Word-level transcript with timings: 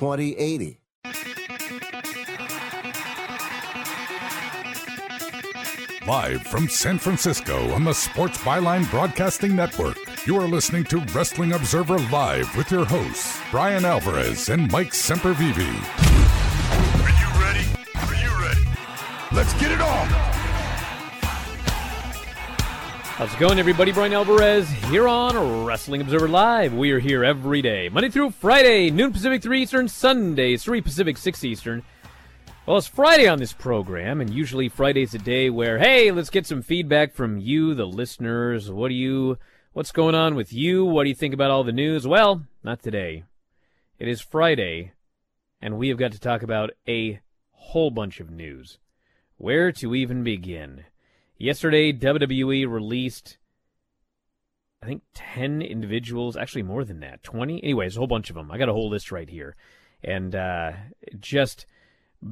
2080. 0.00 0.80
Live 6.06 6.42
from 6.44 6.70
San 6.70 6.96
Francisco 6.96 7.70
on 7.72 7.84
the 7.84 7.92
Sports 7.92 8.38
Byline 8.38 8.90
Broadcasting 8.90 9.54
Network, 9.54 9.98
you 10.26 10.40
are 10.40 10.48
listening 10.48 10.84
to 10.84 11.00
Wrestling 11.14 11.52
Observer 11.52 11.98
Live 12.08 12.56
with 12.56 12.70
your 12.70 12.86
hosts, 12.86 13.38
Bryan 13.50 13.84
Alvarez 13.84 14.48
and 14.48 14.72
Mike 14.72 14.92
Sempervive. 14.92 15.58
Are 17.04 17.14
you 17.20 17.28
ready? 17.44 17.66
Are 17.94 18.14
you 18.24 18.42
ready? 18.42 18.66
Let's 19.32 19.52
get 19.60 19.70
it 19.70 19.82
on! 19.82 20.39
How's 23.20 23.34
it 23.34 23.38
going, 23.38 23.58
everybody? 23.58 23.92
Bryan 23.92 24.14
Alvarez 24.14 24.66
here 24.70 25.06
on 25.06 25.66
Wrestling 25.66 26.00
Observer 26.00 26.26
Live. 26.26 26.72
We 26.72 26.90
are 26.92 26.98
here 26.98 27.22
every 27.22 27.60
day, 27.60 27.90
Monday 27.90 28.08
through 28.08 28.30
Friday, 28.30 28.90
noon 28.90 29.12
Pacific, 29.12 29.42
3 29.42 29.60
Eastern, 29.60 29.88
Sundays, 29.88 30.64
3 30.64 30.80
Pacific, 30.80 31.18
6 31.18 31.44
Eastern. 31.44 31.82
Well, 32.64 32.78
it's 32.78 32.86
Friday 32.86 33.28
on 33.28 33.38
this 33.38 33.52
program, 33.52 34.22
and 34.22 34.32
usually 34.32 34.70
Friday's 34.70 35.12
a 35.12 35.18
day 35.18 35.50
where, 35.50 35.78
hey, 35.78 36.10
let's 36.10 36.30
get 36.30 36.46
some 36.46 36.62
feedback 36.62 37.12
from 37.12 37.36
you, 37.36 37.74
the 37.74 37.84
listeners. 37.84 38.70
What 38.70 38.88
do 38.88 38.94
you, 38.94 39.36
what's 39.74 39.92
going 39.92 40.14
on 40.14 40.34
with 40.34 40.50
you? 40.50 40.86
What 40.86 41.02
do 41.02 41.10
you 41.10 41.14
think 41.14 41.34
about 41.34 41.50
all 41.50 41.62
the 41.62 41.72
news? 41.72 42.06
Well, 42.06 42.46
not 42.64 42.82
today. 42.82 43.24
It 43.98 44.08
is 44.08 44.22
Friday, 44.22 44.92
and 45.60 45.76
we 45.76 45.90
have 45.90 45.98
got 45.98 46.12
to 46.12 46.18
talk 46.18 46.42
about 46.42 46.70
a 46.88 47.20
whole 47.50 47.90
bunch 47.90 48.18
of 48.18 48.30
news. 48.30 48.78
Where 49.36 49.72
to 49.72 49.94
even 49.94 50.24
begin? 50.24 50.84
Yesterday, 51.40 51.90
WWE 51.90 52.70
released, 52.70 53.38
I 54.82 54.86
think, 54.86 55.04
10 55.14 55.62
individuals, 55.62 56.36
actually 56.36 56.64
more 56.64 56.84
than 56.84 57.00
that, 57.00 57.22
20? 57.22 57.64
Anyways, 57.64 57.96
a 57.96 58.00
whole 58.00 58.06
bunch 58.06 58.28
of 58.28 58.36
them. 58.36 58.50
I 58.50 58.58
got 58.58 58.68
a 58.68 58.74
whole 58.74 58.90
list 58.90 59.10
right 59.10 59.28
here. 59.28 59.56
And 60.04 60.34
uh, 60.34 60.72
just 61.18 61.64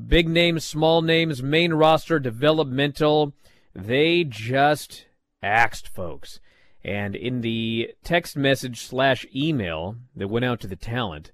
big 0.07 0.29
names, 0.29 0.67
small 0.67 1.01
names, 1.01 1.43
main 1.43 1.73
roster, 1.73 2.19
developmental. 2.19 3.33
They 3.75 4.25
just 4.25 5.07
axed 5.43 5.89
folks. 5.89 6.39
And 6.85 7.17
in 7.17 7.41
the 7.41 7.95
text 8.05 8.37
message 8.37 8.83
slash 8.83 9.25
email 9.35 9.97
that 10.15 10.29
went 10.29 10.45
out 10.45 10.61
to 10.61 10.67
the 10.67 10.77
talent, 10.77 11.33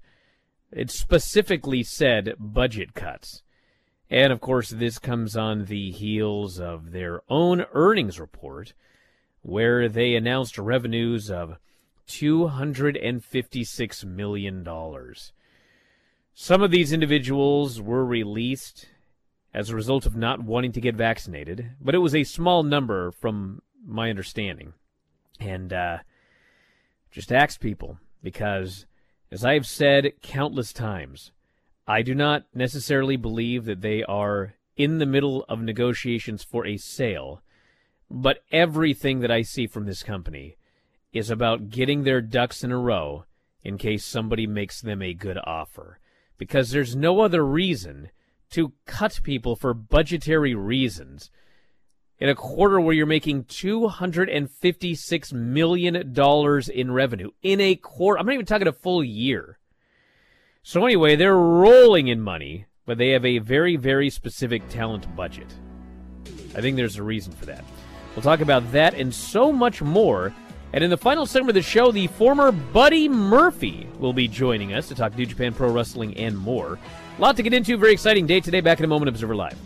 it 0.71 0.91
specifically 0.91 1.83
said 1.83 2.35
budget 2.39 2.93
cuts. 2.93 3.43
And 4.09 4.31
of 4.31 4.39
course, 4.39 4.69
this 4.69 4.99
comes 4.99 5.35
on 5.35 5.65
the 5.65 5.91
heels 5.91 6.59
of 6.59 6.91
their 6.91 7.21
own 7.27 7.65
earnings 7.73 8.19
report, 8.19 8.73
where 9.41 9.89
they 9.89 10.15
announced 10.15 10.57
revenues 10.57 11.31
of 11.31 11.57
$256 12.07 14.05
million. 14.05 14.67
Some 16.33 16.61
of 16.61 16.71
these 16.71 16.93
individuals 16.93 17.81
were 17.81 18.05
released 18.05 18.87
as 19.53 19.69
a 19.69 19.75
result 19.75 20.05
of 20.05 20.15
not 20.15 20.43
wanting 20.43 20.73
to 20.73 20.81
get 20.81 20.95
vaccinated, 20.95 21.71
but 21.79 21.95
it 21.95 21.99
was 21.99 22.13
a 22.13 22.25
small 22.25 22.61
number 22.61 23.11
from 23.11 23.61
my 23.85 24.09
understanding. 24.09 24.73
And 25.39 25.71
uh, 25.71 25.99
just 27.09 27.31
ask 27.31 27.59
people, 27.59 27.97
because 28.21 28.85
as 29.31 29.45
I 29.45 29.53
have 29.53 29.65
said 29.65 30.11
countless 30.21 30.73
times, 30.73 31.31
I 31.87 32.01
do 32.01 32.15
not 32.15 32.45
necessarily 32.53 33.15
believe 33.15 33.65
that 33.65 33.81
they 33.81 34.03
are 34.03 34.55
in 34.75 34.97
the 34.97 35.05
middle 35.05 35.45
of 35.47 35.61
negotiations 35.61 36.43
for 36.43 36.65
a 36.65 36.77
sale, 36.77 37.41
but 38.09 38.43
everything 38.51 39.19
that 39.19 39.31
I 39.31 39.43
see 39.43 39.67
from 39.67 39.85
this 39.85 40.01
company 40.01 40.57
is 41.13 41.29
about 41.29 41.69
getting 41.69 42.03
their 42.03 42.21
ducks 42.21 42.63
in 42.63 42.71
a 42.71 42.77
row 42.77 43.25
in 43.63 43.77
case 43.77 44.03
somebody 44.03 44.47
makes 44.47 44.81
them 44.81 45.01
a 45.01 45.13
good 45.13 45.37
offer. 45.43 45.99
Because 46.37 46.71
there's 46.71 46.95
no 46.95 47.21
other 47.21 47.45
reason 47.45 48.09
to 48.51 48.73
cut 48.85 49.21
people 49.23 49.55
for 49.55 49.73
budgetary 49.73 50.53
reasons 50.53 51.31
in 52.17 52.29
a 52.29 52.35
quarter 52.35 52.79
where 52.79 52.93
you're 52.93 53.05
making 53.05 53.43
$256 53.45 55.33
million 55.33 55.95
in 56.73 56.91
revenue. 56.91 57.31
In 57.41 57.61
a 57.61 57.75
quarter, 57.75 58.19
I'm 58.19 58.25
not 58.25 58.33
even 58.33 58.45
talking 58.45 58.67
a 58.67 58.73
full 58.73 59.03
year. 59.03 59.59
So 60.67 60.83
anyway, 60.83 61.15
they're 61.15 61.37
rolling 61.37 62.07
in 62.07 62.19
money, 62.19 62.65
but 62.87 62.97
they 62.97 63.09
have 63.09 63.23
a 63.23 63.37
very, 63.37 63.75
very 63.75 64.09
specific 64.09 64.67
talent 64.67 65.15
budget. 65.15 65.45
I 66.55 66.61
think 66.61 66.75
there's 66.75 66.97
a 66.97 67.03
reason 67.03 67.33
for 67.33 67.45
that. 67.45 67.63
We'll 68.15 68.23
talk 68.23 68.39
about 68.39 68.71
that 68.71 68.95
and 68.95 69.13
so 69.13 69.51
much 69.51 69.83
more. 69.83 70.33
And 70.73 70.83
in 70.83 70.89
the 70.89 70.97
final 70.97 71.27
segment 71.27 71.49
of 71.49 71.53
the 71.53 71.61
show, 71.61 71.91
the 71.91 72.07
former 72.07 72.51
Buddy 72.51 73.07
Murphy 73.07 73.87
will 73.99 74.11
be 74.11 74.27
joining 74.27 74.73
us 74.73 74.87
to 74.87 74.95
talk 74.95 75.15
New 75.15 75.27
Japan 75.27 75.53
Pro 75.53 75.69
Wrestling 75.69 76.17
and 76.17 76.35
more. 76.35 76.79
A 77.19 77.21
lot 77.21 77.35
to 77.35 77.43
get 77.43 77.53
into. 77.53 77.77
Very 77.77 77.93
exciting 77.93 78.25
day 78.25 78.39
today. 78.39 78.59
Back 78.59 78.79
in 78.79 78.85
a 78.85 78.87
moment, 78.87 79.09
Observer 79.09 79.35
Live. 79.35 79.59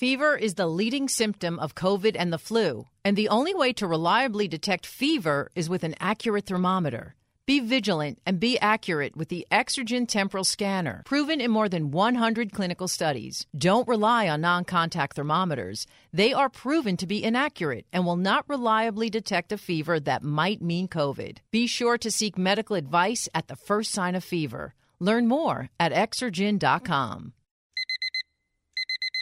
Fever 0.00 0.34
is 0.34 0.54
the 0.54 0.66
leading 0.66 1.10
symptom 1.10 1.58
of 1.58 1.74
COVID 1.74 2.16
and 2.18 2.32
the 2.32 2.38
flu, 2.38 2.86
and 3.04 3.18
the 3.18 3.28
only 3.28 3.52
way 3.52 3.70
to 3.74 3.86
reliably 3.86 4.48
detect 4.48 4.86
fever 4.86 5.50
is 5.54 5.68
with 5.68 5.84
an 5.84 5.94
accurate 6.00 6.46
thermometer. 6.46 7.14
Be 7.44 7.60
vigilant 7.60 8.18
and 8.24 8.40
be 8.40 8.58
accurate 8.60 9.14
with 9.14 9.28
the 9.28 9.46
Exergen 9.52 10.08
Temporal 10.08 10.44
Scanner, 10.44 11.02
proven 11.04 11.38
in 11.38 11.50
more 11.50 11.68
than 11.68 11.90
100 11.90 12.50
clinical 12.50 12.88
studies. 12.88 13.46
Don't 13.54 13.86
rely 13.86 14.26
on 14.26 14.40
non 14.40 14.64
contact 14.64 15.16
thermometers. 15.16 15.86
They 16.14 16.32
are 16.32 16.48
proven 16.48 16.96
to 16.96 17.06
be 17.06 17.22
inaccurate 17.22 17.84
and 17.92 18.06
will 18.06 18.16
not 18.16 18.48
reliably 18.48 19.10
detect 19.10 19.52
a 19.52 19.58
fever 19.58 20.00
that 20.00 20.22
might 20.22 20.62
mean 20.62 20.88
COVID. 20.88 21.40
Be 21.50 21.66
sure 21.66 21.98
to 21.98 22.10
seek 22.10 22.38
medical 22.38 22.74
advice 22.74 23.28
at 23.34 23.48
the 23.48 23.56
first 23.68 23.92
sign 23.92 24.14
of 24.14 24.24
fever. 24.24 24.72
Learn 24.98 25.28
more 25.28 25.68
at 25.78 25.92
Exergen.com. 25.92 27.34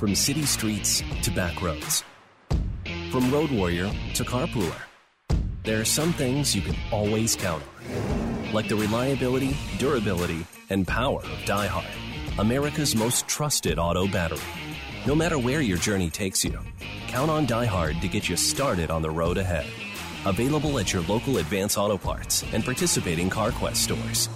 From 0.00 0.14
city 0.14 0.46
streets 0.46 1.02
to 1.20 1.30
back 1.30 1.60
roads. 1.60 2.04
From 3.12 3.30
road 3.30 3.50
warrior 3.50 3.92
to 4.14 4.24
carpooler. 4.24 4.80
There 5.62 5.78
are 5.78 5.84
some 5.84 6.14
things 6.14 6.56
you 6.56 6.62
can 6.62 6.74
always 6.90 7.36
count 7.36 7.62
on. 7.62 8.50
Like 8.50 8.66
the 8.66 8.76
reliability, 8.76 9.54
durability, 9.76 10.46
and 10.70 10.88
power 10.88 11.18
of 11.18 11.38
DieHard, 11.44 11.84
America's 12.38 12.96
most 12.96 13.28
trusted 13.28 13.78
auto 13.78 14.06
battery. 14.06 14.40
No 15.06 15.14
matter 15.14 15.38
where 15.38 15.60
your 15.60 15.76
journey 15.76 16.08
takes 16.08 16.46
you, 16.46 16.58
count 17.08 17.30
on 17.30 17.46
DieHard 17.46 18.00
to 18.00 18.08
get 18.08 18.26
you 18.26 18.38
started 18.38 18.90
on 18.90 19.02
the 19.02 19.10
road 19.10 19.36
ahead. 19.36 19.66
Available 20.24 20.78
at 20.78 20.94
your 20.94 21.02
local 21.02 21.36
Advance 21.36 21.76
Auto 21.76 21.98
Parts 21.98 22.42
and 22.54 22.64
participating 22.64 23.28
CarQuest 23.28 23.76
stores. 23.76 24.30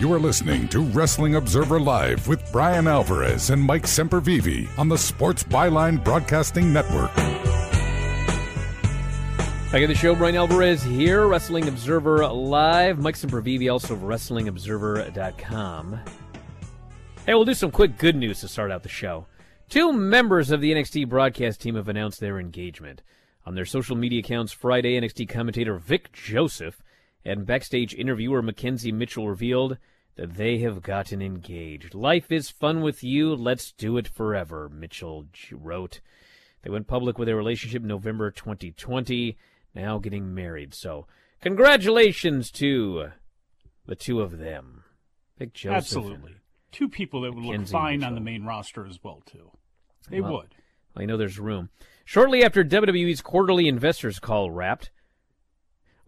You 0.00 0.12
are 0.12 0.20
listening 0.20 0.68
to 0.68 0.80
Wrestling 0.80 1.34
Observer 1.34 1.80
Live 1.80 2.28
with 2.28 2.52
Bryan 2.52 2.86
Alvarez 2.86 3.50
and 3.50 3.60
Mike 3.60 3.82
Sempervive 3.82 4.68
on 4.78 4.88
the 4.88 4.96
Sports 4.96 5.42
Byline 5.42 6.04
Broadcasting 6.04 6.72
Network. 6.72 7.12
Back 9.72 9.82
at 9.82 9.88
the 9.88 9.96
show, 9.96 10.14
Bryan 10.14 10.36
Alvarez 10.36 10.84
here, 10.84 11.26
Wrestling 11.26 11.66
Observer 11.66 12.24
Live. 12.28 13.00
Mike 13.00 13.16
Sempervive, 13.16 13.72
also 13.72 13.94
of 13.94 14.02
WrestlingObserver.com. 14.02 16.00
Hey, 17.26 17.34
we'll 17.34 17.44
do 17.44 17.54
some 17.54 17.72
quick 17.72 17.98
good 17.98 18.14
news 18.14 18.38
to 18.42 18.46
start 18.46 18.70
out 18.70 18.84
the 18.84 18.88
show. 18.88 19.26
Two 19.68 19.92
members 19.92 20.52
of 20.52 20.60
the 20.60 20.72
NXT 20.72 21.08
broadcast 21.08 21.60
team 21.60 21.74
have 21.74 21.88
announced 21.88 22.20
their 22.20 22.38
engagement. 22.38 23.02
On 23.44 23.56
their 23.56 23.66
social 23.66 23.96
media 23.96 24.20
accounts 24.20 24.52
Friday, 24.52 25.00
NXT 25.00 25.28
commentator 25.28 25.76
Vic 25.76 26.12
Joseph 26.12 26.84
and 27.24 27.46
backstage 27.46 27.94
interviewer 27.94 28.42
Mackenzie 28.42 28.92
Mitchell 28.92 29.28
revealed 29.28 29.78
that 30.16 30.34
they 30.34 30.58
have 30.58 30.82
gotten 30.82 31.22
engaged. 31.22 31.94
Life 31.94 32.32
is 32.32 32.50
fun 32.50 32.80
with 32.80 33.04
you. 33.04 33.34
Let's 33.34 33.72
do 33.72 33.96
it 33.96 34.08
forever, 34.08 34.68
Mitchell 34.68 35.26
wrote. 35.52 36.00
They 36.62 36.70
went 36.70 36.88
public 36.88 37.18
with 37.18 37.26
their 37.26 37.36
relationship 37.36 37.82
in 37.82 37.88
November 37.88 38.30
2020, 38.30 39.36
now 39.74 39.98
getting 39.98 40.34
married. 40.34 40.74
So, 40.74 41.06
congratulations 41.40 42.50
to 42.52 43.10
the 43.86 43.94
two 43.94 44.20
of 44.20 44.38
them. 44.38 44.82
Vic 45.38 45.52
Joseph. 45.54 45.76
Absolutely. 45.76 46.34
Two 46.72 46.88
people 46.88 47.22
that 47.22 47.34
would 47.34 47.44
look 47.44 47.66
fine 47.68 48.02
on 48.02 48.14
the 48.14 48.20
main 48.20 48.44
roster 48.44 48.84
as 48.86 48.98
well, 49.02 49.22
too. 49.24 49.50
They 50.10 50.20
Well, 50.20 50.32
would. 50.32 50.54
I 50.96 51.04
know 51.06 51.16
there's 51.16 51.38
room. 51.38 51.70
Shortly 52.04 52.42
after 52.42 52.64
WWE's 52.64 53.20
quarterly 53.20 53.68
investors 53.68 54.18
call 54.18 54.50
wrapped, 54.50 54.90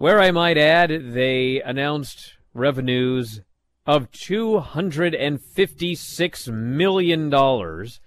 where 0.00 0.18
I 0.18 0.30
might 0.30 0.56
add, 0.56 1.12
they 1.12 1.60
announced 1.60 2.32
revenues 2.54 3.42
of 3.86 4.10
$256 4.12 6.48
million. 6.50 7.28
The 7.28 8.00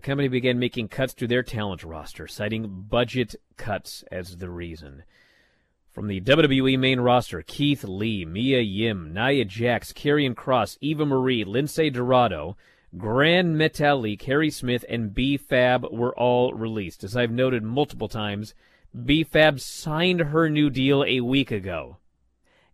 company 0.00 0.28
began 0.28 0.60
making 0.60 0.86
cuts 0.86 1.14
to 1.14 1.26
their 1.26 1.42
talent 1.42 1.82
roster, 1.82 2.28
citing 2.28 2.84
budget 2.88 3.34
cuts 3.56 4.04
as 4.12 4.36
the 4.36 4.48
reason. 4.48 5.02
From 5.90 6.06
the 6.06 6.20
WWE 6.20 6.78
main 6.78 7.00
roster, 7.00 7.42
Keith 7.42 7.82
Lee, 7.82 8.24
Mia 8.24 8.60
Yim, 8.60 9.12
Nia 9.12 9.44
Jax, 9.44 9.92
Karrion 9.92 10.36
Kross, 10.36 10.78
Eva 10.80 11.04
Marie, 11.04 11.44
Lince 11.44 11.92
Dorado, 11.92 12.56
Gran 12.96 13.56
Metalik, 13.56 14.22
Harry 14.22 14.50
Smith, 14.50 14.84
and 14.88 15.12
B-Fab 15.12 15.84
were 15.90 16.16
all 16.16 16.54
released. 16.54 17.02
As 17.02 17.16
I've 17.16 17.32
noted 17.32 17.64
multiple 17.64 18.06
times, 18.06 18.54
B-Fab 19.04 19.60
signed 19.60 20.20
her 20.20 20.48
new 20.48 20.70
deal 20.70 21.04
a 21.04 21.20
week 21.20 21.50
ago, 21.50 21.98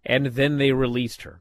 and 0.04 0.26
then 0.26 0.58
they 0.58 0.72
released 0.72 1.22
her. 1.22 1.40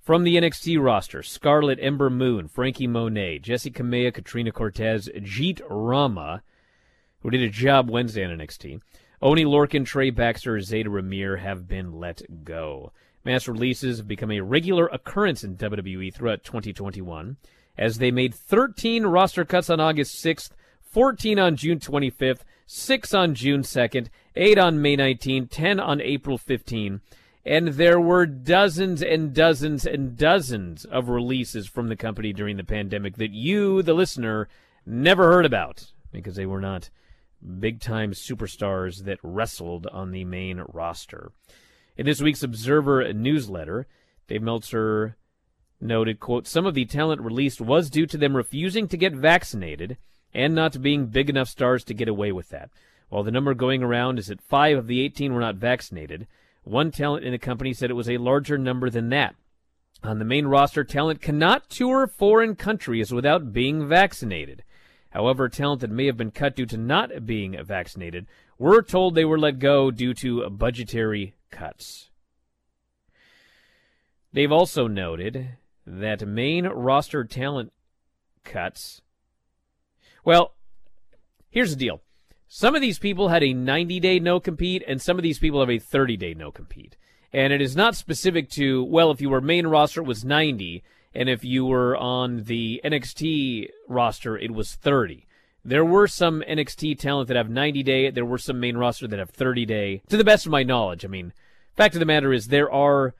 From 0.00 0.24
the 0.24 0.36
NXT 0.36 0.82
roster, 0.82 1.22
Scarlett 1.22 1.78
Ember 1.80 2.08
Moon, 2.08 2.48
Frankie 2.48 2.86
Monet, 2.86 3.40
Jessi 3.40 3.72
Kamea, 3.72 4.12
Katrina 4.12 4.50
Cortez, 4.50 5.08
Jeet 5.16 5.60
Rama, 5.68 6.42
who 7.20 7.30
did 7.30 7.42
a 7.42 7.50
job 7.50 7.90
Wednesday 7.90 8.24
on 8.24 8.36
NXT, 8.36 8.80
Oni 9.20 9.44
Lorcan, 9.44 9.84
Trey 9.84 10.10
Baxter, 10.10 10.56
Zayda 10.58 10.86
Ramier 10.86 11.40
have 11.40 11.68
been 11.68 11.92
let 11.92 12.22
go. 12.44 12.92
Mass 13.24 13.48
releases 13.48 13.98
have 13.98 14.08
become 14.08 14.30
a 14.30 14.40
regular 14.40 14.86
occurrence 14.86 15.44
in 15.44 15.56
WWE 15.56 16.14
throughout 16.14 16.44
2021, 16.44 17.36
as 17.76 17.98
they 17.98 18.10
made 18.10 18.34
13 18.34 19.04
roster 19.04 19.44
cuts 19.44 19.68
on 19.68 19.80
August 19.80 20.24
6th, 20.24 20.50
14 20.90 21.38
on 21.38 21.56
June 21.56 21.78
25th, 21.78 22.40
6 22.66 23.14
on 23.14 23.34
June 23.34 23.62
2nd, 23.62 24.08
8 24.36 24.58
on 24.58 24.82
May 24.82 24.96
19, 24.96 25.48
10 25.48 25.80
on 25.80 26.00
April 26.00 26.38
15, 26.38 27.00
and 27.44 27.68
there 27.68 28.00
were 28.00 28.26
dozens 28.26 29.02
and 29.02 29.32
dozens 29.32 29.86
and 29.86 30.16
dozens 30.16 30.84
of 30.84 31.08
releases 31.08 31.66
from 31.66 31.88
the 31.88 31.96
company 31.96 32.32
during 32.32 32.56
the 32.56 32.64
pandemic 32.64 33.16
that 33.16 33.30
you, 33.30 33.82
the 33.82 33.94
listener, 33.94 34.48
never 34.84 35.32
heard 35.32 35.46
about 35.46 35.92
because 36.12 36.36
they 36.36 36.46
were 36.46 36.60
not 36.60 36.90
big 37.58 37.80
time 37.80 38.12
superstars 38.12 39.04
that 39.04 39.18
wrestled 39.22 39.86
on 39.88 40.10
the 40.10 40.24
main 40.24 40.62
roster. 40.68 41.32
In 41.96 42.06
this 42.06 42.20
week's 42.20 42.42
Observer 42.42 43.12
newsletter, 43.12 43.86
Dave 44.26 44.42
Meltzer 44.42 45.16
noted, 45.80 46.20
quote, 46.20 46.46
some 46.46 46.66
of 46.66 46.74
the 46.74 46.84
talent 46.84 47.20
released 47.20 47.60
was 47.60 47.90
due 47.90 48.06
to 48.06 48.18
them 48.18 48.36
refusing 48.36 48.88
to 48.88 48.96
get 48.96 49.14
vaccinated 49.14 49.96
and 50.34 50.54
not 50.54 50.80
being 50.82 51.06
big 51.06 51.30
enough 51.30 51.48
stars 51.48 51.84
to 51.84 51.94
get 51.94 52.08
away 52.08 52.32
with 52.32 52.48
that. 52.50 52.70
While 53.08 53.22
the 53.22 53.30
number 53.30 53.54
going 53.54 53.82
around 53.82 54.18
is 54.18 54.26
that 54.26 54.40
five 54.40 54.76
of 54.76 54.86
the 54.86 55.00
18 55.00 55.32
were 55.32 55.40
not 55.40 55.56
vaccinated, 55.56 56.26
one 56.62 56.90
talent 56.90 57.24
in 57.24 57.32
the 57.32 57.38
company 57.38 57.72
said 57.72 57.90
it 57.90 57.94
was 57.94 58.10
a 58.10 58.18
larger 58.18 58.58
number 58.58 58.90
than 58.90 59.08
that. 59.08 59.34
On 60.02 60.18
the 60.18 60.24
main 60.24 60.46
roster, 60.46 60.84
talent 60.84 61.20
cannot 61.20 61.70
tour 61.70 62.06
foreign 62.06 62.54
countries 62.54 63.12
without 63.12 63.52
being 63.52 63.88
vaccinated. 63.88 64.62
However, 65.10 65.48
talent 65.48 65.80
that 65.80 65.90
may 65.90 66.06
have 66.06 66.16
been 66.16 66.30
cut 66.30 66.54
due 66.54 66.66
to 66.66 66.76
not 66.76 67.26
being 67.26 67.56
vaccinated 67.64 68.26
were 68.58 68.82
told 68.82 69.14
they 69.14 69.24
were 69.24 69.38
let 69.38 69.58
go 69.58 69.90
due 69.90 70.14
to 70.14 70.48
budgetary 70.50 71.34
cuts. 71.50 72.10
They've 74.32 74.52
also 74.52 74.86
noted 74.86 75.56
that 75.86 76.26
main 76.26 76.66
roster 76.66 77.24
talent 77.24 77.72
cuts. 78.44 79.00
Well, 80.28 80.52
here's 81.48 81.70
the 81.70 81.76
deal 81.76 82.02
Some 82.48 82.74
of 82.74 82.82
these 82.82 82.98
people 82.98 83.28
had 83.28 83.42
a 83.42 83.54
90 83.54 83.98
day 83.98 84.18
no 84.18 84.40
compete, 84.40 84.84
and 84.86 85.00
some 85.00 85.16
of 85.16 85.22
these 85.22 85.38
people 85.38 85.60
have 85.60 85.70
a 85.70 85.78
30 85.78 86.18
day 86.18 86.34
no 86.34 86.50
compete. 86.50 86.98
And 87.32 87.50
it 87.50 87.62
is 87.62 87.74
not 87.74 87.96
specific 87.96 88.50
to, 88.50 88.84
well, 88.84 89.10
if 89.10 89.22
you 89.22 89.30
were 89.30 89.40
main 89.40 89.66
roster, 89.66 90.02
it 90.02 90.06
was 90.06 90.26
90, 90.26 90.82
and 91.14 91.30
if 91.30 91.44
you 91.44 91.64
were 91.64 91.96
on 91.96 92.42
the 92.42 92.78
NXT 92.84 93.70
roster, 93.88 94.36
it 94.36 94.50
was 94.50 94.74
30. 94.74 95.26
There 95.64 95.82
were 95.82 96.06
some 96.06 96.44
NXT 96.46 96.98
talent 96.98 97.28
that 97.28 97.38
have 97.38 97.48
90 97.48 97.82
day. 97.82 98.10
There 98.10 98.26
were 98.26 98.36
some 98.36 98.60
main 98.60 98.76
roster 98.76 99.08
that 99.08 99.18
have 99.18 99.30
30 99.30 99.64
day. 99.64 100.02
To 100.10 100.18
the 100.18 100.24
best 100.24 100.44
of 100.44 100.52
my 100.52 100.62
knowledge, 100.62 101.06
I 101.06 101.08
mean, 101.08 101.32
fact 101.74 101.94
of 101.94 102.00
the 102.00 102.04
matter 102.04 102.34
is 102.34 102.48
there 102.48 102.70
are 102.70 103.14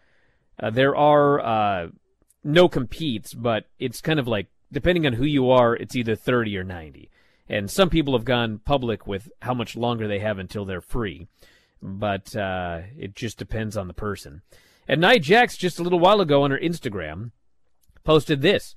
uh, 0.61 0.69
there 0.69 0.95
are 0.95 1.41
uh, 1.41 1.88
no 2.45 2.69
competes, 2.69 3.33
but 3.33 3.65
it's 3.79 4.03
kind 4.03 4.21
of 4.21 4.29
like 4.29 4.49
depending 4.73 5.07
on 5.07 5.15
who 5.15 5.25
you 5.25 5.51
are, 5.51 5.75
it's 5.75 5.97
either 5.97 6.15
30 6.15 6.57
or 6.57 6.65
90. 6.65 7.11
And 7.49 7.71
some 7.71 7.89
people 7.89 8.15
have 8.15 8.25
gone 8.25 8.61
public 8.65 9.07
with 9.07 9.31
how 9.41 9.55
much 9.55 9.77
longer 9.77 10.07
they 10.07 10.19
have 10.19 10.39
until 10.39 10.65
they're 10.65 10.81
free, 10.81 11.27
but 11.81 12.37
uh, 12.37 12.81
it 12.97 13.15
just 13.15 13.39
depends 13.39 13.77
on 13.77 13.89
the 13.89 13.95
person. 13.95 14.43
And 14.87 15.01
Nia 15.01 15.19
Jax 15.19 15.57
just 15.57 15.79
a 15.79 15.83
little 15.83 15.99
while 15.99 16.21
ago 16.21 16.43
on 16.43 16.51
her 16.51 16.59
Instagram 16.59 17.31
posted 18.05 18.43
this. 18.43 18.75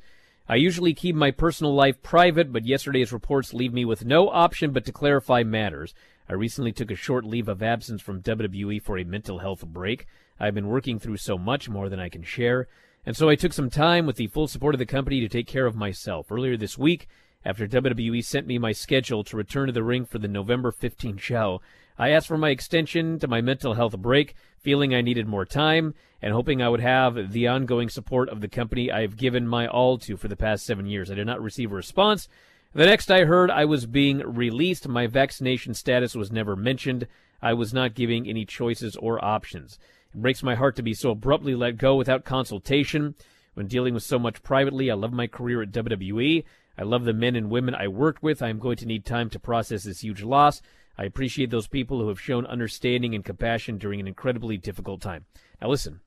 I 0.48 0.56
usually 0.56 0.94
keep 0.94 1.16
my 1.16 1.32
personal 1.32 1.74
life 1.74 2.02
private, 2.02 2.52
but 2.52 2.66
yesterday's 2.66 3.14
reports 3.14 3.54
leave 3.54 3.74
me 3.74 3.86
with 3.86 4.04
no 4.04 4.30
option 4.30 4.72
but 4.72 4.86
to 4.86 4.92
clarify 4.92 5.44
matters. 5.44 5.94
I 6.28 6.34
recently 6.34 6.72
took 6.72 6.92
a 6.92 6.96
short 6.96 7.26
leave 7.26 7.48
of 7.48 7.64
absence 7.64 8.02
from 8.02 8.22
WWE 8.22 8.82
for 8.82 8.98
a 8.98 9.04
mental 9.04 9.40
health 9.40 9.66
break. 9.66 10.08
I've 10.40 10.56
been 10.56 10.68
working 10.68 11.00
through 11.00 11.18
so 11.18 11.38
much 11.38 11.70
more 11.70 11.88
than 11.88 12.00
I 12.00 12.10
can 12.10 12.24
share, 12.24 12.68
and 13.06 13.16
so 13.16 13.30
I 13.30 13.36
took 13.36 13.54
some 13.54 13.70
time 13.70 14.06
with 14.06 14.16
the 14.16 14.28
full 14.28 14.48
support 14.48 14.76
of 14.76 14.80
the 14.80 14.86
company 14.86 15.20
to 15.22 15.30
take 15.30 15.48
care 15.48 15.66
of 15.66 15.76
myself. 15.76 16.32
Earlier 16.32 16.58
this 16.58 16.78
week, 16.78 17.08
after 17.44 17.68
WWE 17.68 18.24
sent 18.24 18.46
me 18.46 18.58
my 18.58 18.72
schedule 18.72 19.24
to 19.24 19.38
return 19.38 19.68
to 19.68 19.74
the 19.74 19.84
ring 19.84 20.06
for 20.06 20.20
the 20.20 20.28
November 20.28 20.72
15 20.72 21.18
show, 21.18 21.62
I 21.98 22.10
asked 22.10 22.28
for 22.28 22.38
my 22.38 22.50
extension 22.50 23.20
to 23.20 23.28
my 23.28 23.42
mental 23.42 23.74
health 23.74 23.98
break, 23.98 24.36
feeling 24.60 24.94
I 24.94 25.02
needed 25.02 25.28
more 25.28 25.46
time 25.46 25.96
and 26.22 26.34
hoping 26.34 26.62
I 26.62 26.70
would 26.70 26.82
have 26.82 27.32
the 27.32 27.48
ongoing 27.48 27.90
support 27.90 28.30
of 28.30 28.42
the 28.42 28.48
company 28.48 28.92
I 28.92 29.02
have 29.02 29.18
given 29.18 29.48
my 29.48 29.68
all 29.68 29.98
to 30.00 30.18
for 30.18 30.28
the 30.28 30.36
past 30.36 30.66
seven 30.66 30.86
years. 30.86 31.10
I 31.10 31.16
did 31.16 31.26
not 31.26 31.42
receive 31.42 31.72
a 31.72 31.76
response. 31.76 32.28
The 32.74 32.86
next 32.86 33.10
I 33.10 33.26
heard, 33.26 33.50
I 33.50 33.66
was 33.66 33.86
being 33.86 34.20
released. 34.20 34.88
My 34.88 35.08
vaccination 35.08 35.74
status 35.74 36.16
was 36.16 36.32
never 36.32 36.56
mentioned. 36.56 37.08
I 37.42 37.54
was 37.54 37.74
not 37.74 37.96
giving 37.96 38.28
any 38.28 38.46
choices 38.46 38.96
or 38.96 39.24
options. 39.24 39.80
It 40.14 40.22
breaks 40.22 40.44
my 40.44 40.56
heart 40.56 40.76
to 40.76 40.84
be 40.84 40.94
so 40.94 41.12
abruptly 41.12 41.56
let 41.56 41.78
go 41.78 41.96
without 41.96 42.26
consultation. 42.26 43.16
When 43.54 43.68
dealing 43.68 43.94
with 43.94 44.04
so 44.04 44.18
much 44.18 44.44
privately, 44.44 44.90
I 44.90 44.96
love 44.96 45.14
my 45.14 45.28
career 45.28 45.62
at 45.62 45.72
WWE. 45.72 46.44
I 46.78 46.84
love 46.84 47.04
the 47.04 47.14
men 47.14 47.36
and 47.36 47.50
women 47.50 47.76
I 47.76 47.88
worked 47.88 48.24
with. 48.24 48.42
I 48.42 48.50
am 48.50 48.60
going 48.60 48.78
to 48.78 48.86
need 48.86 49.06
time 49.06 49.30
to 49.32 49.40
process 49.40 49.84
this 49.84 50.02
huge 50.02 50.24
loss. 50.24 50.62
I 50.98 51.06
appreciate 51.06 51.50
those 51.50 51.68
people 51.68 52.00
who 52.00 52.08
have 52.10 52.20
shown 52.20 52.46
understanding 52.46 53.16
and 53.16 53.26
compassion 53.26 53.78
during 53.78 54.00
an 54.00 54.08
incredibly 54.08 54.58
difficult 54.58 55.02
time. 55.02 55.26
Now 55.62 55.70
listen, 55.70 56.02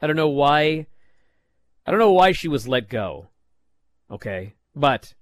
I 0.00 0.06
don't 0.06 0.16
know 0.16 0.28
why 0.28 0.86
I 1.86 1.90
don't 1.90 2.00
know 2.00 2.12
why 2.12 2.32
she 2.32 2.48
was 2.48 2.68
let 2.68 2.88
go. 2.88 3.28
Okay? 4.10 4.54
But 4.74 5.14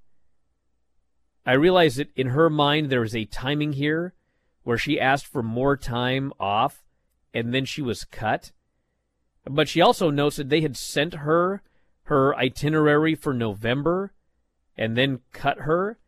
I 1.46 1.52
realize 1.54 1.96
that 1.96 2.10
in 2.16 2.28
her 2.28 2.50
mind 2.50 2.90
there 2.90 3.02
is 3.02 3.14
a 3.14 3.24
timing 3.24 3.72
here 3.72 4.14
where 4.62 4.78
she 4.78 5.00
asked 5.00 5.26
for 5.26 5.42
more 5.42 5.76
time 5.76 6.32
off 6.38 6.82
and 7.32 7.54
then 7.54 7.64
she 7.64 7.82
was 7.82 8.04
cut. 8.04 8.52
But 9.44 9.68
she 9.68 9.80
also 9.80 10.10
notes 10.10 10.36
that 10.36 10.48
they 10.48 10.60
had 10.60 10.76
sent 10.76 11.14
her 11.14 11.62
her 12.04 12.34
itinerary 12.36 13.14
for 13.14 13.32
November 13.32 14.12
and 14.76 14.96
then 14.96 15.20
cut 15.32 15.58
her. 15.58 15.98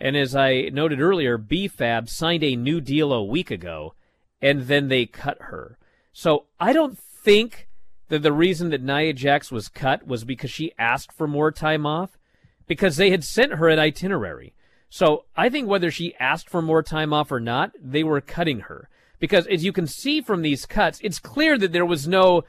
And 0.00 0.16
as 0.16 0.34
I 0.34 0.70
noted 0.72 1.00
earlier, 1.00 1.36
BFAB 1.36 2.08
signed 2.08 2.42
a 2.42 2.56
new 2.56 2.80
deal 2.80 3.12
a 3.12 3.22
week 3.22 3.50
ago 3.50 3.94
and 4.40 4.62
then 4.62 4.88
they 4.88 5.06
cut 5.06 5.36
her. 5.40 5.78
So 6.12 6.46
I 6.58 6.72
don't 6.72 6.98
think 6.98 7.68
that 8.08 8.22
the 8.22 8.32
reason 8.32 8.70
that 8.70 8.82
Nia 8.82 9.12
Jax 9.12 9.52
was 9.52 9.68
cut 9.68 10.06
was 10.06 10.24
because 10.24 10.50
she 10.50 10.72
asked 10.78 11.12
for 11.12 11.26
more 11.26 11.52
time 11.52 11.86
off, 11.86 12.18
because 12.66 12.96
they 12.96 13.10
had 13.10 13.24
sent 13.24 13.54
her 13.54 13.68
an 13.68 13.78
itinerary. 13.78 14.54
So 14.90 15.24
I 15.36 15.48
think 15.48 15.68
whether 15.68 15.90
she 15.90 16.14
asked 16.16 16.50
for 16.50 16.60
more 16.60 16.82
time 16.82 17.12
off 17.12 17.32
or 17.32 17.40
not, 17.40 17.72
they 17.80 18.04
were 18.04 18.20
cutting 18.20 18.60
her. 18.60 18.90
Because 19.22 19.46
as 19.46 19.64
you 19.64 19.72
can 19.72 19.86
see 19.86 20.20
from 20.20 20.42
these 20.42 20.66
cuts, 20.66 20.98
it's 21.00 21.20
clear 21.20 21.56
that 21.56 21.70
there 21.70 21.86
was 21.86 22.08
no 22.08 22.42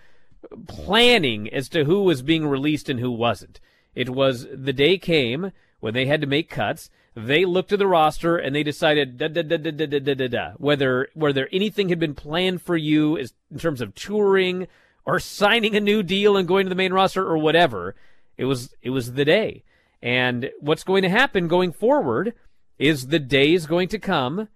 planning 0.67 1.47
as 1.53 1.69
to 1.69 1.85
who 1.85 2.01
was 2.01 2.23
being 2.23 2.47
released 2.47 2.89
and 2.89 2.99
who 2.99 3.11
wasn't. 3.11 3.59
It 3.93 4.09
was 4.09 4.47
the 4.51 4.73
day 4.73 4.97
came 4.97 5.51
when 5.81 5.93
they 5.93 6.07
had 6.07 6.19
to 6.21 6.25
make 6.25 6.49
cuts. 6.49 6.89
They 7.15 7.45
looked 7.45 7.71
at 7.73 7.77
the 7.77 7.85
roster 7.85 8.37
and 8.37 8.55
they 8.55 8.63
decided 8.63 9.19
da, 9.19 9.27
da, 9.27 9.43
da, 9.43 9.57
da, 9.57 9.69
da, 9.69 9.85
da, 9.85 10.15
da, 10.15 10.27
da, 10.27 10.51
whether 10.57 11.09
whether 11.13 11.47
anything 11.51 11.89
had 11.89 11.99
been 11.99 12.15
planned 12.15 12.63
for 12.63 12.75
you 12.75 13.17
in 13.17 13.59
terms 13.59 13.79
of 13.79 13.93
touring 13.93 14.67
or 15.05 15.19
signing 15.19 15.75
a 15.75 15.79
new 15.79 16.01
deal 16.01 16.35
and 16.35 16.47
going 16.47 16.65
to 16.65 16.69
the 16.69 16.75
main 16.75 16.91
roster 16.91 17.23
or 17.23 17.37
whatever. 17.37 17.93
It 18.35 18.45
was 18.45 18.73
it 18.81 18.89
was 18.89 19.13
the 19.13 19.25
day. 19.25 19.63
And 20.01 20.49
what's 20.59 20.83
going 20.83 21.03
to 21.03 21.09
happen 21.09 21.47
going 21.47 21.71
forward 21.71 22.33
is 22.79 23.09
the 23.09 23.19
day 23.19 23.53
is 23.53 23.67
going 23.67 23.89
to 23.89 23.99
come 23.99 24.47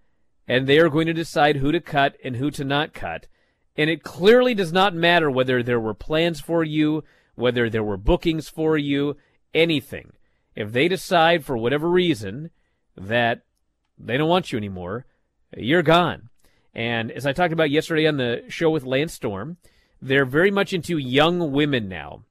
and 0.47 0.65
they 0.65 0.79
are 0.79 0.89
going 0.89 1.07
to 1.07 1.13
decide 1.13 1.57
who 1.57 1.71
to 1.71 1.81
cut 1.81 2.15
and 2.23 2.37
who 2.37 2.49
to 2.51 2.63
not 2.63 2.93
cut. 2.93 3.27
And 3.75 3.89
it 3.89 4.03
clearly 4.03 4.53
does 4.53 4.71
not 4.71 4.95
matter 4.95 5.29
whether 5.29 5.61
there 5.61 5.79
were 5.79 5.93
plans 5.93 6.39
for 6.39 6.63
you, 6.63 7.03
whether 7.35 7.69
there 7.69 7.83
were 7.83 7.97
bookings 7.97 8.49
for 8.49 8.77
you, 8.77 9.17
anything. 9.53 10.13
If 10.55 10.71
they 10.71 10.87
decide 10.87 11.45
for 11.45 11.57
whatever 11.57 11.89
reason 11.89 12.49
that 12.95 13.43
they 13.99 14.17
don't 14.17 14.29
want 14.29 14.51
you 14.51 14.57
anymore, 14.57 15.05
you're 15.55 15.83
gone. 15.83 16.29
And 16.73 17.11
as 17.11 17.25
I 17.25 17.33
talked 17.33 17.53
about 17.53 17.69
yesterday 17.69 18.07
on 18.07 18.17
the 18.17 18.43
show 18.47 18.69
with 18.69 18.83
Lance 18.83 19.13
Storm, 19.13 19.57
they're 20.01 20.25
very 20.25 20.51
much 20.51 20.73
into 20.73 20.97
young 20.97 21.51
women 21.51 21.87
now. 21.87 22.23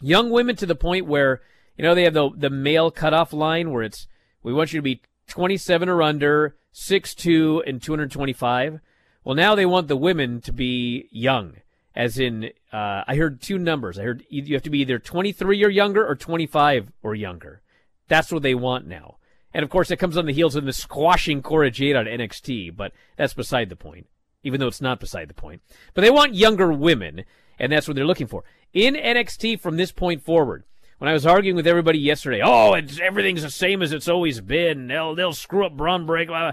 Young 0.00 0.30
women 0.30 0.56
to 0.56 0.66
the 0.66 0.74
point 0.74 1.06
where, 1.06 1.42
you 1.76 1.82
know, 1.82 1.94
they 1.94 2.04
have 2.04 2.14
the, 2.14 2.30
the 2.34 2.50
male 2.50 2.90
cutoff 2.90 3.32
line 3.32 3.70
where 3.70 3.82
it's, 3.82 4.06
we 4.42 4.52
want 4.52 4.72
you 4.72 4.78
to 4.78 4.82
be 4.82 5.02
27 5.28 5.88
or 5.88 6.02
under, 6.02 6.56
6'2 6.74 7.62
and 7.66 7.82
225. 7.82 8.80
Well, 9.24 9.34
now 9.34 9.54
they 9.54 9.66
want 9.66 9.88
the 9.88 9.96
women 9.96 10.40
to 10.42 10.52
be 10.52 11.08
young, 11.10 11.56
as 11.94 12.18
in, 12.18 12.50
uh, 12.72 13.04
I 13.06 13.16
heard 13.16 13.42
two 13.42 13.58
numbers. 13.58 13.98
I 13.98 14.02
heard 14.02 14.24
you 14.30 14.54
have 14.54 14.62
to 14.62 14.70
be 14.70 14.80
either 14.80 14.98
23 14.98 15.64
or 15.64 15.68
younger 15.68 16.06
or 16.06 16.16
25 16.16 16.92
or 17.02 17.14
younger. 17.14 17.60
That's 18.08 18.32
what 18.32 18.42
they 18.42 18.54
want 18.54 18.86
now. 18.86 19.16
And 19.52 19.64
of 19.64 19.70
course, 19.70 19.90
it 19.90 19.98
comes 19.98 20.16
on 20.16 20.26
the 20.26 20.32
heels 20.32 20.56
of 20.56 20.64
the 20.64 20.72
squashing 20.72 21.42
Cora 21.42 21.70
Jade 21.70 21.96
on 21.96 22.06
NXT, 22.06 22.76
but 22.76 22.92
that's 23.16 23.34
beside 23.34 23.68
the 23.68 23.76
point, 23.76 24.06
even 24.42 24.60
though 24.60 24.68
it's 24.68 24.80
not 24.80 25.00
beside 25.00 25.28
the 25.28 25.34
point. 25.34 25.60
But 25.92 26.02
they 26.02 26.10
want 26.10 26.34
younger 26.34 26.72
women, 26.72 27.24
and 27.58 27.70
that's 27.70 27.88
what 27.88 27.96
they're 27.96 28.04
looking 28.04 28.28
for. 28.28 28.44
In 28.72 28.94
NXT 28.94 29.60
from 29.60 29.76
this 29.76 29.90
point 29.90 30.24
forward, 30.24 30.64
when 31.00 31.08
I 31.08 31.14
was 31.14 31.24
arguing 31.24 31.56
with 31.56 31.66
everybody 31.66 31.98
yesterday, 31.98 32.42
oh, 32.44 32.74
it's, 32.74 33.00
everything's 33.00 33.40
the 33.40 33.48
same 33.48 33.80
as 33.80 33.90
it's 33.90 34.06
always 34.06 34.42
been. 34.42 34.86
They'll, 34.86 35.14
they'll 35.14 35.32
screw 35.32 35.64
up 35.64 35.74
Bron 35.74 36.04
Break. 36.04 36.28
Blah, 36.28 36.52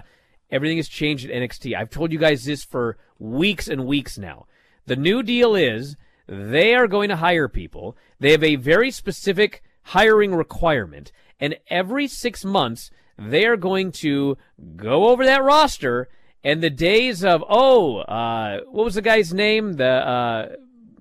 Everything 0.50 0.78
has 0.78 0.88
changed 0.88 1.28
at 1.28 1.36
NXT. 1.36 1.76
I've 1.76 1.90
told 1.90 2.12
you 2.12 2.18
guys 2.18 2.46
this 2.46 2.64
for 2.64 2.96
weeks 3.18 3.68
and 3.68 3.86
weeks 3.86 4.16
now. 4.16 4.46
The 4.86 4.96
new 4.96 5.22
deal 5.22 5.54
is 5.54 5.96
they 6.26 6.74
are 6.74 6.88
going 6.88 7.10
to 7.10 7.16
hire 7.16 7.46
people. 7.46 7.94
They 8.20 8.30
have 8.30 8.42
a 8.42 8.56
very 8.56 8.90
specific 8.90 9.62
hiring 9.82 10.34
requirement. 10.34 11.12
And 11.38 11.58
every 11.68 12.08
six 12.08 12.42
months, 12.42 12.90
they 13.18 13.44
are 13.44 13.58
going 13.58 13.92
to 13.92 14.38
go 14.76 15.08
over 15.08 15.26
that 15.26 15.44
roster. 15.44 16.08
And 16.42 16.62
the 16.62 16.70
days 16.70 17.22
of, 17.22 17.44
oh, 17.50 17.98
uh, 17.98 18.60
what 18.70 18.86
was 18.86 18.94
the 18.94 19.02
guy's 19.02 19.34
name? 19.34 19.74
The, 19.74 19.90
uh, 19.90 20.48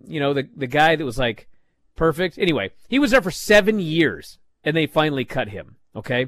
you 0.05 0.19
know, 0.19 0.33
the, 0.33 0.49
the 0.53 0.67
guy 0.67 0.97
that 0.97 1.05
was 1.05 1.17
like 1.17 1.47
perfect. 1.97 2.37
Anyway, 2.37 2.71
he 2.87 2.99
was 2.99 3.11
there 3.11 3.21
for 3.21 3.31
seven 3.31 3.79
years 3.79 4.39
and 4.63 4.75
they 4.75 4.85
finally 4.85 5.25
cut 5.25 5.49
him. 5.49 5.75
Okay. 5.95 6.27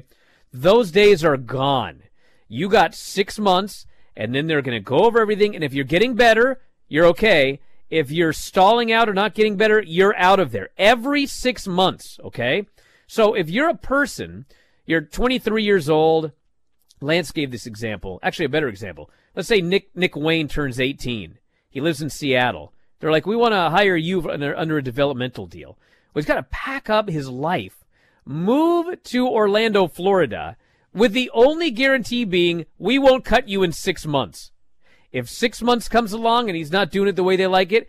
Those 0.52 0.90
days 0.90 1.24
are 1.24 1.36
gone. 1.36 2.02
You 2.48 2.68
got 2.68 2.94
six 2.94 3.38
months, 3.38 3.86
and 4.16 4.34
then 4.34 4.48
they're 4.48 4.62
going 4.62 4.76
to 4.76 4.84
go 4.84 5.04
over 5.04 5.20
everything. 5.20 5.54
And 5.54 5.62
if 5.62 5.72
you're 5.72 5.84
getting 5.84 6.14
better, 6.14 6.60
you're 6.88 7.06
okay. 7.06 7.60
If 7.88 8.10
you're 8.10 8.32
stalling 8.32 8.90
out 8.90 9.08
or 9.08 9.14
not 9.14 9.34
getting 9.34 9.56
better, 9.56 9.80
you're 9.80 10.16
out 10.16 10.40
of 10.40 10.50
there. 10.50 10.70
Every 10.76 11.26
six 11.26 11.66
months, 11.68 12.18
okay? 12.24 12.66
So 13.06 13.34
if 13.34 13.48
you're 13.48 13.68
a 13.68 13.76
person, 13.76 14.46
you're 14.86 15.00
23 15.00 15.62
years 15.62 15.88
old. 15.88 16.32
Lance 17.00 17.30
gave 17.30 17.50
this 17.50 17.66
example. 17.66 18.18
Actually, 18.22 18.46
a 18.46 18.50
better 18.50 18.68
example. 18.68 19.10
Let's 19.34 19.48
say 19.48 19.60
Nick 19.60 19.90
Nick 19.94 20.16
Wayne 20.16 20.48
turns 20.48 20.80
18. 20.80 21.38
He 21.70 21.80
lives 21.80 22.02
in 22.02 22.10
Seattle. 22.10 22.72
They're 23.00 23.10
like, 23.10 23.26
we 23.26 23.36
want 23.36 23.52
to 23.52 23.70
hire 23.70 23.96
you 23.96 24.30
under, 24.30 24.76
a 24.76 24.82
developmental 24.82 25.46
deal. 25.46 25.78
Well, 26.12 26.20
he's 26.20 26.26
got 26.26 26.36
to 26.36 26.42
pack 26.44 26.90
up 26.90 27.08
his 27.08 27.28
life, 27.28 27.84
move 28.24 29.02
to 29.04 29.26
Orlando, 29.26 29.88
Florida, 29.88 30.56
with 30.92 31.12
the 31.12 31.30
only 31.32 31.70
guarantee 31.70 32.24
being 32.24 32.66
we 32.78 32.98
won't 32.98 33.24
cut 33.24 33.48
you 33.48 33.62
in 33.62 33.72
six 33.72 34.06
months. 34.06 34.52
If 35.12 35.28
six 35.28 35.62
months 35.62 35.88
comes 35.88 36.12
along 36.12 36.48
and 36.48 36.56
he's 36.56 36.70
not 36.70 36.90
doing 36.90 37.08
it 37.08 37.16
the 37.16 37.24
way 37.24 37.36
they 37.36 37.46
like 37.46 37.72
it, 37.72 37.88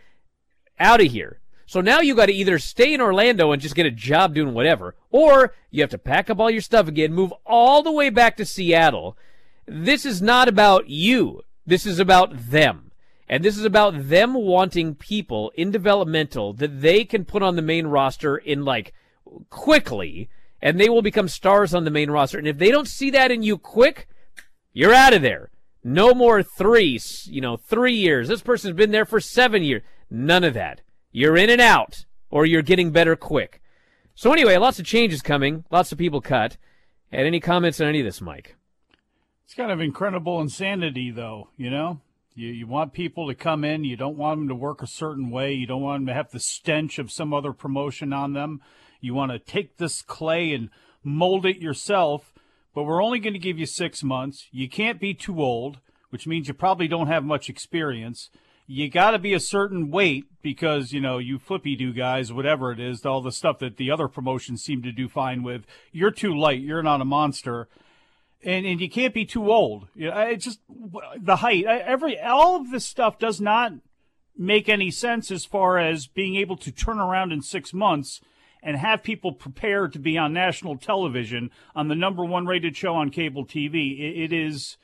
out 0.80 1.02
of 1.02 1.12
here. 1.12 1.40
So 1.66 1.80
now 1.80 2.02
you 2.02 2.16
got 2.16 2.26
to 2.26 2.34
either 2.34 2.60
stay 2.60 2.94
in 2.94 3.02
Orlando 3.02 3.52
and 3.52 3.62
just 3.62 3.76
get 3.76 3.86
a 3.86 3.92
job 3.92 4.34
doing 4.34 4.54
whatever, 4.54 4.96
or 5.10 5.54
you 5.70 5.82
have 5.82 5.90
to 5.92 5.98
pack 5.98 6.30
up 6.30 6.40
all 6.40 6.50
your 6.50 6.62
stuff 6.62 6.88
again, 6.88 7.14
move 7.14 7.34
all 7.46 7.84
the 7.84 7.92
way 7.92 8.10
back 8.10 8.38
to 8.38 8.46
Seattle, 8.46 9.18
This 9.66 10.06
is 10.06 10.22
not 10.22 10.48
about 10.50 10.90
you. 10.90 11.42
This 11.66 11.86
is 11.86 12.00
about 12.00 12.50
them. 12.50 12.91
And 13.32 13.46
this 13.46 13.58
is 13.58 13.64
about 13.64 14.10
them 14.10 14.34
wanting 14.34 14.94
people 14.94 15.54
in 15.56 15.72
developmental 15.72 16.52
that 16.54 16.82
they 16.82 17.06
can 17.06 17.24
put 17.24 17.42
on 17.42 17.56
the 17.56 17.62
main 17.62 17.88
roster 17.88 18.36
in 18.36 18.66
like 18.66 18.94
quickly 19.50 20.30
and 20.62 20.78
they 20.78 20.90
will 20.90 21.02
become 21.02 21.30
stars 21.30 21.74
on 21.74 21.86
the 21.86 21.92
main 21.92 22.12
roster. 22.12 22.38
And 22.38 22.48
if 22.48 22.58
they 22.58 22.70
don't 22.72 22.90
see 22.90 23.10
that 23.12 23.32
in 23.32 23.42
you 23.42 23.58
quick, 23.58 24.10
you're 24.74 24.94
out 24.94 25.14
of 25.14 25.22
there. 25.22 25.50
No 25.82 26.14
more 26.14 26.44
three, 26.44 27.00
you 27.24 27.40
know, 27.40 27.56
three 27.56 27.96
years. 27.96 28.28
This 28.28 28.42
person's 28.42 28.76
been 28.76 28.92
there 28.92 29.06
for 29.06 29.22
seven 29.22 29.64
years. 29.64 29.82
None 30.10 30.44
of 30.44 30.54
that. 30.54 30.82
You're 31.14 31.38
in 31.38 31.50
and 31.50 31.62
out, 31.62 32.06
or 32.30 32.46
you're 32.46 32.62
getting 32.62 32.92
better 32.92 33.16
quick. 33.16 33.62
So 34.14 34.34
anyway, 34.34 34.58
lots 34.58 34.78
of 34.78 34.86
changes 34.86 35.22
coming. 35.22 35.64
Lots 35.72 35.94
of 35.94 35.98
people 35.98 36.20
cut. 36.20 36.58
And 37.14 37.26
any 37.26 37.40
comments 37.40 37.80
on 37.80 37.88
any 37.88 38.02
of 38.02 38.06
this, 38.06 38.20
Mike? 38.22 38.58
It's 39.46 39.56
kind 39.56 39.72
of 39.72 39.80
incredible 39.80 40.42
insanity, 40.42 41.12
though. 41.12 41.48
You 41.58 41.70
know, 41.70 42.02
you 42.34 42.50
you 42.50 42.68
want 42.68 42.94
people 42.94 43.28
to 43.28 43.36
come 43.36 43.64
in. 43.64 43.84
You 43.84 43.98
don't 43.98 44.18
want 44.18 44.40
them 44.40 44.48
to 44.48 44.56
work 44.56 44.82
a 44.82 44.88
certain 44.88 45.30
way. 45.30 45.54
You 45.54 45.68
don't 45.68 45.82
want 45.82 46.02
them 46.02 46.08
to 46.08 46.14
have 46.14 46.32
the 46.32 46.40
stench 46.40 47.00
of 47.00 47.12
some 47.12 47.34
other 47.34 47.54
promotion 47.54 48.14
on 48.14 48.34
them. 48.34 48.62
You 49.00 49.14
want 49.14 49.32
to 49.32 49.40
take 49.40 49.78
this 49.78 50.02
clay 50.02 50.54
and 50.54 50.70
mold 51.04 51.46
it 51.46 51.58
yourself, 51.58 52.34
but 52.74 52.84
we're 52.84 53.04
only 53.04 53.20
going 53.20 53.34
to 53.34 53.40
give 53.40 53.58
you 53.60 53.66
six 53.66 54.04
months. 54.04 54.48
You 54.52 54.70
can't 54.70 55.00
be 55.00 55.14
too 55.14 55.42
old, 55.42 55.80
which 56.10 56.28
means 56.28 56.48
you 56.48 56.54
probably 56.54 56.88
don't 56.88 57.08
have 57.08 57.24
much 57.24 57.50
experience. 57.50 58.30
You 58.68 58.90
got 58.90 59.12
to 59.12 59.20
be 59.20 59.34
a 59.34 59.40
certain 59.40 59.92
weight 59.92 60.26
because, 60.42 60.94
you 60.94 61.02
know, 61.02 61.18
you 61.18 61.40
flippy 61.40 61.76
do 61.76 61.92
guys, 61.92 62.32
whatever 62.32 62.72
it 62.72 62.80
is, 62.80 63.06
all 63.06 63.22
the 63.22 63.32
stuff 63.32 63.60
that 63.60 63.78
the 63.78 63.92
other 63.92 64.08
promotions 64.08 64.64
seem 64.64 64.82
to 64.84 64.92
do 64.92 65.10
fine 65.10 65.44
with. 65.44 65.66
You're 65.92 66.12
too 66.12 66.34
light. 66.38 66.62
You're 66.62 66.84
not 66.84 67.02
a 67.02 67.06
monster. 67.06 67.68
And, 68.44 68.66
and 68.66 68.82
you 68.82 68.90
can't 68.90 69.14
be 69.14 69.26
too 69.26 69.52
old. 69.52 69.88
You 69.94 70.10
know, 70.10 70.20
it's 70.22 70.46
just 70.46 70.60
the 71.20 71.38
height. 71.38 71.66
Every 71.66 72.20
all 72.20 72.56
of 72.56 72.72
this 72.72 72.86
stuff 72.86 73.20
does 73.20 73.40
not 73.40 73.74
make 74.38 74.68
any 74.68 74.90
sense 74.90 75.30
as 75.30 75.46
far 75.46 75.78
as 75.78 76.08
being 76.08 76.36
able 76.36 76.58
to 76.58 76.72
turn 76.72 77.00
around 77.00 77.32
in 77.32 77.42
six 77.42 77.74
months 77.74 78.22
and 78.64 78.78
have 78.78 79.04
people 79.04 79.32
prepared 79.32 79.94
to 79.94 80.00
be 80.00 80.18
on 80.18 80.34
national 80.34 80.78
television 80.78 81.52
on 81.76 81.88
the 81.88 81.96
number 81.96 82.24
one 82.24 82.46
rated 82.46 82.76
show 82.76 82.96
on 82.96 83.10
cable 83.10 83.46
TV. 83.46 84.00
it, 84.00 84.24
it 84.24 84.34
is 84.34 84.78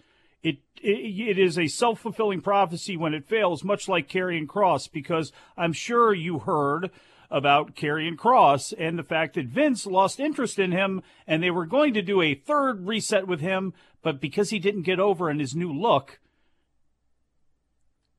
it, 0.44 0.58
it, 0.82 1.30
it 1.30 1.40
is 1.40 1.58
a 1.58 1.68
self 1.68 2.00
fulfilling 2.00 2.42
prophecy 2.42 2.96
when 2.96 3.14
it 3.14 3.28
fails, 3.28 3.64
much 3.64 3.88
like 3.88 4.08
Karrion 4.08 4.46
Kross, 4.46 4.90
because 4.92 5.32
I'm 5.58 5.74
sure 5.74 6.14
you 6.14 6.40
heard 6.40 6.92
about 7.30 7.76
Karrion 7.76 8.16
Kross 8.16 8.74
and 8.78 8.98
the 8.98 9.04
fact 9.04 9.36
that 9.36 9.48
Vince 9.48 9.86
lost 9.86 10.20
interest 10.20 10.60
in 10.60 10.72
him 10.72 11.02
and 11.26 11.44
they 11.44 11.52
were 11.52 11.66
going 11.66 11.94
to 11.94 12.02
do 12.02 12.22
a 12.22 12.36
third 12.36 12.88
reset 12.88 13.28
with 13.28 13.42
him, 13.42 13.74
but 14.02 14.22
because 14.22 14.50
he 14.50 14.60
didn't 14.60 14.84
get 14.84 15.00
over 15.00 15.30
in 15.30 15.40
his 15.40 15.56
new 15.56 15.72
look, 15.74 16.20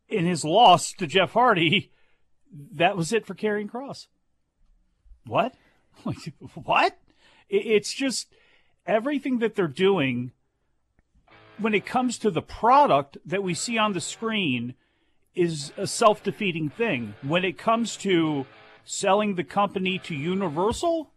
in 0.09 0.27
his 0.27 0.45
loss 0.45 0.93
to 0.93 1.07
Jeff 1.07 1.33
Hardy, 1.33 1.91
that 2.53 2.97
was 2.97 3.13
it 3.13 3.27
for 3.27 3.35
Karrion 3.35 3.71
Kross. 3.71 4.07
what? 5.27 5.55
what? 6.55 6.99
It's 7.49 7.93
just 7.93 8.29
everything 8.87 9.39
that 9.39 9.55
they're 9.55 9.69
doing 9.69 10.33
when 11.59 11.75
it 11.75 11.87
comes 11.87 12.19
to 12.19 12.31
the 12.31 12.43
product 12.43 13.19
that 13.25 13.43
we 13.43 13.55
see 13.55 13.79
on 13.79 13.93
the 13.93 14.01
screen 14.01 14.75
is 15.35 15.73
a 15.77 15.87
self 15.87 16.23
defeating 16.23 16.69
thing. 16.69 17.15
When 17.23 17.45
it 17.45 17.59
comes 17.59 17.97
to 17.99 18.47
selling 18.89 19.35
the 19.35 19.45
company 19.45 19.99
to 19.99 20.15
Universal 20.15 21.11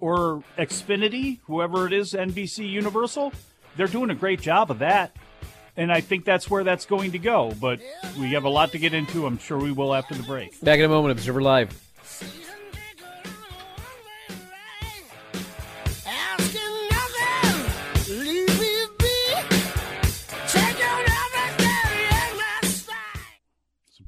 or 0.00 0.42
Xfinity, 0.56 1.38
whoever 1.44 1.86
it 1.86 1.92
is, 1.92 2.14
NBC 2.14 2.68
Universal, 2.68 3.32
they're 3.76 3.86
doing 3.86 4.08
a 4.10 4.14
great 4.14 4.40
job 4.40 4.70
of 4.70 4.78
that. 4.78 5.14
And 5.76 5.92
I 5.92 6.00
think 6.00 6.24
that's 6.24 6.50
where 6.50 6.64
that's 6.64 6.86
going 6.86 7.12
to 7.12 7.18
go. 7.18 7.52
But 7.60 7.80
we 8.18 8.30
have 8.30 8.44
a 8.44 8.48
lot 8.48 8.72
to 8.72 8.78
get 8.78 8.94
into. 8.94 9.26
I'm 9.26 9.38
sure 9.38 9.58
we 9.58 9.70
will 9.70 9.94
after 9.94 10.14
the 10.14 10.24
break. 10.24 10.60
Back 10.62 10.78
in 10.78 10.86
a 10.86 10.88
moment, 10.88 11.12
Observer 11.12 11.42
Live. 11.42 11.84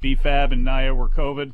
BFAB 0.01 0.53
and 0.53 0.63
Naya 0.63 0.95
were 0.95 1.09
COVID. 1.09 1.53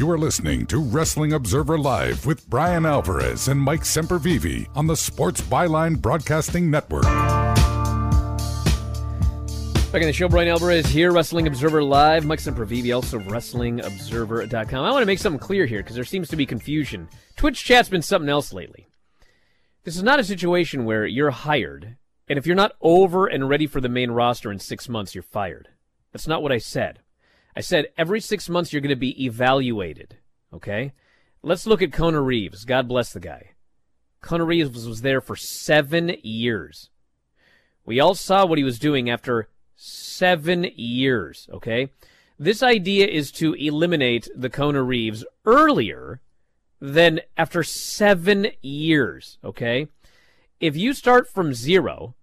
You 0.00 0.10
are 0.10 0.16
listening 0.16 0.64
to 0.68 0.78
Wrestling 0.78 1.34
Observer 1.34 1.76
Live 1.76 2.24
with 2.24 2.48
Bryan 2.48 2.86
Alvarez 2.86 3.48
and 3.48 3.60
Mike 3.60 3.82
Sempervive 3.82 4.66
on 4.74 4.86
the 4.86 4.96
Sports 4.96 5.42
Byline 5.42 6.00
Broadcasting 6.00 6.70
Network. 6.70 7.02
Back 7.02 7.60
in 9.92 10.06
the 10.06 10.12
show, 10.14 10.26
Bryan 10.26 10.48
Alvarez 10.48 10.86
here, 10.86 11.12
Wrestling 11.12 11.46
Observer 11.46 11.84
Live. 11.84 12.24
Mike 12.24 12.38
Sempervive, 12.38 12.94
also 12.94 13.18
WrestlingObserver.com. 13.18 14.82
I 14.82 14.90
want 14.90 15.02
to 15.02 15.06
make 15.06 15.18
something 15.18 15.38
clear 15.38 15.66
here 15.66 15.80
because 15.80 15.96
there 15.96 16.04
seems 16.04 16.30
to 16.30 16.36
be 16.36 16.46
confusion. 16.46 17.06
Twitch 17.36 17.62
chat's 17.62 17.90
been 17.90 18.00
something 18.00 18.30
else 18.30 18.54
lately. 18.54 18.88
This 19.84 19.96
is 19.96 20.02
not 20.02 20.18
a 20.18 20.24
situation 20.24 20.86
where 20.86 21.04
you're 21.04 21.30
hired, 21.30 21.98
and 22.26 22.38
if 22.38 22.46
you're 22.46 22.56
not 22.56 22.72
over 22.80 23.26
and 23.26 23.50
ready 23.50 23.66
for 23.66 23.82
the 23.82 23.90
main 23.90 24.12
roster 24.12 24.50
in 24.50 24.60
six 24.60 24.88
months, 24.88 25.14
you're 25.14 25.20
fired. 25.20 25.68
That's 26.10 26.26
not 26.26 26.42
what 26.42 26.52
I 26.52 26.56
said. 26.56 27.00
I 27.56 27.60
said 27.60 27.88
every 27.98 28.20
six 28.20 28.48
months 28.48 28.72
you're 28.72 28.82
going 28.82 28.90
to 28.90 28.96
be 28.96 29.24
evaluated. 29.24 30.16
Okay? 30.52 30.92
Let's 31.42 31.66
look 31.66 31.82
at 31.82 31.92
Kona 31.92 32.20
Reeves. 32.20 32.64
God 32.64 32.88
bless 32.88 33.12
the 33.12 33.20
guy. 33.20 33.50
Kona 34.20 34.44
Reeves 34.44 34.86
was 34.86 35.02
there 35.02 35.20
for 35.20 35.36
seven 35.36 36.16
years. 36.22 36.90
We 37.84 37.98
all 37.98 38.14
saw 38.14 38.44
what 38.44 38.58
he 38.58 38.64
was 38.64 38.78
doing 38.78 39.08
after 39.08 39.48
seven 39.74 40.66
years. 40.74 41.48
Okay? 41.52 41.88
This 42.38 42.62
idea 42.62 43.06
is 43.06 43.32
to 43.32 43.54
eliminate 43.54 44.28
the 44.34 44.50
Kona 44.50 44.82
Reeves 44.82 45.24
earlier 45.44 46.20
than 46.80 47.20
after 47.36 47.62
seven 47.62 48.48
years. 48.62 49.38
Okay? 49.44 49.88
If 50.60 50.76
you 50.76 50.92
start 50.92 51.28
from 51.28 51.54
zero 51.54 52.14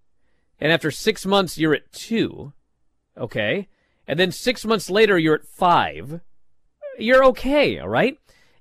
and 0.60 0.72
after 0.72 0.90
six 0.90 1.26
months 1.26 1.58
you're 1.58 1.74
at 1.74 1.92
two, 1.92 2.52
okay? 3.16 3.68
And 4.08 4.18
then 4.18 4.32
six 4.32 4.64
months 4.64 4.88
later 4.88 5.18
you're 5.18 5.34
at 5.34 5.46
five, 5.46 6.20
you're 6.98 7.24
okay, 7.26 7.78
all 7.78 7.88
right? 7.88 8.18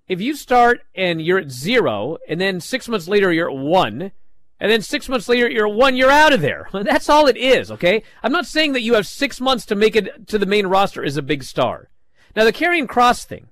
If 0.07 0.19
you 0.19 0.35
start 0.35 0.81
and 0.93 1.21
you're 1.21 1.39
at 1.39 1.51
zero, 1.51 2.17
and 2.27 2.39
then 2.39 2.59
six 2.59 2.87
months 2.87 3.07
later 3.07 3.31
you're 3.31 3.49
at 3.49 3.57
one, 3.57 4.11
and 4.59 4.71
then 4.71 4.81
six 4.81 5.07
months 5.07 5.29
later 5.29 5.49
you're 5.49 5.67
one, 5.67 5.95
you're 5.95 6.11
out 6.11 6.33
of 6.33 6.41
there. 6.41 6.67
That's 6.73 7.09
all 7.09 7.27
it 7.27 7.37
is, 7.37 7.71
okay? 7.71 8.03
I'm 8.21 8.31
not 8.33 8.45
saying 8.45 8.73
that 8.73 8.81
you 8.81 8.95
have 8.95 9.07
six 9.07 9.39
months 9.39 9.65
to 9.67 9.75
make 9.75 9.95
it 9.95 10.27
to 10.27 10.37
the 10.37 10.45
main 10.45 10.67
roster 10.67 11.03
as 11.03 11.15
a 11.15 11.21
big 11.21 11.43
star. 11.43 11.89
Now, 12.35 12.43
the 12.43 12.53
Karrion 12.53 12.85
Kross 12.85 13.25
thing, 13.25 13.47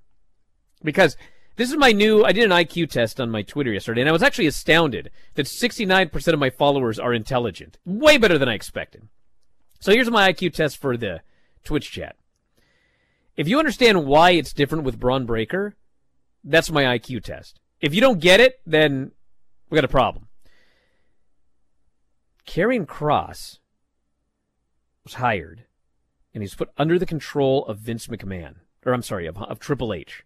because 0.84 1.16
this 1.56 1.72
is 1.72 1.78
my 1.78 1.94
new, 1.94 2.26
I 2.26 2.34
did 2.34 2.44
an 2.44 2.52
IQ 2.52 2.90
test 2.90 3.22
on 3.22 3.32
my 3.32 3.42
Twitter 3.42 3.72
yesterday, 3.72 4.02
and 4.02 4.10
I 4.10 4.14
was 4.14 4.24
actually 4.24 4.48
astounded 4.48 5.10
that 5.36 5.46
69% 5.46 6.34
of 6.34 6.40
my 6.40 6.50
followers 6.50 7.00
are 7.00 7.14
intelligent. 7.14 7.78
Way 7.86 8.18
better 8.18 8.38
than 8.38 8.50
I 8.50 8.54
expected. 8.54 9.08
So 9.80 9.92
here's 9.92 10.12
my 10.12 10.32
IQ 10.32 10.54
test 10.54 10.78
for 10.78 10.98
the 10.98 11.22
Twitch 11.66 11.92
chat. 11.92 12.16
If 13.36 13.48
you 13.48 13.60
understand 13.60 14.06
why 14.06 14.32
it's 14.32 14.54
different 14.54 14.86
with 14.86 15.00
Bron 15.00 15.26
Breakker, 15.26 15.76
that's 16.44 16.72
my 16.72 16.84
IQ 16.84 17.24
test. 17.24 17.60
If 17.82 17.94
you 17.94 18.00
don't 18.00 18.22
get 18.22 18.40
it, 18.40 18.62
then 18.66 19.12
we 19.70 19.76
got 19.76 19.84
a 19.84 19.90
problem. 19.90 20.28
Karrion 22.48 22.86
Kross 22.86 23.60
was 25.04 25.16
hired 25.16 25.66
and 26.34 26.42
he's 26.44 26.56
put 26.56 26.70
under 26.78 27.00
the 27.00 27.06
control 27.06 27.66
of 27.66 27.80
Vince 27.80 28.08
McMahon, 28.08 28.56
or 28.86 28.94
I'm 28.94 29.02
sorry, 29.02 29.26
of, 29.26 29.38
of 29.38 29.60
Triple 29.60 29.94
H. 29.94 30.24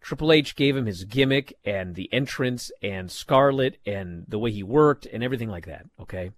Triple 0.00 0.32
H 0.32 0.54
gave 0.54 0.76
him 0.76 0.86
his 0.86 1.04
gimmick 1.04 1.56
and 1.64 1.94
the 1.94 2.12
entrance 2.12 2.70
and 2.82 3.10
Scarlet 3.10 3.78
and 3.84 4.24
the 4.28 4.38
way 4.38 4.52
he 4.52 4.62
worked 4.62 5.06
and 5.06 5.24
everything 5.24 5.48
like 5.48 5.66
that, 5.66 5.86
okay? 6.00 6.30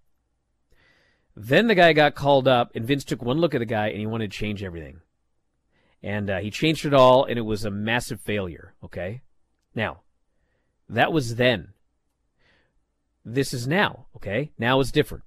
Then 1.41 1.69
the 1.69 1.77
guy 1.77 1.93
got 1.93 2.17
called 2.17 2.49
up, 2.49 2.73
and 2.75 2.85
Vince 2.85 3.05
took 3.05 3.23
one 3.23 3.39
look 3.39 3.55
at 3.55 3.61
the 3.61 3.65
guy 3.65 3.91
and 3.91 4.01
he 4.01 4.07
wanted 4.07 4.33
to 4.33 4.37
change 4.37 4.65
everything. 4.65 5.03
And 6.03 6.29
uh, 6.29 6.39
he 6.39 6.51
changed 6.51 6.85
it 6.85 6.93
all, 6.93 7.25
and 7.25 7.39
it 7.39 7.43
was 7.43 7.65
a 7.65 7.71
massive 7.71 8.21
failure. 8.21 8.75
Okay? 8.83 9.23
Now, 9.73 10.01
that 10.89 11.13
was 11.13 11.37
then. 11.37 11.75
This 13.25 13.55
is 13.55 13.69
now. 13.69 14.07
Okay? 14.17 14.51
Now 14.59 14.81
is 14.81 14.91
different. 14.91 15.23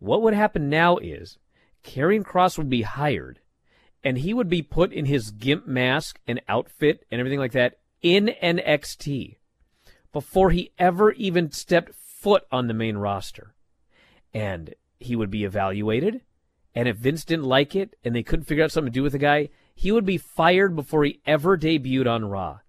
What 0.00 0.20
would 0.22 0.34
happen 0.34 0.68
now 0.68 0.96
is 0.96 1.38
Karrion 1.84 2.24
Kross 2.24 2.58
would 2.58 2.68
be 2.68 2.82
hired, 2.82 3.38
and 4.02 4.18
he 4.18 4.34
would 4.34 4.48
be 4.48 4.62
put 4.62 4.92
in 4.92 5.04
his 5.04 5.30
gimp 5.30 5.64
mask 5.64 6.18
and 6.26 6.42
outfit 6.48 7.06
and 7.08 7.20
everything 7.20 7.38
like 7.38 7.52
that 7.52 7.78
in 8.02 8.34
NXT 8.42 9.36
before 10.12 10.50
he 10.50 10.72
ever 10.76 11.12
even 11.12 11.52
stepped 11.52 11.94
foot 11.94 12.42
on 12.50 12.66
the 12.66 12.74
main 12.74 12.96
roster. 12.96 13.54
And 14.34 14.74
he 15.02 15.16
would 15.16 15.30
be 15.30 15.44
evaluated. 15.44 16.22
And 16.74 16.88
if 16.88 16.96
Vince 16.96 17.24
didn't 17.24 17.44
like 17.44 17.76
it 17.76 17.96
and 18.04 18.14
they 18.14 18.22
couldn't 18.22 18.46
figure 18.46 18.64
out 18.64 18.72
something 18.72 18.92
to 18.92 18.98
do 18.98 19.02
with 19.02 19.12
the 19.12 19.18
guy, 19.18 19.50
he 19.74 19.92
would 19.92 20.06
be 20.06 20.18
fired 20.18 20.74
before 20.74 21.04
he 21.04 21.20
ever 21.26 21.58
debuted 21.58 22.06
on 22.06 22.24
Raw. 22.24 22.60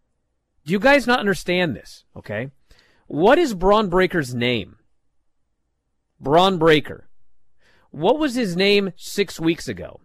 Do 0.66 0.74
you 0.74 0.80
guys 0.80 1.08
not 1.08 1.20
understand 1.20 1.76
this? 1.76 2.06
Okay. 2.16 2.52
What 3.08 3.38
is 3.38 3.54
Bron 3.54 3.90
Breakker's 3.90 4.34
name? 4.34 4.78
Bron 6.20 6.58
Breakker. 6.58 7.10
What 7.92 8.18
was 8.18 8.36
his 8.36 8.56
name 8.56 8.94
six 8.96 9.40
weeks 9.40 9.68
ago? 9.68 10.00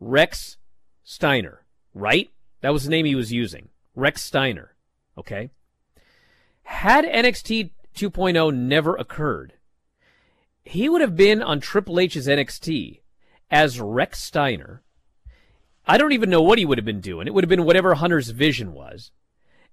Rex 0.00 0.56
Steiner, 1.04 1.64
right? 1.94 2.30
That 2.60 2.72
was 2.72 2.84
the 2.84 2.90
name 2.90 3.04
he 3.04 3.14
was 3.14 3.32
using. 3.32 3.68
Rechsteiner. 3.96 4.68
Okay. 5.18 5.50
Had 6.62 7.04
NXT 7.04 7.70
2.0 7.94 8.54
never 8.54 8.96
occurred, 8.96 9.54
he 10.64 10.88
would 10.88 11.00
have 11.00 11.16
been 11.16 11.42
on 11.42 11.60
Triple 11.60 11.98
H's 11.98 12.26
NXT 12.26 13.00
as 13.50 13.78
Rechsteiner. 13.78 14.80
I 15.86 15.98
don't 15.98 16.12
even 16.12 16.30
know 16.30 16.42
what 16.42 16.58
he 16.58 16.64
would 16.64 16.78
have 16.78 16.84
been 16.84 17.00
doing. 17.00 17.26
It 17.26 17.34
would 17.34 17.44
have 17.44 17.48
been 17.48 17.64
whatever 17.64 17.94
Hunter's 17.94 18.30
vision 18.30 18.72
was. 18.72 19.10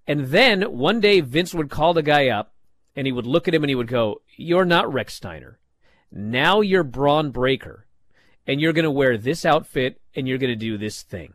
And 0.07 0.27
then 0.27 0.63
one 0.63 0.99
day 0.99 1.21
Vince 1.21 1.53
would 1.53 1.69
call 1.69 1.93
the 1.93 2.01
guy 2.01 2.29
up 2.29 2.53
and 2.95 3.05
he 3.05 3.13
would 3.13 3.27
look 3.27 3.47
at 3.47 3.53
him 3.53 3.63
and 3.63 3.69
he 3.69 3.75
would 3.75 3.87
go, 3.87 4.21
You're 4.35 4.65
not 4.65 4.85
Rechsteiner. 4.85 5.55
Now 6.11 6.61
you're 6.61 6.83
Bron 6.83 7.29
Breakker. 7.29 7.85
And 8.47 8.59
you're 8.59 8.73
going 8.73 8.83
to 8.83 8.91
wear 8.91 9.17
this 9.17 9.45
outfit 9.45 10.01
and 10.15 10.27
you're 10.27 10.39
going 10.39 10.51
to 10.51 10.55
do 10.55 10.79
this 10.79 11.03
thing. 11.03 11.33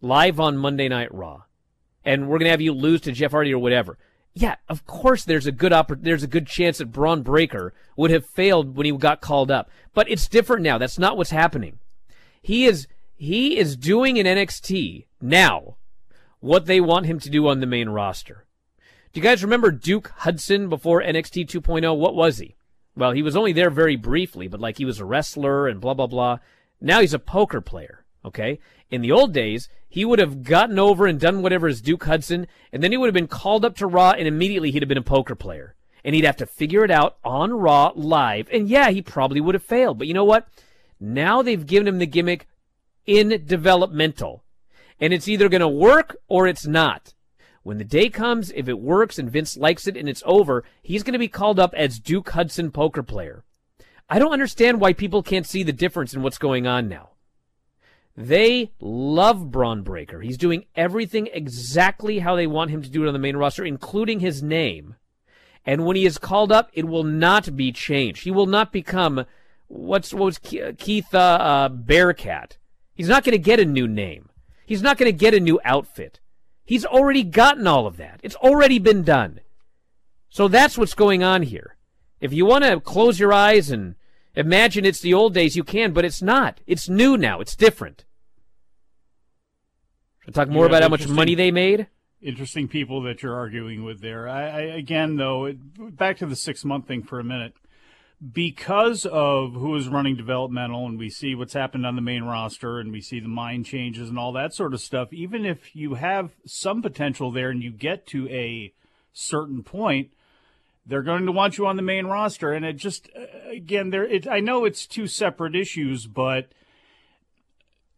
Live 0.00 0.38
on 0.38 0.56
Monday 0.56 0.88
Night 0.88 1.12
Raw. 1.12 1.42
And 2.04 2.28
we're 2.28 2.38
going 2.38 2.46
to 2.46 2.52
have 2.52 2.60
you 2.60 2.72
lose 2.72 3.00
to 3.02 3.12
Jeff 3.12 3.32
Hardy 3.32 3.52
or 3.52 3.58
whatever 3.58 3.98
yeah, 4.38 4.56
of 4.68 4.84
course 4.84 5.24
there's 5.24 5.46
a 5.46 5.52
good 5.52 5.72
oppor- 5.72 6.02
there's 6.02 6.22
a 6.22 6.28
good 6.28 6.46
chance 6.46 6.76
that 6.76 6.92
Bron 6.92 7.22
Breakker 7.22 7.72
would 7.96 8.10
have 8.10 8.26
failed 8.26 8.76
when 8.76 8.84
he 8.84 8.92
got 8.92 9.22
called 9.22 9.50
up. 9.50 9.70
But 9.94 10.10
it's 10.10 10.28
different 10.28 10.62
now. 10.62 10.76
That's 10.76 10.98
not 10.98 11.16
what's 11.16 11.30
happening. 11.30 11.78
He 12.42 12.66
is 12.66 12.86
he 13.16 13.56
is 13.56 13.78
doing 13.78 14.18
in 14.18 14.26
NXT 14.26 15.06
now 15.22 15.76
what 16.40 16.66
they 16.66 16.82
want 16.82 17.06
him 17.06 17.18
to 17.20 17.30
do 17.30 17.48
on 17.48 17.60
the 17.60 17.66
main 17.66 17.88
roster. 17.88 18.44
Do 19.14 19.20
you 19.20 19.24
guys 19.24 19.42
remember 19.42 19.70
Duke 19.70 20.12
Hudson 20.18 20.68
before 20.68 21.00
NXT 21.00 21.46
2.0? 21.48 21.96
What 21.96 22.14
was 22.14 22.36
he? 22.36 22.56
Well, 22.94 23.12
he 23.12 23.22
was 23.22 23.36
only 23.36 23.54
there 23.54 23.70
very 23.70 23.96
briefly, 23.96 24.48
but 24.48 24.60
like 24.60 24.76
he 24.76 24.84
was 24.84 25.00
a 25.00 25.06
wrestler 25.06 25.66
and 25.66 25.80
blah 25.80 25.94
blah 25.94 26.08
blah. 26.08 26.40
Now 26.78 27.00
he's 27.00 27.14
a 27.14 27.18
poker 27.18 27.62
player. 27.62 28.04
Okay. 28.26 28.58
In 28.90 29.02
the 29.02 29.12
old 29.12 29.32
days, 29.32 29.68
he 29.88 30.04
would 30.04 30.18
have 30.18 30.42
gotten 30.42 30.78
over 30.78 31.06
and 31.06 31.18
done 31.18 31.42
whatever 31.42 31.68
as 31.68 31.80
Duke 31.80 32.04
Hudson, 32.04 32.48
and 32.72 32.82
then 32.82 32.90
he 32.90 32.98
would 32.98 33.06
have 33.06 33.14
been 33.14 33.28
called 33.28 33.64
up 33.64 33.76
to 33.76 33.86
Raw, 33.86 34.10
and 34.10 34.26
immediately 34.26 34.70
he'd 34.70 34.82
have 34.82 34.88
been 34.88 34.98
a 34.98 35.02
poker 35.02 35.34
player. 35.34 35.74
And 36.04 36.14
he'd 36.14 36.24
have 36.24 36.36
to 36.36 36.46
figure 36.46 36.84
it 36.84 36.90
out 36.90 37.16
on 37.24 37.52
Raw 37.52 37.92
live. 37.94 38.48
And 38.52 38.68
yeah, 38.68 38.90
he 38.90 39.02
probably 39.02 39.40
would 39.40 39.54
have 39.54 39.62
failed. 39.62 39.98
But 39.98 40.06
you 40.06 40.14
know 40.14 40.24
what? 40.24 40.48
Now 41.00 41.42
they've 41.42 41.66
given 41.66 41.88
him 41.88 41.98
the 41.98 42.06
gimmick 42.06 42.46
in 43.06 43.44
developmental. 43.46 44.44
And 45.00 45.12
it's 45.12 45.28
either 45.28 45.48
going 45.48 45.60
to 45.60 45.68
work 45.68 46.16
or 46.28 46.46
it's 46.46 46.66
not. 46.66 47.14
When 47.62 47.78
the 47.78 47.84
day 47.84 48.08
comes, 48.08 48.52
if 48.54 48.68
it 48.68 48.78
works 48.78 49.18
and 49.18 49.30
Vince 49.30 49.56
likes 49.56 49.88
it 49.88 49.96
and 49.96 50.08
it's 50.08 50.22
over, 50.24 50.62
he's 50.82 51.02
going 51.02 51.14
to 51.14 51.18
be 51.18 51.26
called 51.26 51.58
up 51.58 51.74
as 51.74 51.98
Duke 51.98 52.30
Hudson 52.30 52.70
poker 52.70 53.02
player. 53.02 53.42
I 54.08 54.20
don't 54.20 54.32
understand 54.32 54.80
why 54.80 54.92
people 54.92 55.24
can't 55.24 55.46
see 55.46 55.64
the 55.64 55.72
difference 55.72 56.14
in 56.14 56.22
what's 56.22 56.38
going 56.38 56.68
on 56.68 56.88
now. 56.88 57.10
They 58.16 58.72
love 58.80 59.50
Bron 59.50 59.82
Breakker. 59.82 60.22
He's 60.22 60.38
doing 60.38 60.64
everything 60.74 61.28
exactly 61.32 62.20
how 62.20 62.34
they 62.34 62.46
want 62.46 62.70
him 62.70 62.82
to 62.82 62.88
do 62.88 63.04
it 63.04 63.08
on 63.08 63.12
the 63.12 63.18
main 63.18 63.36
roster, 63.36 63.64
including 63.64 64.20
his 64.20 64.42
name. 64.42 64.96
And 65.66 65.84
when 65.84 65.96
he 65.96 66.06
is 66.06 66.16
called 66.16 66.50
up, 66.50 66.70
it 66.72 66.86
will 66.86 67.04
not 67.04 67.56
be 67.56 67.72
changed. 67.72 68.24
He 68.24 68.30
will 68.30 68.46
not 68.46 68.72
become 68.72 69.26
what's 69.68 70.14
what 70.14 70.24
was 70.24 70.38
Keith 70.38 71.14
uh, 71.14 71.18
uh, 71.18 71.68
Bearcat? 71.68 72.56
He's 72.94 73.08
not 73.08 73.24
going 73.24 73.32
to 73.32 73.38
get 73.38 73.60
a 73.60 73.64
new 73.64 73.86
name. 73.86 74.30
He's 74.64 74.82
not 74.82 74.96
going 74.96 75.12
to 75.12 75.16
get 75.16 75.34
a 75.34 75.40
new 75.40 75.60
outfit. 75.64 76.20
He's 76.64 76.86
already 76.86 77.22
gotten 77.22 77.66
all 77.66 77.86
of 77.86 77.98
that. 77.98 78.20
It's 78.22 78.34
already 78.36 78.78
been 78.78 79.02
done. 79.02 79.40
So 80.30 80.48
that's 80.48 80.78
what's 80.78 80.94
going 80.94 81.22
on 81.22 81.42
here. 81.42 81.76
If 82.20 82.32
you 82.32 82.46
want 82.46 82.64
to 82.64 82.80
close 82.80 83.20
your 83.20 83.32
eyes 83.32 83.70
and 83.70 83.94
imagine 84.34 84.84
it's 84.84 85.00
the 85.00 85.14
old 85.14 85.34
days, 85.34 85.56
you 85.56 85.64
can, 85.64 85.92
but 85.92 86.04
it's 86.04 86.22
not. 86.22 86.60
It's 86.66 86.88
new 86.88 87.18
now. 87.18 87.40
It's 87.40 87.54
different. 87.54 88.05
Should 90.26 90.34
talk 90.34 90.48
more 90.48 90.66
about 90.66 90.82
how 90.82 90.88
much 90.88 91.06
money 91.06 91.36
they 91.36 91.52
made? 91.52 91.86
Interesting 92.20 92.66
people 92.66 93.00
that 93.02 93.22
you're 93.22 93.36
arguing 93.36 93.84
with 93.84 94.00
there. 94.00 94.28
I, 94.28 94.42
I 94.42 94.60
again, 94.62 95.16
though, 95.16 95.44
it, 95.44 95.96
back 95.96 96.18
to 96.18 96.26
the 96.26 96.34
six 96.34 96.64
month 96.64 96.88
thing 96.88 97.04
for 97.04 97.20
a 97.20 97.24
minute 97.24 97.54
because 98.32 99.06
of 99.06 99.52
who 99.52 99.76
is 99.76 99.88
running 99.88 100.16
developmental 100.16 100.86
and 100.86 100.98
we 100.98 101.10
see 101.10 101.36
what's 101.36 101.52
happened 101.52 101.86
on 101.86 101.94
the 101.94 102.02
main 102.02 102.24
roster 102.24 102.80
and 102.80 102.90
we 102.90 103.00
see 103.00 103.20
the 103.20 103.28
mind 103.28 103.66
changes 103.66 104.08
and 104.08 104.18
all 104.18 104.32
that 104.32 104.52
sort 104.52 104.74
of 104.74 104.80
stuff, 104.80 105.12
even 105.12 105.46
if 105.46 105.76
you 105.76 105.94
have 105.94 106.32
some 106.44 106.82
potential 106.82 107.30
there 107.30 107.50
and 107.50 107.62
you 107.62 107.70
get 107.70 108.04
to 108.08 108.28
a 108.28 108.72
certain 109.12 109.62
point, 109.62 110.10
they're 110.84 111.02
going 111.02 111.26
to 111.26 111.32
want 111.32 111.56
you 111.56 111.66
on 111.66 111.76
the 111.76 111.82
main 111.82 112.06
roster. 112.06 112.52
And 112.52 112.64
it 112.64 112.74
just, 112.74 113.08
uh, 113.16 113.50
again, 113.50 113.90
there, 113.90 114.04
it, 114.04 114.26
I 114.26 114.40
know 114.40 114.64
it's 114.64 114.88
two 114.88 115.06
separate 115.06 115.54
issues, 115.54 116.06
but 116.06 116.48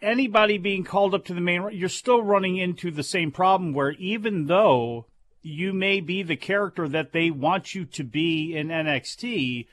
anybody 0.01 0.59
being 0.59 0.85
called 0.85 1.15
up 1.15 1.25
to 1.27 1.35
the 1.35 1.41
main, 1.41 1.69
you're 1.73 1.89
still 1.89 2.23
running 2.23 2.57
into 2.57 2.91
the 2.91 3.03
same 3.03 3.31
problem 3.31 3.73
where 3.73 3.93
even 3.93 4.47
though 4.47 5.07
you 5.43 5.73
may 5.73 6.01
be 6.01 6.23
the 6.23 6.37
character 6.37 6.89
that 6.89 7.13
they 7.13 7.31
want 7.31 7.75
you 7.75 7.85
to 7.85 8.05
be 8.05 8.55
in 8.57 8.69
NXT, 8.69 9.67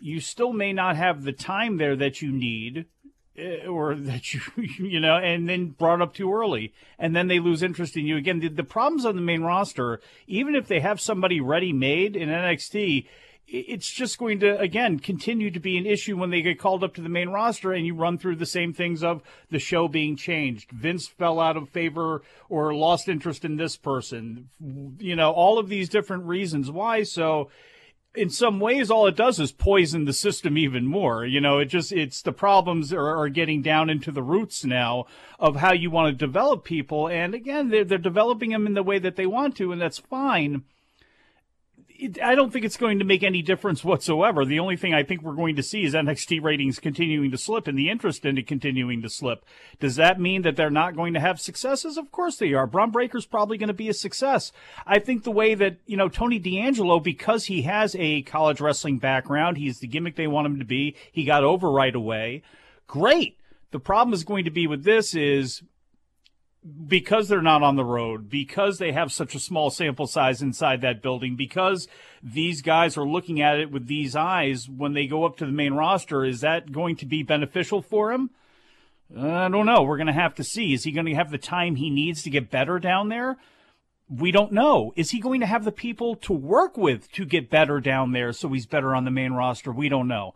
you 0.00 0.20
still 0.20 0.52
may 0.52 0.72
not 0.72 0.96
have 0.96 1.22
the 1.22 1.32
time 1.32 1.76
there 1.76 1.96
that 1.96 2.22
you 2.22 2.32
need 2.32 2.86
eh, 3.36 3.66
or 3.66 3.94
that 3.96 4.34
you 4.34 4.40
you 4.56 5.00
know 5.00 5.16
and 5.16 5.48
then 5.48 5.68
brought 5.68 6.00
up 6.00 6.14
too 6.14 6.32
early 6.32 6.72
and 6.98 7.14
then 7.14 7.28
they 7.28 7.38
lose 7.38 7.62
interest 7.62 7.96
in 7.96 8.06
you 8.06 8.16
again. 8.16 8.40
The, 8.40 8.48
the 8.48 8.64
problems 8.64 9.04
on 9.04 9.16
the 9.16 9.22
main 9.22 9.42
roster 9.42 10.00
even 10.26 10.54
if 10.54 10.68
they 10.68 10.80
have 10.80 11.00
somebody 11.00 11.40
ready 11.40 11.72
made 11.72 12.16
in 12.16 12.28
NXT 12.28 13.06
it's 13.52 13.90
just 13.90 14.18
going 14.18 14.40
to 14.40 14.58
again 14.60 15.00
continue 15.00 15.50
to 15.50 15.58
be 15.58 15.76
an 15.76 15.86
issue 15.86 16.16
when 16.16 16.30
they 16.30 16.40
get 16.40 16.60
called 16.60 16.84
up 16.84 16.94
to 16.94 17.00
the 17.00 17.08
main 17.08 17.30
roster 17.30 17.72
and 17.72 17.84
you 17.84 17.94
run 17.94 18.16
through 18.16 18.36
the 18.36 18.46
same 18.46 18.72
things 18.72 19.02
of 19.02 19.22
the 19.50 19.58
show 19.58 19.88
being 19.88 20.16
changed. 20.16 20.70
Vince 20.70 21.08
fell 21.08 21.40
out 21.40 21.56
of 21.56 21.68
favor 21.68 22.22
or 22.48 22.74
lost 22.74 23.08
interest 23.08 23.44
in 23.44 23.56
this 23.56 23.76
person. 23.76 24.48
You 24.98 25.16
know 25.16 25.32
all 25.32 25.58
of 25.58 25.68
these 25.68 25.88
different 25.88 26.24
reasons 26.24 26.70
why. 26.70 27.02
So 27.02 27.50
in 28.14 28.30
some 28.30 28.60
ways 28.60 28.88
all 28.88 29.08
it 29.08 29.16
does 29.16 29.40
is 29.40 29.50
poison 29.50 30.04
the 30.04 30.12
system 30.12 30.56
even 30.56 30.86
more. 30.86 31.26
You 31.26 31.40
know 31.40 31.58
it 31.58 31.66
just 31.66 31.90
it's 31.90 32.22
the 32.22 32.32
problems 32.32 32.92
are, 32.92 33.16
are, 33.16 33.28
getting 33.28 33.62
down 33.62 33.90
into 33.90 34.12
the 34.12 34.22
roots 34.22 34.64
now 34.64 35.06
of 35.40 35.56
how 35.56 35.72
you 35.72 35.90
want 35.90 36.16
to 36.16 36.26
develop 36.26 36.62
people. 36.62 37.08
And 37.08 37.34
again 37.34 37.70
they're, 37.70 37.84
they're 37.84 37.98
developing 37.98 38.50
them 38.50 38.68
in 38.68 38.74
the 38.74 38.84
way 38.84 39.00
that 39.00 39.16
they 39.16 39.26
want 39.26 39.56
to 39.56 39.72
and 39.72 39.80
that's 39.80 39.98
fine 39.98 40.62
I 42.22 42.34
don't 42.34 42.52
think 42.52 42.64
it's 42.64 42.76
going 42.76 42.98
to 42.98 43.04
make 43.04 43.22
any 43.22 43.42
difference 43.42 43.84
whatsoever. 43.84 44.44
The 44.44 44.58
only 44.58 44.76
thing 44.76 44.94
I 44.94 45.02
think 45.02 45.22
we're 45.22 45.34
going 45.34 45.56
to 45.56 45.62
see 45.62 45.84
is 45.84 45.94
NXT 45.94 46.42
ratings 46.42 46.78
continuing 46.78 47.30
to 47.30 47.38
slip 47.38 47.66
and 47.66 47.78
the 47.78 47.90
interest 47.90 48.24
in 48.24 48.38
it 48.38 48.46
continuing 48.46 49.02
to 49.02 49.10
slip. 49.10 49.44
Does 49.80 49.96
that 49.96 50.20
mean 50.20 50.42
that 50.42 50.56
they're 50.56 50.70
not 50.70 50.96
going 50.96 51.14
to 51.14 51.20
have 51.20 51.40
successes? 51.40 51.98
Of 51.98 52.10
course 52.10 52.36
they 52.36 52.54
are. 52.54 52.66
Bron 52.66 52.90
Breakker's 52.90 53.26
probably 53.26 53.58
going 53.58 53.68
to 53.68 53.74
be 53.74 53.88
a 53.88 53.94
success. 53.94 54.52
I 54.86 54.98
think 54.98 55.24
the 55.24 55.30
way 55.30 55.54
that, 55.54 55.76
you 55.86 55.96
know, 55.96 56.08
Tony 56.08 56.38
D'Angelo, 56.38 57.00
because 57.00 57.46
he 57.46 57.62
has 57.62 57.94
a 57.98 58.22
college 58.22 58.60
wrestling 58.60 58.98
background, 58.98 59.58
he's 59.58 59.80
the 59.80 59.86
gimmick 59.86 60.16
they 60.16 60.26
want 60.26 60.46
him 60.46 60.58
to 60.58 60.64
be. 60.64 60.96
He 61.12 61.24
got 61.24 61.44
over 61.44 61.70
right 61.70 61.94
away. 61.94 62.42
Great. 62.86 63.36
The 63.72 63.80
problem 63.80 64.14
is 64.14 64.24
going 64.24 64.44
to 64.46 64.50
be 64.50 64.66
with 64.66 64.84
this 64.84 65.14
is 65.14 65.62
because 66.86 67.28
they're 67.28 67.40
not 67.40 67.62
on 67.62 67.76
the 67.76 67.84
road, 67.84 68.28
because 68.28 68.78
they 68.78 68.92
have 68.92 69.12
such 69.12 69.34
a 69.34 69.40
small 69.40 69.70
sample 69.70 70.06
size 70.06 70.42
inside 70.42 70.82
that 70.82 71.02
building, 71.02 71.36
because 71.36 71.88
these 72.22 72.60
guys 72.60 72.96
are 72.96 73.06
looking 73.06 73.40
at 73.40 73.58
it 73.58 73.70
with 73.70 73.86
these 73.86 74.14
eyes 74.14 74.68
when 74.68 74.92
they 74.92 75.06
go 75.06 75.24
up 75.24 75.36
to 75.38 75.46
the 75.46 75.52
main 75.52 75.72
roster, 75.72 76.24
is 76.24 76.40
that 76.40 76.70
going 76.70 76.96
to 76.96 77.06
be 77.06 77.22
beneficial 77.22 77.80
for 77.80 78.12
him? 78.12 78.30
I 79.16 79.48
don't 79.48 79.66
know. 79.66 79.82
We're 79.82 79.96
going 79.96 80.06
to 80.06 80.12
have 80.12 80.34
to 80.36 80.44
see. 80.44 80.72
Is 80.72 80.84
he 80.84 80.92
going 80.92 81.06
to 81.06 81.14
have 81.14 81.30
the 81.30 81.38
time 81.38 81.76
he 81.76 81.90
needs 81.90 82.22
to 82.22 82.30
get 82.30 82.50
better 82.50 82.78
down 82.78 83.08
there? 83.08 83.38
We 84.08 84.30
don't 84.30 84.52
know. 84.52 84.92
Is 84.96 85.10
he 85.10 85.20
going 85.20 85.40
to 85.40 85.46
have 85.46 85.64
the 85.64 85.72
people 85.72 86.14
to 86.16 86.32
work 86.32 86.76
with 86.76 87.10
to 87.12 87.24
get 87.24 87.50
better 87.50 87.80
down 87.80 88.12
there 88.12 88.32
so 88.32 88.48
he's 88.48 88.66
better 88.66 88.94
on 88.94 89.04
the 89.04 89.10
main 89.10 89.32
roster? 89.32 89.72
We 89.72 89.88
don't 89.88 90.08
know 90.08 90.34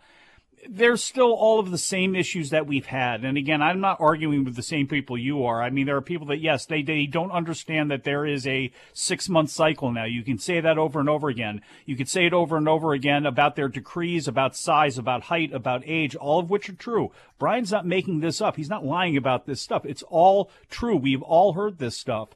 there's 0.68 1.02
still 1.02 1.32
all 1.32 1.60
of 1.60 1.70
the 1.70 1.78
same 1.78 2.14
issues 2.14 2.50
that 2.50 2.66
we've 2.66 2.86
had. 2.86 3.24
And 3.24 3.36
again, 3.36 3.60
I'm 3.62 3.80
not 3.80 4.00
arguing 4.00 4.44
with 4.44 4.56
the 4.56 4.62
same 4.62 4.86
people 4.86 5.18
you 5.18 5.44
are. 5.44 5.62
I 5.62 5.70
mean, 5.70 5.86
there 5.86 5.96
are 5.96 6.02
people 6.02 6.26
that, 6.28 6.40
yes, 6.40 6.66
they, 6.66 6.82
they 6.82 7.06
don't 7.06 7.30
understand 7.30 7.90
that 7.90 8.04
there 8.04 8.26
is 8.26 8.46
a 8.46 8.72
six 8.92 9.28
month 9.28 9.50
cycle 9.50 9.92
now. 9.92 10.04
You 10.04 10.22
can 10.22 10.38
say 10.38 10.60
that 10.60 10.78
over 10.78 11.00
and 11.00 11.08
over 11.08 11.28
again. 11.28 11.60
You 11.86 11.96
can 11.96 12.06
say 12.06 12.26
it 12.26 12.32
over 12.32 12.56
and 12.56 12.68
over 12.68 12.92
again 12.92 13.26
about 13.26 13.56
their 13.56 13.68
decrees, 13.68 14.26
about 14.26 14.56
size, 14.56 14.98
about 14.98 15.24
height, 15.24 15.52
about 15.52 15.82
age, 15.86 16.16
all 16.16 16.40
of 16.40 16.50
which 16.50 16.68
are 16.68 16.74
true. 16.74 17.12
Bryan's 17.38 17.72
not 17.72 17.86
making 17.86 18.20
this 18.20 18.40
up. 18.40 18.56
He's 18.56 18.70
not 18.70 18.84
lying 18.84 19.16
about 19.16 19.46
this 19.46 19.60
stuff. 19.60 19.84
It's 19.84 20.02
all 20.04 20.50
true. 20.70 20.96
We've 20.96 21.22
all 21.22 21.52
heard 21.52 21.78
this 21.78 21.96
stuff. 21.96 22.30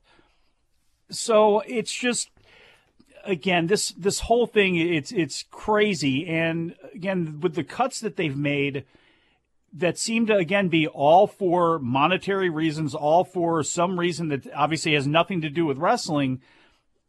So 1.11 1.61
it's 1.61 1.93
just, 1.93 2.31
again, 3.29 3.67
this 3.67 3.91
this 3.93 4.21
whole 4.21 4.47
thing 4.47 4.77
it's 4.77 5.13
it's 5.13 5.45
crazy, 5.51 6.27
and 6.27 6.75
again 6.95 7.41
with 7.41 7.55
the 7.55 7.65
cuts 7.65 8.01
that 8.01 8.17
they've 8.17 8.37
made 8.37 8.85
that 9.73 9.99
seem 9.99 10.27
to 10.27 10.35
again 10.35 10.69
be 10.69 10.87
all 10.87 11.27
for 11.27 11.79
monetary 11.79 12.49
reasons, 12.51 12.95
all 12.95 13.25
for 13.25 13.63
some 13.63 14.01
reason 14.01 14.29
that 14.29 14.53
obviously 14.55 14.95
has 14.95 15.07
nothing 15.07 15.41
to 15.43 15.51
do 15.51 15.67
with 15.67 15.79
wrestling. 15.79 16.41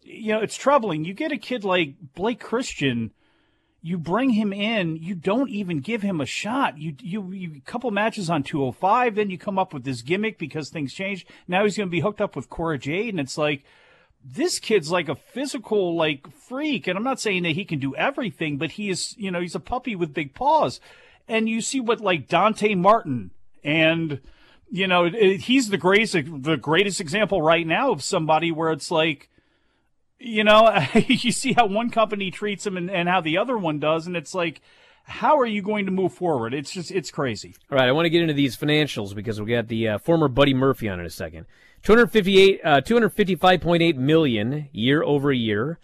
You 0.01 0.33
know, 0.33 0.41
it's 0.41 0.57
troubling. 0.57 1.05
You 1.05 1.13
get 1.13 1.31
a 1.31 1.37
kid 1.37 1.63
like 1.63 1.95
Blake 2.13 2.39
Christian, 2.39 3.11
you 3.81 3.97
bring 3.97 4.31
him 4.31 4.51
in, 4.51 4.97
you 4.97 5.15
don't 5.15 5.49
even 5.49 5.79
give 5.79 6.01
him 6.01 6.19
a 6.19 6.25
shot. 6.25 6.77
You 6.77 6.95
you 7.01 7.31
you 7.31 7.61
couple 7.65 7.91
matches 7.91 8.29
on 8.29 8.43
205, 8.43 9.15
then 9.15 9.29
you 9.29 9.37
come 9.37 9.57
up 9.57 9.73
with 9.73 9.83
this 9.85 10.01
gimmick 10.01 10.37
because 10.37 10.69
things 10.69 10.93
change. 10.93 11.25
Now 11.47 11.63
he's 11.63 11.77
going 11.77 11.87
to 11.87 11.91
be 11.91 12.01
hooked 12.01 12.21
up 12.21 12.35
with 12.35 12.49
Cora 12.49 12.77
Jade, 12.77 13.13
and 13.13 13.19
it's 13.19 13.37
like 13.37 13.63
this 14.23 14.59
kid's 14.59 14.91
like 14.91 15.09
a 15.09 15.15
physical 15.15 15.95
like 15.95 16.31
freak 16.31 16.87
and 16.87 16.97
i'm 16.97 17.03
not 17.03 17.19
saying 17.19 17.43
that 17.43 17.51
he 17.55 17.65
can 17.65 17.79
do 17.79 17.95
everything 17.95 18.57
but 18.57 18.71
he 18.71 18.89
is 18.89 19.15
you 19.17 19.31
know 19.31 19.39
he's 19.39 19.55
a 19.55 19.59
puppy 19.59 19.95
with 19.95 20.13
big 20.13 20.33
paws 20.33 20.79
and 21.27 21.47
you 21.47 21.61
see 21.61 21.79
what 21.79 22.01
like 22.01 22.27
dante 22.27 22.75
martin 22.75 23.31
and 23.63 24.19
you 24.69 24.87
know 24.87 25.05
it, 25.05 25.41
he's 25.41 25.69
the 25.69 25.77
greatest 25.77 26.13
the 26.13 26.57
greatest 26.57 26.99
example 26.99 27.41
right 27.41 27.65
now 27.65 27.91
of 27.91 28.03
somebody 28.03 28.51
where 28.51 28.71
it's 28.71 28.91
like 28.91 29.29
you 30.19 30.43
know 30.43 30.85
you 31.07 31.31
see 31.31 31.53
how 31.53 31.65
one 31.65 31.89
company 31.89 32.29
treats 32.29 32.67
him 32.67 32.75
and, 32.75 32.91
and 32.91 33.07
how 33.07 33.21
the 33.21 33.37
other 33.37 33.57
one 33.57 33.79
does 33.79 34.05
and 34.05 34.17
it's 34.17 34.35
like 34.35 34.61
how 35.09 35.39
are 35.39 35.45
you 35.45 35.61
going 35.63 35.87
to 35.87 35.91
move 35.91 36.13
forward? 36.13 36.53
It's 36.53 36.71
just 36.71 36.91
it's 36.91 37.09
crazy. 37.09 37.55
All 37.71 37.77
right, 37.77 37.89
I 37.89 37.91
want 37.91 38.05
to 38.05 38.11
get 38.11 38.21
into 38.21 38.35
these 38.35 38.55
financials 38.55 39.15
because 39.15 39.41
we 39.41 39.51
got 39.51 39.67
the 39.67 39.87
uh, 39.87 39.97
former 39.97 40.27
Buddy 40.27 40.53
Murphy 40.53 40.87
on 40.87 40.99
in 40.99 41.05
a 41.05 41.09
second. 41.09 41.47
258, 41.83 42.61
uh, 42.63 42.81
255.8 42.81 43.95
million 43.95 44.69
year 44.71 45.03
over 45.03 45.31
year. 45.31 45.79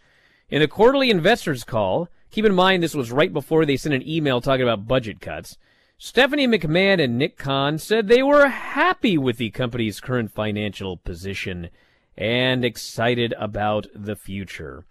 In 0.50 0.62
a 0.62 0.68
quarterly 0.68 1.10
investors 1.10 1.64
call, 1.64 2.10
keep 2.32 2.46
in 2.46 2.54
mind 2.54 2.84
this 2.84 2.96
was 2.96 3.12
right 3.12 3.32
before 3.32 3.66
they 3.66 3.78
sent 3.78 3.96
an 3.96 4.08
email 4.08 4.42
talking 4.42 4.64
about 4.64 4.88
budget 4.88 5.22
cuts. 5.22 5.58
Stephanie 5.98 6.48
McMahon 6.48 7.02
and 7.02 7.18
Nick 7.18 7.38
Khan 7.38 7.78
said 7.78 8.08
they 8.08 8.22
were 8.22 8.48
happy 8.48 9.18
with 9.18 9.38
the 9.38 9.50
company's 9.50 10.02
current 10.02 10.30
financial 10.30 10.98
position 10.98 11.70
and 12.18 12.66
excited 12.66 13.34
about 13.40 13.88
the 13.96 14.16
future. 14.16 14.86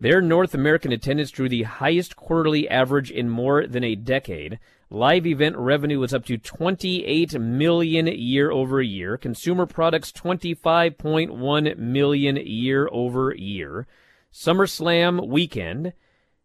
Their 0.00 0.20
North 0.20 0.54
American 0.54 0.92
attendance 0.92 1.30
drew 1.30 1.48
the 1.48 1.64
highest 1.64 2.16
quarterly 2.16 2.68
average 2.68 3.10
in 3.10 3.28
more 3.28 3.66
than 3.66 3.84
a 3.84 3.94
decade. 3.94 4.58
Live 4.88 5.26
event 5.26 5.56
revenue 5.56 5.98
was 5.98 6.14
up 6.14 6.24
to 6.26 6.38
28 6.38 7.40
million 7.40 8.06
year 8.06 8.52
over 8.52 8.80
year. 8.80 9.16
Consumer 9.16 9.66
products 9.66 10.12
25.1 10.12 11.76
million 11.76 12.36
year 12.36 12.88
over 12.92 13.34
year. 13.34 13.86
SummerSlam 14.32 15.26
weekend 15.26 15.92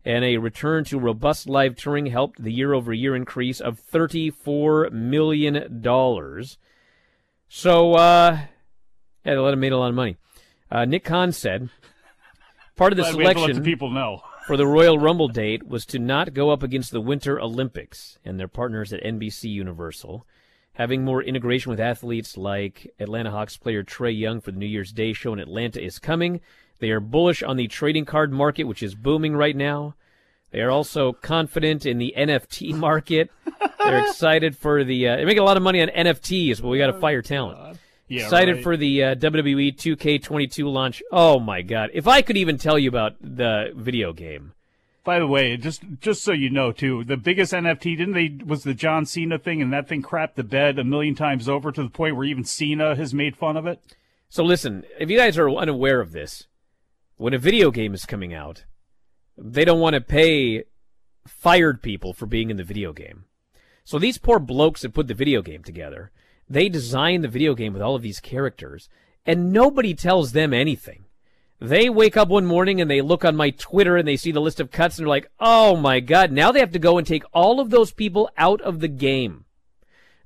and 0.03 0.25
a 0.25 0.37
return 0.37 0.83
to 0.85 0.99
robust 0.99 1.47
live 1.47 1.75
touring 1.75 2.07
helped 2.07 2.41
the 2.41 2.51
year 2.51 2.73
over 2.73 2.91
year 2.91 3.15
increase 3.15 3.61
of 3.61 3.77
34 3.77 4.89
million 4.89 5.81
dollars. 5.81 6.57
So 7.47 7.93
uh 7.93 8.39
yeah, 9.23 9.33
they 9.35 9.37
let 9.37 9.53
him 9.53 9.59
made 9.59 9.71
a 9.71 9.77
lot 9.77 9.89
of 9.89 9.95
money. 9.95 10.17
Uh, 10.71 10.85
Nick 10.85 11.03
Khan 11.03 11.31
said 11.31 11.69
Part 12.75 12.93
of 12.93 12.97
the 12.97 13.03
selection 13.03 13.61
people 13.61 13.91
know. 13.91 14.23
For 14.47 14.57
the 14.57 14.65
Royal 14.65 14.97
Rumble 14.97 15.27
date 15.27 15.67
was 15.67 15.85
to 15.87 15.99
not 15.99 16.33
go 16.33 16.49
up 16.49 16.63
against 16.63 16.91
the 16.91 16.99
Winter 16.99 17.39
Olympics 17.39 18.17
and 18.25 18.39
their 18.39 18.47
partners 18.47 18.91
at 18.91 19.03
NBC 19.03 19.49
Universal. 19.49 20.25
Having 20.73 21.05
more 21.05 21.21
integration 21.21 21.69
with 21.69 21.79
athletes 21.79 22.37
like 22.37 22.91
Atlanta 22.99 23.29
Hawks 23.29 23.57
player 23.57 23.83
Trae 23.83 24.17
Young 24.17 24.41
for 24.41 24.51
the 24.51 24.57
New 24.57 24.65
Year's 24.65 24.91
Day 24.91 25.13
show 25.13 25.31
in 25.33 25.39
Atlanta 25.39 25.81
is 25.83 25.99
coming. 25.99 26.41
They 26.79 26.89
are 26.89 26.99
bullish 26.99 27.43
on 27.43 27.55
the 27.55 27.67
trading 27.67 28.05
card 28.05 28.31
market, 28.33 28.63
which 28.63 28.81
is 28.81 28.95
booming 28.95 29.35
right 29.35 29.55
now. 29.55 29.95
They 30.49 30.61
are 30.61 30.71
also 30.71 31.13
confident 31.13 31.85
in 31.85 31.99
the 31.99 32.13
NFT 32.17 32.73
market. 32.73 33.29
They're 33.83 34.05
excited 34.05 34.57
for 34.57 34.83
the. 34.83 35.07
Uh, 35.07 35.15
they're 35.17 35.25
making 35.25 35.41
a 35.41 35.45
lot 35.45 35.57
of 35.57 35.63
money 35.63 35.81
on 35.81 35.89
NFTs, 35.89 36.61
but 36.61 36.67
we 36.69 36.77
got 36.77 36.87
to 36.87 36.99
fire 36.99 37.21
talent. 37.21 37.77
Yeah, 38.11 38.23
excited 38.23 38.55
right. 38.55 38.63
for 38.63 38.75
the 38.75 39.03
uh, 39.03 39.15
WWE 39.15 39.73
2K22 39.73 40.69
launch. 40.69 41.01
Oh 41.13 41.39
my 41.39 41.61
god! 41.61 41.91
If 41.93 42.09
I 42.09 42.21
could 42.21 42.35
even 42.35 42.57
tell 42.57 42.77
you 42.77 42.89
about 42.89 43.15
the 43.21 43.71
video 43.73 44.11
game. 44.11 44.51
By 45.05 45.17
the 45.17 45.27
way, 45.27 45.55
just 45.55 45.81
just 46.01 46.21
so 46.21 46.33
you 46.33 46.49
know 46.49 46.73
too, 46.73 47.05
the 47.05 47.15
biggest 47.15 47.53
NFT 47.53 47.97
didn't 47.97 48.13
they 48.13 48.43
was 48.45 48.63
the 48.63 48.73
John 48.73 49.05
Cena 49.05 49.39
thing, 49.39 49.61
and 49.61 49.71
that 49.71 49.87
thing 49.87 50.03
crapped 50.03 50.35
the 50.35 50.43
bed 50.43 50.77
a 50.77 50.83
million 50.83 51.15
times 51.15 51.47
over 51.47 51.71
to 51.71 51.81
the 51.81 51.89
point 51.89 52.17
where 52.17 52.25
even 52.25 52.43
Cena 52.43 52.97
has 52.97 53.13
made 53.13 53.37
fun 53.37 53.55
of 53.55 53.65
it. 53.65 53.81
So 54.27 54.43
listen, 54.43 54.83
if 54.99 55.09
you 55.09 55.17
guys 55.17 55.37
are 55.37 55.49
unaware 55.49 56.01
of 56.01 56.11
this, 56.11 56.47
when 57.15 57.33
a 57.33 57.39
video 57.39 57.71
game 57.71 57.93
is 57.93 58.05
coming 58.05 58.33
out, 58.33 58.65
they 59.37 59.63
don't 59.63 59.79
want 59.79 59.93
to 59.93 60.01
pay 60.01 60.65
fired 61.25 61.81
people 61.81 62.11
for 62.11 62.25
being 62.25 62.49
in 62.49 62.57
the 62.57 62.63
video 62.65 62.91
game. 62.91 63.23
So 63.85 63.97
these 63.97 64.17
poor 64.17 64.37
blokes 64.37 64.81
that 64.81 64.93
put 64.93 65.07
the 65.07 65.13
video 65.13 65.41
game 65.41 65.63
together, 65.63 66.11
they 66.51 66.67
design 66.69 67.21
the 67.21 67.27
video 67.27 67.55
game 67.55 67.73
with 67.73 67.81
all 67.81 67.95
of 67.95 68.01
these 68.01 68.19
characters, 68.19 68.89
and 69.25 69.53
nobody 69.53 69.93
tells 69.93 70.31
them 70.33 70.53
anything. 70.53 71.05
They 71.59 71.89
wake 71.89 72.17
up 72.17 72.27
one 72.27 72.45
morning 72.45 72.81
and 72.81 72.89
they 72.89 73.01
look 73.01 73.23
on 73.23 73.35
my 73.35 73.51
Twitter 73.51 73.95
and 73.95 74.07
they 74.07 74.17
see 74.17 74.31
the 74.31 74.41
list 74.41 74.59
of 74.59 74.71
cuts 74.71 74.97
and 74.97 75.05
they're 75.05 75.09
like, 75.09 75.29
oh 75.39 75.75
my 75.75 75.99
god, 75.99 76.31
now 76.31 76.51
they 76.51 76.59
have 76.59 76.71
to 76.71 76.79
go 76.79 76.97
and 76.97 77.05
take 77.05 77.23
all 77.33 77.59
of 77.59 77.69
those 77.69 77.93
people 77.93 78.31
out 78.35 78.59
of 78.61 78.79
the 78.79 78.87
game. 78.87 79.45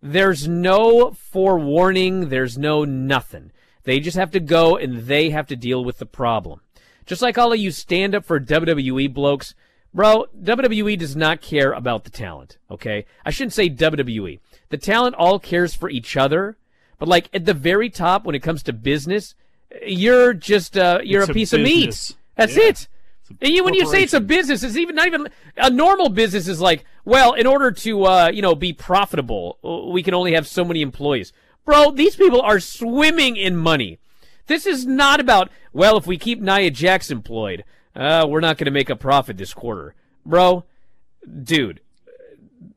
There's 0.02 0.48
no 0.48 1.12
forewarning, 1.12 2.30
there's 2.30 2.58
no 2.58 2.86
nothing. 2.86 3.52
They 3.84 4.00
just 4.00 4.16
have 4.16 4.32
to 4.32 4.40
go 4.40 4.78
and 4.78 5.08
they 5.08 5.30
have 5.30 5.48
to 5.48 5.58
deal 5.58 5.84
with 5.84 5.98
the 5.98 6.06
problem. 6.06 6.62
Just 7.06 7.22
like 7.22 7.38
all 7.38 7.52
of 7.52 7.60
you 7.60 7.70
stand 7.70 8.16
up 8.16 8.24
for 8.24 8.40
WWE 8.40 9.14
blokes, 9.14 9.54
bro, 9.94 10.26
WWE 10.42 10.98
does 10.98 11.18
not 11.18 11.42
care 11.42 11.74
about 11.74 12.06
the 12.06 12.10
talent, 12.10 12.58
okay? 12.72 13.06
I 13.26 13.30
shouldn't 13.30 13.54
say 13.54 13.70
WWE. 13.70 14.40
The 14.69 14.78
talent 14.78 15.15
all 15.15 15.39
cares 15.39 15.73
for 15.73 15.89
each 15.89 16.17
other, 16.17 16.58
but 16.99 17.08
like 17.08 17.30
at 17.34 17.45
the 17.45 17.54
very 17.54 17.89
top 17.89 18.25
when 18.25 18.36
it 18.36 18.39
comes 18.41 18.63
to 18.63 18.73
business, 18.73 19.36
you're 19.86 20.34
just 20.34 20.78
uh, 20.78 20.99
you're 21.04 21.21
It's 21.21 21.30
a 21.30 21.32
a 21.32 21.34
piece 21.34 21.54
of 21.54 21.62
meat. 21.62 22.15
That's 22.36 22.56
Yeah. 22.56 22.63
it. 22.65 22.88
And 23.41 23.51
you, 23.51 23.63
when 23.63 23.73
you 23.73 23.88
say 23.88 24.04
it's 24.04 24.13
a 24.13 24.19
business, 24.21 24.62
it's 24.62 24.78
even 24.78 24.95
not 24.95 25.08
even 25.08 25.28
a 25.58 25.71
normal 25.71 26.10
business. 26.10 26.47
Is 26.47 26.62
like, 26.62 26.86
well, 27.06 27.34
in 27.34 27.47
order 27.47 27.71
to 27.71 28.06
uh, 28.06 28.30
you 28.32 28.41
know 28.41 28.54
be 28.54 28.71
profitable, 28.71 29.58
we 29.91 30.04
can 30.04 30.13
only 30.13 30.34
have 30.34 30.47
so 30.47 30.63
many 30.63 30.82
employees. 30.82 31.34
Bro, 31.65 31.91
these 31.91 32.15
people 32.15 32.41
are 32.41 32.60
swimming 32.60 33.36
in 33.36 33.56
money. 33.58 33.97
This 34.45 34.67
is 34.67 34.86
not 34.86 35.19
about 35.19 35.49
well, 35.73 35.97
if 35.97 36.06
we 36.06 36.17
keep 36.19 36.39
Nia 36.39 36.69
Jax 36.69 37.10
employed, 37.10 37.63
uh, 37.95 38.28
we're 38.30 38.41
not 38.41 38.58
going 38.58 38.65
to 38.65 38.71
make 38.71 38.91
a 38.91 38.95
profit 38.95 39.38
this 39.38 39.54
quarter, 39.56 39.95
bro. 40.23 40.63
Dude, 41.43 41.82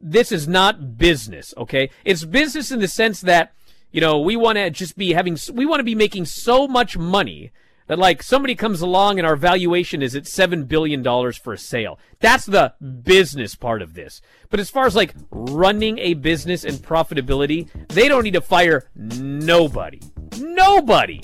this 0.01 0.33
is 0.33 0.47
not 0.49 0.97
business. 0.97 1.55
Okay, 1.57 1.91
it's 2.05 2.25
business 2.25 2.71
in 2.71 2.81
the 2.81 2.89
sense 2.89 3.21
that 3.23 3.53
you 3.91 4.01
know 4.01 4.19
we 4.19 4.37
want 4.37 4.57
to 4.57 4.71
just 4.71 4.97
be 4.97 5.13
having 5.13 5.37
we 5.53 5.67
want 5.67 5.81
to 5.81 5.85
be 5.85 5.95
making 5.95 6.25
so 6.25 6.69
much 6.69 6.97
money 6.97 7.53
that 7.89 7.99
like 7.99 8.23
somebody 8.23 8.55
comes 8.55 8.81
along 8.81 9.19
and 9.19 9.27
our 9.27 9.37
valuation 9.37 10.03
is 10.03 10.15
at 10.15 10.27
seven 10.27 10.65
billion 10.65 11.03
dollars 11.03 11.37
for 11.37 11.53
a 11.53 11.59
sale. 11.59 11.99
That's 12.21 12.47
the 12.47 12.75
business 13.03 13.55
part 13.55 13.83
of 13.83 13.95
this. 13.95 14.21
But 14.51 14.61
as 14.61 14.71
far 14.71 14.87
as 14.87 14.95
like 14.95 15.15
running 15.31 15.99
a 15.99 16.15
business 16.15 16.65
and 16.65 16.79
profitability, 16.79 17.69
they 17.89 18.07
don't 18.07 18.25
need 18.25 18.35
to 18.35 18.41
fire 18.41 18.89
nobody. 18.95 20.01
Nobody. 20.39 21.23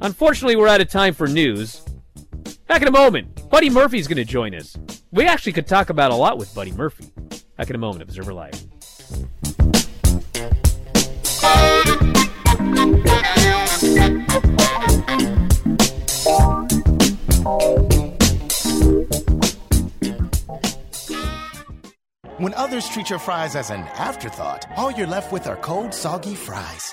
Unfortunately, 0.00 0.54
we're 0.54 0.68
out 0.68 0.80
of 0.80 0.88
time 0.88 1.12
for 1.12 1.26
news. 1.26 1.82
Back 2.68 2.82
in 2.82 2.88
a 2.88 2.92
moment, 2.92 3.48
Buddy 3.48 3.70
Murphy's 3.70 4.06
going 4.06 4.18
to 4.18 4.26
join 4.26 4.54
us. 4.54 4.76
We 5.10 5.24
actually 5.24 5.54
could 5.54 5.66
talk 5.66 5.88
about 5.88 6.10
a 6.10 6.14
lot 6.14 6.36
with 6.36 6.54
Buddy 6.54 6.70
Murphy. 6.70 7.06
Back 7.56 7.70
in 7.70 7.76
a 7.76 7.78
moment, 7.78 8.02
Observer 8.02 8.34
Live. 8.34 8.52
When 22.36 22.52
others 22.52 22.86
treat 22.90 23.08
your 23.08 23.18
fries 23.18 23.56
as 23.56 23.70
an 23.70 23.80
afterthought, 23.80 24.66
all 24.76 24.90
you're 24.90 25.06
left 25.06 25.32
with 25.32 25.46
are 25.46 25.56
cold, 25.56 25.94
soggy 25.94 26.34
fries. 26.34 26.92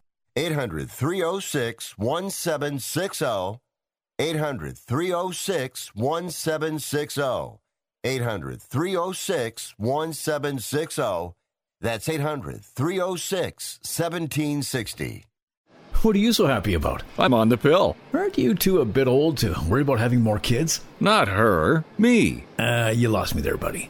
800 0.35 0.89
306 0.89 1.97
1760. 1.97 3.59
800 4.19 4.77
306 4.77 5.95
1760. 5.95 7.59
800 8.03 8.61
306 8.61 9.73
1760. 9.77 11.33
That's 11.81 12.07
800 12.07 12.63
306 12.63 13.79
1760. 13.83 15.25
What 16.01 16.15
are 16.15 16.19
you 16.19 16.33
so 16.33 16.47
happy 16.47 16.73
about? 16.75 17.03
I'm 17.19 17.33
on 17.33 17.49
the 17.49 17.57
pill. 17.57 17.97
Aren't 18.13 18.37
you 18.37 18.55
two 18.55 18.79
a 18.79 18.85
bit 18.85 19.07
old 19.07 19.37
to 19.39 19.55
worry 19.67 19.81
about 19.81 19.99
having 19.99 20.21
more 20.21 20.39
kids? 20.39 20.81
Not 20.99 21.27
her, 21.27 21.83
me. 21.97 22.45
Uh, 22.57 22.93
you 22.95 23.09
lost 23.09 23.35
me 23.35 23.41
there, 23.41 23.57
buddy. 23.57 23.89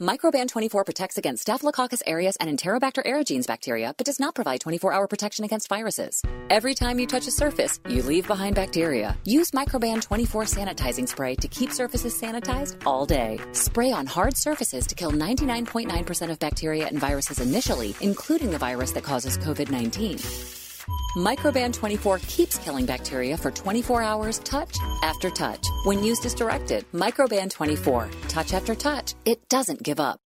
Microban 0.00 0.46
24 0.46 0.84
protects 0.84 1.18
against 1.18 1.42
Staphylococcus 1.42 2.04
aureus 2.06 2.36
and 2.36 2.56
Enterobacter 2.56 3.02
aerogenes 3.04 3.48
bacteria, 3.48 3.92
but 3.98 4.04
does 4.04 4.20
not 4.20 4.32
provide 4.32 4.60
24 4.60 4.92
hour 4.92 5.08
protection 5.08 5.44
against 5.44 5.68
viruses. 5.68 6.22
Every 6.50 6.76
time 6.76 7.00
you 7.00 7.06
touch 7.08 7.26
a 7.26 7.32
surface, 7.32 7.80
you 7.88 8.04
leave 8.04 8.28
behind 8.28 8.54
bacteria. 8.54 9.16
Use 9.24 9.50
Microban 9.50 10.00
24 10.00 10.44
sanitizing 10.44 11.08
spray 11.08 11.34
to 11.34 11.48
keep 11.48 11.72
surfaces 11.72 12.14
sanitized 12.14 12.80
all 12.86 13.06
day. 13.06 13.40
Spray 13.50 13.90
on 13.90 14.06
hard 14.06 14.36
surfaces 14.36 14.86
to 14.86 14.94
kill 14.94 15.10
99.9% 15.10 16.30
of 16.30 16.38
bacteria 16.38 16.86
and 16.86 17.00
viruses 17.00 17.40
initially, 17.40 17.96
including 18.00 18.52
the 18.52 18.58
virus 18.58 18.92
that 18.92 19.02
causes 19.02 19.36
COVID 19.36 19.68
19. 19.68 20.67
Microban 21.16 21.72
24 21.72 22.20
keeps 22.20 22.58
killing 22.58 22.86
bacteria 22.86 23.36
for 23.36 23.50
24 23.50 24.02
hours, 24.02 24.38
touch 24.40 24.78
after 25.02 25.30
touch. 25.30 25.66
When 25.84 26.02
used 26.02 26.24
as 26.26 26.34
directed, 26.34 26.84
Microban 26.92 27.50
24, 27.50 28.08
touch 28.28 28.52
after 28.52 28.74
touch, 28.74 29.14
it 29.24 29.48
doesn't 29.48 29.82
give 29.82 30.00
up. 30.00 30.20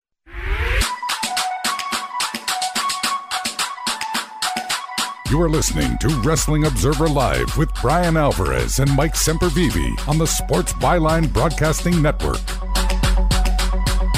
You 5.32 5.40
are 5.40 5.48
listening 5.48 5.96
to 5.96 6.08
Wrestling 6.22 6.66
Observer 6.66 7.08
Live 7.08 7.56
with 7.56 7.72
Bryan 7.80 8.18
Alvarez 8.18 8.80
and 8.80 8.94
Mike 8.94 9.14
Sempervive 9.14 10.06
on 10.06 10.18
the 10.18 10.26
Sports 10.26 10.74
Byline 10.74 11.32
Broadcasting 11.32 12.02
Network. 12.02 12.71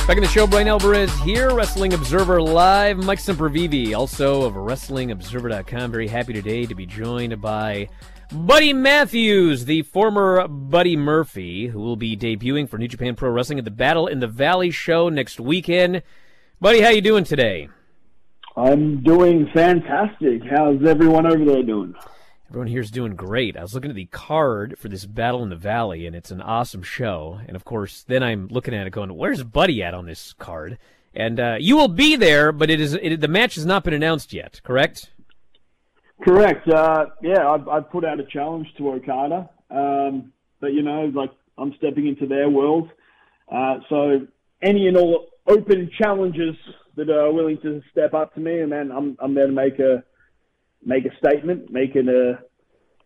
Back 0.06 0.18
in 0.18 0.22
the 0.22 0.28
show, 0.28 0.46
Bryan 0.46 0.68
Alvarez 0.68 1.10
here, 1.20 1.54
Wrestling 1.54 1.94
Observer 1.94 2.42
Live. 2.42 2.98
Mike 2.98 3.18
Sempervive, 3.18 3.96
also 3.96 4.42
of 4.42 4.52
WrestlingObserver.com. 4.52 5.90
Very 5.90 6.08
happy 6.08 6.34
today 6.34 6.66
to 6.66 6.74
be 6.74 6.84
joined 6.84 7.40
by 7.40 7.88
Buddy 8.30 8.74
Matthews, 8.74 9.64
the 9.64 9.80
former 9.80 10.46
Buddy 10.46 10.94
Murphy, 10.94 11.68
who 11.68 11.80
will 11.80 11.96
be 11.96 12.18
debuting 12.18 12.68
for 12.68 12.76
New 12.76 12.86
Japan 12.86 13.14
Pro 13.14 13.30
Wrestling 13.30 13.58
at 13.58 13.64
the 13.64 13.70
Battle 13.70 14.06
in 14.06 14.20
the 14.20 14.26
Valley 14.26 14.70
show 14.70 15.08
next 15.08 15.40
weekend. 15.40 16.02
Buddy, 16.60 16.82
how 16.82 16.90
you 16.90 17.00
doing 17.00 17.24
today? 17.24 17.70
I'm 18.58 19.02
doing 19.02 19.48
fantastic. 19.54 20.42
How's 20.50 20.84
everyone 20.84 21.24
over 21.24 21.46
there 21.46 21.62
doing? 21.62 21.94
Everyone 22.54 22.68
here's 22.68 22.92
doing 22.92 23.16
great. 23.16 23.56
I 23.56 23.62
was 23.62 23.74
looking 23.74 23.90
at 23.90 23.96
the 23.96 24.04
card 24.04 24.78
for 24.78 24.86
this 24.86 25.06
Battle 25.06 25.42
in 25.42 25.48
the 25.48 25.56
Valley, 25.56 26.06
and 26.06 26.14
it's 26.14 26.30
an 26.30 26.40
awesome 26.40 26.84
show. 26.84 27.40
And 27.48 27.56
of 27.56 27.64
course, 27.64 28.04
then 28.04 28.22
I'm 28.22 28.46
looking 28.46 28.72
at 28.72 28.86
it 28.86 28.90
going, 28.90 29.12
"Where's 29.12 29.42
Buddy 29.42 29.82
at 29.82 29.92
on 29.92 30.06
this 30.06 30.34
card?" 30.34 30.78
And 31.16 31.40
uh, 31.40 31.56
you 31.58 31.76
will 31.76 31.88
be 31.88 32.14
there, 32.14 32.52
but 32.52 32.70
it 32.70 32.80
is 32.80 32.94
it, 32.94 33.20
the 33.20 33.26
match 33.26 33.56
has 33.56 33.66
not 33.66 33.82
been 33.82 33.92
announced 33.92 34.32
yet. 34.32 34.60
Correct? 34.62 35.10
Correct. 36.22 36.68
Uh, 36.68 37.06
yeah, 37.20 37.44
I've, 37.44 37.66
I've 37.66 37.90
put 37.90 38.04
out 38.04 38.20
a 38.20 38.24
challenge 38.24 38.68
to 38.78 38.88
Okada, 38.88 39.50
um, 39.72 40.32
but 40.60 40.74
you 40.74 40.82
know, 40.82 41.10
like 41.12 41.32
I'm 41.58 41.74
stepping 41.78 42.06
into 42.06 42.28
their 42.28 42.48
world. 42.48 42.88
Uh, 43.52 43.78
so 43.88 44.28
any 44.62 44.86
and 44.86 44.96
all 44.96 45.26
open 45.48 45.90
challenges 46.00 46.54
that 46.94 47.10
are 47.10 47.32
willing 47.32 47.58
to 47.62 47.82
step 47.90 48.14
up 48.14 48.32
to 48.34 48.40
me, 48.40 48.60
and 48.60 48.70
then 48.70 48.92
I'm 48.92 49.16
I'm 49.18 49.34
there 49.34 49.48
to 49.48 49.52
make 49.52 49.80
a 49.80 50.04
make 50.84 51.04
a 51.06 51.16
statement, 51.16 51.70
make 51.70 51.96
a 51.96 52.00
uh, 52.00 52.36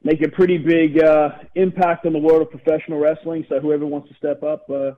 make 0.02 0.22
a 0.22 0.28
pretty 0.28 0.58
big 0.58 1.02
uh, 1.02 1.30
impact 1.54 2.06
on 2.06 2.12
the 2.12 2.18
world 2.18 2.42
of 2.42 2.50
professional 2.50 2.98
wrestling. 2.98 3.44
So 3.48 3.60
whoever 3.60 3.86
wants 3.86 4.08
to 4.08 4.14
step 4.14 4.42
up, 4.42 4.68
uh, 4.70 4.92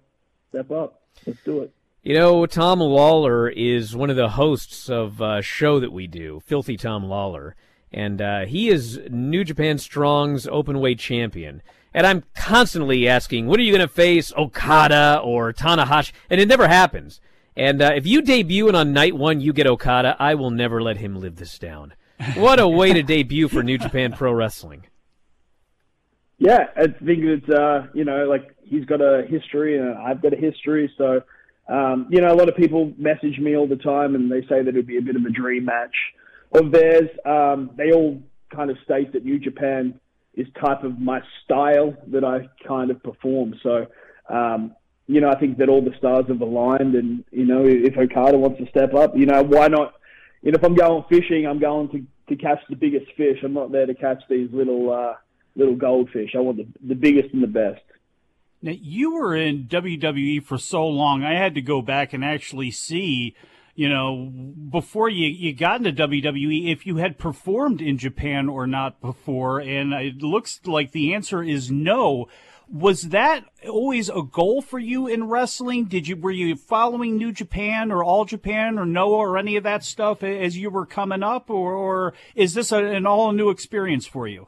step 0.51 0.70
up. 0.70 1.03
Let's 1.26 1.43
do 1.45 1.61
it. 1.61 1.72
You 2.03 2.14
know, 2.14 2.47
Tom 2.47 2.78
Lawlor 2.81 3.53
is 3.55 3.95
one 3.95 4.09
of 4.09 4.16
the 4.16 4.31
hosts 4.31 4.89
of 4.89 5.20
a 5.20 5.43
show 5.43 5.81
that 5.81 5.93
we 5.93 6.07
do, 6.07 6.41
Filthy 6.47 6.78
Tom 6.78 7.05
Lawlor, 7.05 7.55
and 7.93 8.22
uh, 8.22 8.47
he 8.47 8.70
is 8.70 8.99
New 9.11 9.45
Japan 9.45 9.76
Strong's 9.76 10.47
openweight 10.47 10.99
champion. 10.99 11.61
And 11.93 12.07
I'm 12.07 12.24
constantly 12.35 13.07
asking, 13.09 13.49
when 13.49 13.59
are 13.61 13.62
you 13.62 13.72
going 13.72 13.87
to 13.87 13.93
face 13.93 14.33
Okada 14.35 15.20
or 15.22 15.53
Tanahashi? 15.53 16.12
And 16.31 16.41
it 16.41 16.49
never 16.49 16.68
happens. 16.68 17.20
And 17.57 17.83
uh, 17.83 17.93
if 17.95 18.07
you 18.07 18.22
debut 18.22 18.68
and 18.68 18.76
on 18.76 18.93
night 18.93 19.14
one 19.14 19.41
you 19.41 19.53
get 19.53 19.66
Okada, 19.66 20.16
I 20.18 20.37
will 20.37 20.51
never 20.51 20.81
let 20.81 20.99
him 20.99 21.20
live 21.20 21.37
this 21.37 21.59
down. 21.59 21.95
What 22.34 22.60
a 22.60 22.68
way 22.68 22.92
to 22.92 23.02
debut 23.02 23.48
for 23.48 23.62
New 23.62 23.78
Japan 23.78 24.12
Pro 24.12 24.32
Wrestling. 24.32 24.86
Yeah, 26.38 26.66
I 26.76 26.86
think 26.88 27.24
it's 27.24 27.48
uh, 27.48 27.86
you 27.94 28.04
know 28.04 28.24
like 28.24 28.54
he's 28.62 28.84
got 28.84 29.00
a 29.00 29.24
history 29.28 29.78
and 29.78 29.96
I've 29.96 30.22
got 30.22 30.32
a 30.32 30.36
history, 30.36 30.92
so 30.96 31.22
um, 31.68 32.08
you 32.10 32.20
know 32.20 32.32
a 32.32 32.36
lot 32.36 32.48
of 32.48 32.56
people 32.56 32.92
message 32.96 33.38
me 33.38 33.56
all 33.56 33.66
the 33.66 33.76
time 33.76 34.14
and 34.14 34.30
they 34.30 34.42
say 34.42 34.62
that 34.62 34.68
it'd 34.68 34.86
be 34.86 34.98
a 34.98 35.02
bit 35.02 35.16
of 35.16 35.24
a 35.24 35.30
dream 35.30 35.66
match 35.66 35.94
of 36.52 36.72
theirs. 36.72 37.08
Um, 37.24 37.70
they 37.76 37.92
all 37.92 38.22
kind 38.54 38.70
of 38.70 38.76
state 38.84 39.12
that 39.12 39.24
New 39.24 39.38
Japan 39.38 39.98
is 40.34 40.46
type 40.60 40.84
of 40.84 40.98
my 40.98 41.20
style 41.44 41.94
that 42.08 42.24
I 42.24 42.48
kind 42.66 42.90
of 42.90 43.02
perform. 43.02 43.54
So 43.62 43.86
um, 44.28 44.74
you 45.10 45.20
know, 45.20 45.28
I 45.28 45.38
think 45.38 45.58
that 45.58 45.68
all 45.68 45.82
the 45.82 45.94
stars 45.98 46.26
have 46.28 46.40
aligned, 46.40 46.94
and 46.94 47.24
you 47.32 47.44
know, 47.44 47.64
if 47.66 47.96
Okada 47.96 48.38
wants 48.38 48.60
to 48.60 48.70
step 48.70 48.94
up, 48.94 49.16
you 49.16 49.26
know, 49.26 49.42
why 49.42 49.66
not? 49.66 49.94
Know, 50.43 50.53
if 50.55 50.64
I'm 50.64 50.74
going 50.74 51.05
fishing, 51.09 51.47
I'm 51.47 51.59
going 51.59 51.88
to, 51.91 52.34
to 52.34 52.36
catch 52.36 52.61
the 52.68 52.76
biggest 52.76 53.07
fish. 53.16 53.38
I'm 53.43 53.53
not 53.53 53.72
there 53.72 53.86
to 53.86 53.95
catch 53.95 54.22
these 54.28 54.49
little 54.53 54.93
uh, 54.93 55.14
little 55.55 55.76
goldfish. 55.76 56.30
I 56.34 56.41
want 56.41 56.57
the 56.59 56.66
the 56.86 56.95
biggest 56.95 57.34
and 57.34 57.43
the 57.43 57.49
best. 57.49 57.82
Now, 58.62 58.72
you 58.78 59.14
were 59.14 59.34
in 59.34 59.64
WWE 59.64 60.45
for 60.45 60.59
so 60.59 60.86
long. 60.86 61.22
I 61.22 61.34
had 61.34 61.55
to 61.55 61.62
go 61.62 61.80
back 61.80 62.12
and 62.12 62.22
actually 62.22 62.70
see, 62.70 63.34
you 63.74 63.88
know, 63.88 64.30
before 64.70 65.09
you, 65.09 65.28
you 65.28 65.55
got 65.55 65.84
into 65.84 65.93
WWE, 66.07 66.70
if 66.70 66.86
you 66.86 66.97
had 66.97 67.16
performed 67.16 67.80
in 67.80 67.97
Japan 67.97 68.51
or 68.51 68.66
not 68.66 69.01
before. 69.01 69.61
And 69.61 69.95
it 69.95 70.18
looks 70.18 70.61
like 70.66 70.93
the 70.93 71.14
answer 71.14 71.43
is 71.43 71.70
no 71.70 72.28
was 72.72 73.02
that 73.02 73.44
always 73.68 74.08
a 74.08 74.22
goal 74.22 74.62
for 74.62 74.78
you 74.78 75.06
in 75.06 75.24
wrestling? 75.24 75.86
Did 75.86 76.06
you 76.06 76.16
were 76.16 76.30
you 76.30 76.54
following 76.54 77.16
New 77.16 77.32
Japan 77.32 77.90
or 77.90 78.04
All 78.04 78.24
Japan 78.24 78.78
or 78.78 78.86
Noah 78.86 79.16
or 79.16 79.38
any 79.38 79.56
of 79.56 79.64
that 79.64 79.82
stuff 79.82 80.22
as 80.22 80.56
you 80.56 80.70
were 80.70 80.86
coming 80.86 81.22
up, 81.22 81.50
or, 81.50 81.72
or 81.72 82.14
is 82.34 82.54
this 82.54 82.70
a, 82.70 82.84
an 82.84 83.06
all 83.06 83.32
new 83.32 83.50
experience 83.50 84.06
for 84.06 84.28
you? 84.28 84.46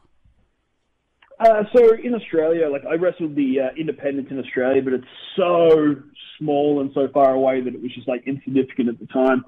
Uh, 1.40 1.64
so 1.74 1.94
in 1.94 2.14
Australia, 2.14 2.68
like 2.68 2.84
I 2.88 2.94
wrestled 2.94 3.34
the 3.34 3.60
uh, 3.60 3.74
independents 3.76 4.30
in 4.30 4.38
Australia, 4.38 4.80
but 4.82 4.92
it's 4.92 5.04
so 5.36 5.96
small 6.38 6.80
and 6.80 6.92
so 6.94 7.08
far 7.12 7.34
away 7.34 7.60
that 7.60 7.74
it 7.74 7.82
was 7.82 7.92
just 7.92 8.06
like 8.06 8.22
insignificant 8.26 8.88
at 8.88 9.00
the 9.00 9.06
time. 9.06 9.44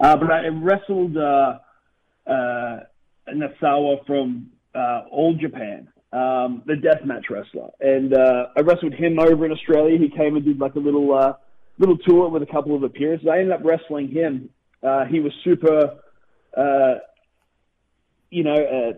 Uh, 0.00 0.16
but 0.16 0.30
I 0.30 0.46
wrestled 0.48 1.16
uh, 1.16 1.58
uh, 2.26 2.80
Nosawa 3.28 4.06
from 4.06 4.50
uh, 4.74 5.02
All 5.10 5.34
Japan, 5.34 5.88
um, 6.14 6.62
the 6.64 6.74
deathmatch 6.74 7.28
wrestler, 7.28 7.70
and 7.80 8.14
uh, 8.14 8.46
I 8.56 8.60
wrestled 8.60 8.94
him 8.94 9.18
over 9.18 9.44
in 9.44 9.50
Australia. 9.50 9.98
He 9.98 10.08
came 10.08 10.36
and 10.36 10.44
did 10.44 10.60
like 10.60 10.76
a 10.76 10.78
little 10.78 11.12
uh, 11.12 11.32
little 11.78 11.98
tour 11.98 12.28
with 12.28 12.42
a 12.42 12.46
couple 12.46 12.76
of 12.76 12.84
appearances. 12.84 13.26
I 13.28 13.38
ended 13.38 13.52
up 13.52 13.64
wrestling 13.64 14.08
him. 14.08 14.48
Uh, 14.80 15.06
he 15.06 15.18
was 15.18 15.32
super, 15.42 15.98
uh, 16.56 16.94
you 18.30 18.44
know, 18.44 18.54
uh, 18.54 18.92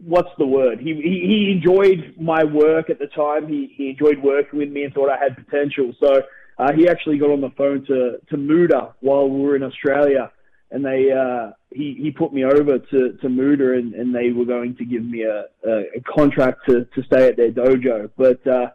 what's 0.00 0.28
the 0.38 0.46
word? 0.46 0.78
He, 0.78 0.94
he 0.94 1.26
he 1.26 1.52
enjoyed 1.52 2.14
my 2.20 2.44
work 2.44 2.88
at 2.88 3.00
the 3.00 3.08
time. 3.08 3.48
He 3.48 3.74
he 3.76 3.90
enjoyed 3.90 4.22
working 4.22 4.60
with 4.60 4.70
me 4.70 4.84
and 4.84 4.94
thought 4.94 5.10
I 5.10 5.18
had 5.18 5.36
potential. 5.36 5.92
So 5.98 6.22
uh, 6.56 6.72
he 6.72 6.88
actually 6.88 7.18
got 7.18 7.30
on 7.30 7.40
the 7.40 7.50
phone 7.58 7.84
to 7.86 8.18
to 8.30 8.36
Muta 8.36 8.94
while 9.00 9.28
we 9.28 9.40
were 9.40 9.56
in 9.56 9.64
Australia 9.64 10.30
and 10.74 10.84
they 10.84 11.10
uh, 11.12 11.52
he 11.74 11.98
he 12.00 12.10
put 12.10 12.32
me 12.32 12.44
over 12.44 12.78
to 12.78 13.12
to 13.20 13.28
Muta, 13.28 13.72
and, 13.74 13.94
and 13.94 14.14
they 14.14 14.30
were 14.30 14.44
going 14.44 14.76
to 14.76 14.84
give 14.84 15.04
me 15.04 15.22
a, 15.22 15.46
a, 15.68 16.00
contract 16.14 16.60
to 16.68 16.84
to 16.84 17.02
stay 17.02 17.28
at 17.28 17.36
their 17.36 17.50
dojo, 17.50 18.10
but 18.16 18.46
uh, 18.46 18.68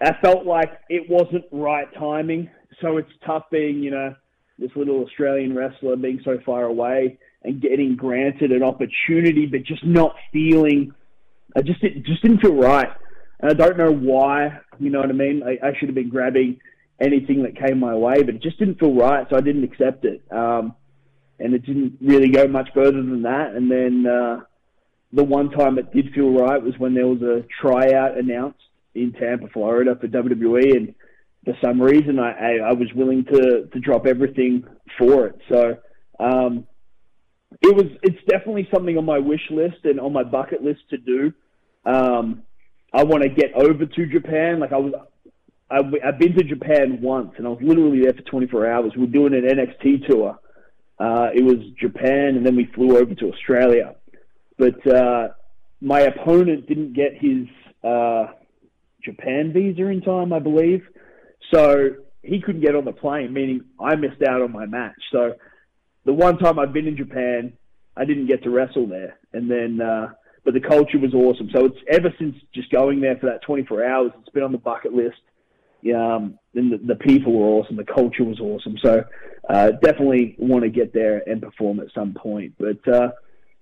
I 0.00 0.12
felt 0.22 0.46
like 0.46 0.78
it 0.88 1.08
wasn't 1.08 1.44
right 1.50 1.88
timing. 1.98 2.50
So 2.80 2.98
it's 2.98 3.10
tough 3.24 3.44
being 3.50 3.82
you 3.82 3.90
know 3.90 4.14
this 4.58 4.70
little 4.76 5.04
Australian 5.04 5.54
wrestler 5.54 5.96
being 5.96 6.20
so 6.24 6.38
far 6.44 6.64
away 6.64 7.18
and 7.42 7.62
getting 7.62 7.96
granted 7.96 8.52
an 8.52 8.62
opportunity, 8.62 9.46
but 9.46 9.62
just 9.64 9.84
not 9.84 10.14
feeling. 10.32 10.92
I 11.56 11.62
just 11.62 11.82
it 11.82 12.04
just 12.04 12.22
didn't 12.22 12.40
feel 12.40 12.56
right, 12.56 12.90
and 13.40 13.50
I 13.50 13.54
don't 13.54 13.78
know 13.78 13.92
why. 13.92 14.60
You 14.78 14.90
know 14.90 15.00
what 15.00 15.10
I 15.10 15.14
mean? 15.14 15.42
I, 15.42 15.66
I 15.66 15.72
should 15.78 15.88
have 15.88 15.94
been 15.94 16.10
grabbing 16.10 16.60
anything 17.00 17.44
that 17.44 17.56
came 17.56 17.78
my 17.78 17.94
way, 17.94 18.22
but 18.22 18.34
it 18.34 18.42
just 18.42 18.58
didn't 18.58 18.78
feel 18.78 18.94
right, 18.94 19.26
so 19.30 19.36
I 19.36 19.40
didn't 19.40 19.64
accept 19.64 20.04
it. 20.04 20.22
Um, 20.30 20.74
and 21.38 21.54
it 21.54 21.64
didn't 21.64 21.98
really 22.00 22.28
go 22.28 22.46
much 22.48 22.68
further 22.74 23.02
than 23.02 23.22
that. 23.22 23.54
And 23.54 23.70
then 23.70 24.06
uh, 24.06 24.40
the 25.12 25.24
one 25.24 25.50
time 25.50 25.78
it 25.78 25.92
did 25.92 26.12
feel 26.12 26.30
right 26.30 26.62
was 26.62 26.74
when 26.78 26.94
there 26.94 27.06
was 27.06 27.22
a 27.22 27.44
tryout 27.60 28.18
announced 28.18 28.60
in 28.94 29.12
Tampa, 29.12 29.48
Florida 29.48 29.96
for 30.00 30.08
WWE, 30.08 30.76
and 30.76 30.94
for 31.44 31.54
some 31.64 31.80
reason 31.80 32.18
I, 32.18 32.32
I, 32.32 32.70
I 32.70 32.72
was 32.72 32.88
willing 32.94 33.24
to 33.24 33.68
to 33.72 33.80
drop 33.80 34.06
everything 34.06 34.64
for 34.98 35.26
it. 35.26 35.38
So 35.48 35.78
um, 36.18 36.66
it 37.62 37.74
was 37.74 37.86
it's 38.02 38.22
definitely 38.28 38.68
something 38.74 38.98
on 38.98 39.04
my 39.04 39.18
wish 39.18 39.50
list 39.50 39.84
and 39.84 40.00
on 40.00 40.12
my 40.12 40.24
bucket 40.24 40.62
list 40.62 40.80
to 40.90 40.98
do. 40.98 41.32
Um, 41.86 42.42
I 42.92 43.04
want 43.04 43.22
to 43.22 43.28
get 43.28 43.52
over 43.54 43.86
to 43.86 44.06
Japan. 44.06 44.60
Like 44.60 44.72
I 44.72 44.78
was, 44.78 44.92
I, 45.70 45.78
I've 46.06 46.18
been 46.18 46.34
to 46.34 46.44
Japan 46.44 47.00
once, 47.00 47.32
and 47.36 47.46
I 47.46 47.50
was 47.50 47.60
literally 47.62 48.00
there 48.02 48.14
for 48.14 48.22
24 48.22 48.70
hours. 48.70 48.92
We 48.96 49.02
were 49.02 49.06
doing 49.06 49.34
an 49.34 49.44
NXT 49.44 50.08
tour 50.08 50.38
uh, 50.98 51.28
it 51.34 51.42
was 51.42 51.58
Japan, 51.80 52.36
and 52.36 52.44
then 52.44 52.56
we 52.56 52.66
flew 52.74 52.98
over 52.98 53.14
to 53.14 53.32
Australia. 53.32 53.94
But 54.58 54.84
uh, 54.86 55.28
my 55.80 56.00
opponent 56.00 56.66
didn't 56.66 56.94
get 56.94 57.12
his 57.14 57.46
uh, 57.84 58.26
Japan 59.04 59.52
visa 59.52 59.86
in 59.86 60.00
time, 60.00 60.32
I 60.32 60.40
believe. 60.40 60.82
So 61.52 61.90
he 62.22 62.40
couldn't 62.40 62.62
get 62.62 62.74
on 62.74 62.84
the 62.84 62.92
plane, 62.92 63.32
meaning 63.32 63.62
I 63.80 63.94
missed 63.94 64.22
out 64.28 64.42
on 64.42 64.52
my 64.52 64.66
match. 64.66 65.00
So 65.12 65.34
the 66.04 66.12
one 66.12 66.38
time 66.38 66.58
I've 66.58 66.72
been 66.72 66.88
in 66.88 66.96
Japan, 66.96 67.52
I 67.96 68.04
didn't 68.04 68.26
get 68.26 68.42
to 68.42 68.50
wrestle 68.50 68.86
there, 68.86 69.18
and 69.32 69.50
then 69.50 69.80
uh, 69.80 70.08
but 70.44 70.54
the 70.54 70.60
culture 70.60 70.98
was 70.98 71.14
awesome. 71.14 71.50
So 71.52 71.66
it's 71.66 71.78
ever 71.90 72.12
since 72.18 72.34
just 72.54 72.70
going 72.70 73.00
there 73.00 73.16
for 73.16 73.26
that 73.26 73.42
24 73.42 73.84
hours, 73.84 74.12
it's 74.20 74.30
been 74.30 74.42
on 74.42 74.52
the 74.52 74.58
bucket 74.58 74.92
list. 74.92 75.20
Um, 75.94 76.38
and 76.58 76.72
the, 76.72 76.78
the 76.78 76.96
people 76.96 77.32
were 77.32 77.46
awesome, 77.46 77.76
the 77.76 77.84
culture 77.84 78.24
was 78.24 78.40
awesome. 78.40 78.76
So 78.82 79.04
uh, 79.48 79.70
definitely 79.82 80.36
want 80.38 80.64
to 80.64 80.70
get 80.70 80.92
there 80.92 81.22
and 81.26 81.40
perform 81.40 81.80
at 81.80 81.86
some 81.94 82.14
point. 82.14 82.54
But 82.58 82.86
uh, 82.92 83.08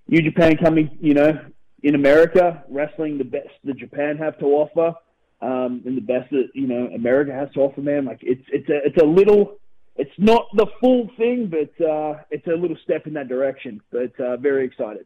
New 0.07 0.21
Japan 0.21 0.57
coming, 0.57 0.97
you 1.01 1.13
know, 1.13 1.39
in 1.83 1.95
America, 1.95 2.63
wrestling 2.69 3.17
the 3.17 3.23
best 3.23 3.49
that 3.63 3.77
Japan 3.77 4.17
have 4.17 4.37
to 4.39 4.45
offer, 4.45 4.93
um, 5.41 5.83
and 5.85 5.95
the 5.95 6.01
best 6.01 6.31
that 6.31 6.49
you 6.53 6.67
know 6.67 6.89
America 6.93 7.31
has 7.31 7.49
to 7.53 7.59
offer, 7.61 7.81
man. 7.81 8.05
Like 8.05 8.19
it's 8.21 8.43
it's 8.51 8.67
a 8.69 8.79
it's 8.85 8.97
a 8.97 9.05
little, 9.05 9.57
it's 9.95 10.11
not 10.17 10.47
the 10.55 10.67
full 10.81 11.09
thing, 11.17 11.51
but 11.51 11.85
uh, 11.85 12.23
it's 12.31 12.47
a 12.47 12.55
little 12.55 12.77
step 12.83 13.05
in 13.05 13.13
that 13.13 13.27
direction. 13.27 13.81
But 13.91 14.19
uh, 14.19 14.37
very 14.37 14.65
excited. 14.65 15.05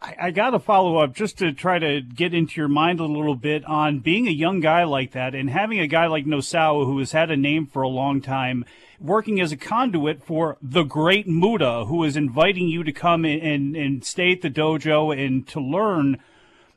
I, 0.00 0.16
I 0.20 0.30
got 0.30 0.50
to 0.50 0.58
follow 0.58 0.98
up 0.98 1.14
just 1.14 1.38
to 1.38 1.52
try 1.52 1.78
to 1.78 2.00
get 2.00 2.34
into 2.34 2.60
your 2.60 2.68
mind 2.68 3.00
a 3.00 3.06
little 3.06 3.34
bit 3.34 3.64
on 3.64 4.00
being 4.00 4.28
a 4.28 4.32
young 4.32 4.60
guy 4.60 4.84
like 4.84 5.12
that 5.12 5.34
and 5.34 5.48
having 5.50 5.78
a 5.78 5.86
guy 5.86 6.06
like 6.06 6.26
Nosawa 6.26 6.84
who 6.84 6.98
has 6.98 7.12
had 7.12 7.30
a 7.30 7.36
name 7.36 7.66
for 7.66 7.82
a 7.82 7.88
long 7.88 8.20
time 8.20 8.64
working 9.00 9.40
as 9.40 9.52
a 9.52 9.56
conduit 9.56 10.24
for 10.24 10.56
the 10.62 10.82
great 10.82 11.26
Muta 11.26 11.84
who 11.86 12.04
is 12.04 12.16
inviting 12.16 12.68
you 12.68 12.84
to 12.84 12.92
come 12.92 13.24
in 13.24 13.40
and, 13.40 13.76
and 13.76 14.04
stay 14.04 14.32
at 14.32 14.42
the 14.42 14.50
dojo 14.50 15.16
and 15.16 15.46
to 15.48 15.60
learn. 15.60 16.18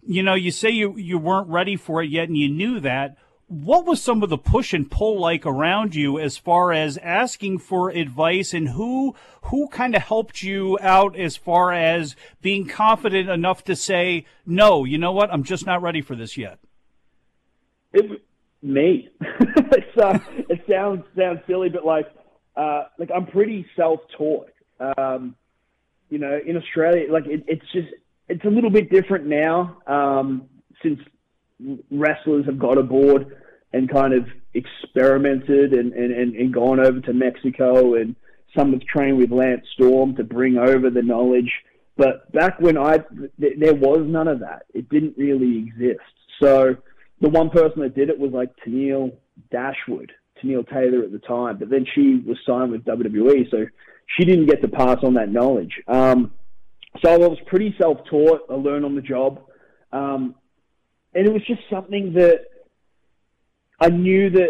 You 0.06 0.24
know, 0.24 0.36
you 0.36 0.52
say 0.52 0.70
you, 0.70 0.98
you 0.98 1.18
weren't 1.18 1.50
ready 1.50 1.76
for 1.76 2.02
it 2.02 2.10
yet 2.10 2.28
and 2.28 2.38
you 2.38 2.50
knew 2.50 2.80
that 2.80 3.18
what 3.50 3.84
was 3.84 4.00
some 4.00 4.22
of 4.22 4.30
the 4.30 4.38
push 4.38 4.74
and 4.74 4.90
pull 4.92 5.20
like 5.20 5.44
around 5.44 5.96
you 5.96 6.20
as 6.20 6.38
far 6.38 6.72
as 6.72 6.98
asking 7.00 7.58
for 7.58 7.90
advice 7.90 8.54
and 8.54 8.70
who 8.70 9.16
who 9.44 9.68
kind 9.70 9.96
of 9.96 10.04
helped 10.04 10.44
you 10.44 10.78
out 10.82 11.18
as 11.18 11.36
far 11.36 11.74
as 11.74 12.16
being 12.42 12.68
confident 12.68 13.28
enough 13.28 13.64
to 13.64 13.76
say 13.76 14.24
no 14.46 14.86
you 14.86 15.00
know 15.00 15.12
what? 15.12 15.34
I'm 15.34 15.44
just 15.44 15.66
not 15.66 15.82
ready 15.82 16.02
for 16.02 16.16
this 16.16 16.38
yet 16.38 16.60
it 17.92 18.22
me. 18.62 19.10
Uh, 20.00 20.18
it 20.48 20.64
sounds 20.70 21.04
sounds 21.18 21.42
silly 21.46 21.68
but 21.68 21.86
like 21.86 22.08
uh, 22.56 22.84
like 22.98 23.10
i'm 23.14 23.26
pretty 23.26 23.66
self-taught. 23.76 24.50
Um, 24.80 25.36
you 26.10 26.20
know 26.20 26.40
in 26.46 26.56
australia 26.56 27.12
like 27.12 27.26
it, 27.26 27.44
it's 27.48 27.66
just 27.74 27.90
it's 28.30 28.46
a 28.46 28.48
little 28.48 28.70
bit 28.70 28.90
different 28.90 29.26
now 29.26 29.78
um, 29.88 30.48
since 30.82 31.02
wrestlers 31.92 32.46
have 32.46 32.58
got 32.58 32.78
aboard 32.78 33.36
and 33.74 33.92
kind 33.92 34.14
of 34.14 34.28
experimented 34.54 35.74
and, 35.74 35.94
and, 35.94 36.12
and, 36.12 36.36
and 36.36 36.54
gone 36.54 36.80
over 36.80 37.00
to 37.02 37.14
Mexico 37.14 37.96
and 37.96 38.16
some 38.58 38.74
have 38.74 38.82
trained 38.82 39.18
with 39.18 39.32
Lance 39.32 39.66
Storm 39.74 40.16
to 40.16 40.24
bring 40.24 40.58
over 40.58 40.90
the 40.90 41.04
knowledge. 41.04 41.52
But 41.98 42.32
back 42.32 42.60
when 42.60 42.78
I, 42.78 42.98
th- 43.40 43.60
there 43.60 43.76
was 43.76 44.06
none 44.08 44.28
of 44.28 44.40
that. 44.40 44.64
It 44.74 44.90
didn't 44.90 45.18
really 45.18 45.58
exist. 45.58 46.00
So 46.42 46.76
the 47.22 47.30
one 47.30 47.50
person 47.50 47.82
that 47.82 47.96
did 47.96 48.10
it 48.10 48.18
was 48.18 48.32
like 48.32 48.50
Tenille 48.66 49.12
Dashwood, 49.52 50.12
Tenille 50.42 50.68
Taylor 50.68 51.04
at 51.04 51.12
the 51.12 51.20
time. 51.20 51.58
But 51.60 51.70
then 51.70 51.86
she 51.94 52.24
was 52.26 52.38
signed 52.48 52.72
with 52.72 52.86
WWE, 52.86 53.52
so 53.52 53.66
she 54.18 54.26
didn't 54.26 54.48
get 54.48 54.62
to 54.62 54.68
pass 54.68 54.98
on 55.04 55.14
that 55.16 55.30
knowledge. 55.30 55.74
Um, 55.88 56.34
so 57.04 57.12
I 57.12 57.18
was 57.18 57.38
pretty 57.46 57.76
self-taught. 57.80 58.48
I 58.50 58.54
learned 58.54 58.86
on 58.86 58.96
the 58.96 59.02
job. 59.02 59.42
Um, 59.92 60.36
and 61.14 61.28
it 61.28 61.34
was 61.34 61.46
just 61.46 61.62
something 61.70 62.14
that 62.14 62.46
I 63.82 63.90
knew 63.90 64.30
that 64.32 64.50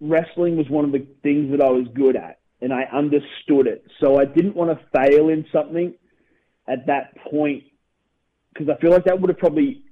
wrestling 0.00 0.56
was 0.56 0.68
one 0.68 0.84
of 0.84 0.92
the 0.92 1.06
things 1.22 1.50
that 1.52 1.62
I 1.62 1.70
was 1.70 1.86
good 1.94 2.16
at, 2.16 2.40
and 2.60 2.72
I 2.72 2.84
understood 2.92 3.66
it. 3.66 3.84
So 4.00 4.18
I 4.18 4.24
didn't 4.24 4.56
want 4.56 4.70
to 4.70 4.86
fail 4.98 5.28
in 5.28 5.46
something 5.52 5.94
at 6.68 6.86
that 6.86 7.16
point 7.30 7.64
because 8.52 8.68
I 8.68 8.80
feel 8.80 8.90
like 8.90 9.04
that 9.04 9.20
would 9.20 9.30
have 9.30 9.38
probably 9.38 9.82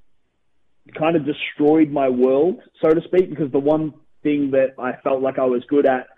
kind 0.98 1.16
of 1.16 1.24
destroyed 1.24 1.90
my 1.90 2.08
world, 2.08 2.60
so 2.80 2.92
to 2.92 3.00
speak. 3.02 3.30
Because 3.30 3.50
the 3.52 3.58
one 3.58 3.94
thing 4.22 4.50
that 4.52 4.74
I 4.78 4.92
felt 5.02 5.22
like 5.22 5.38
I 5.38 5.44
was 5.44 5.62
good 5.68 5.86
at, 5.86 6.08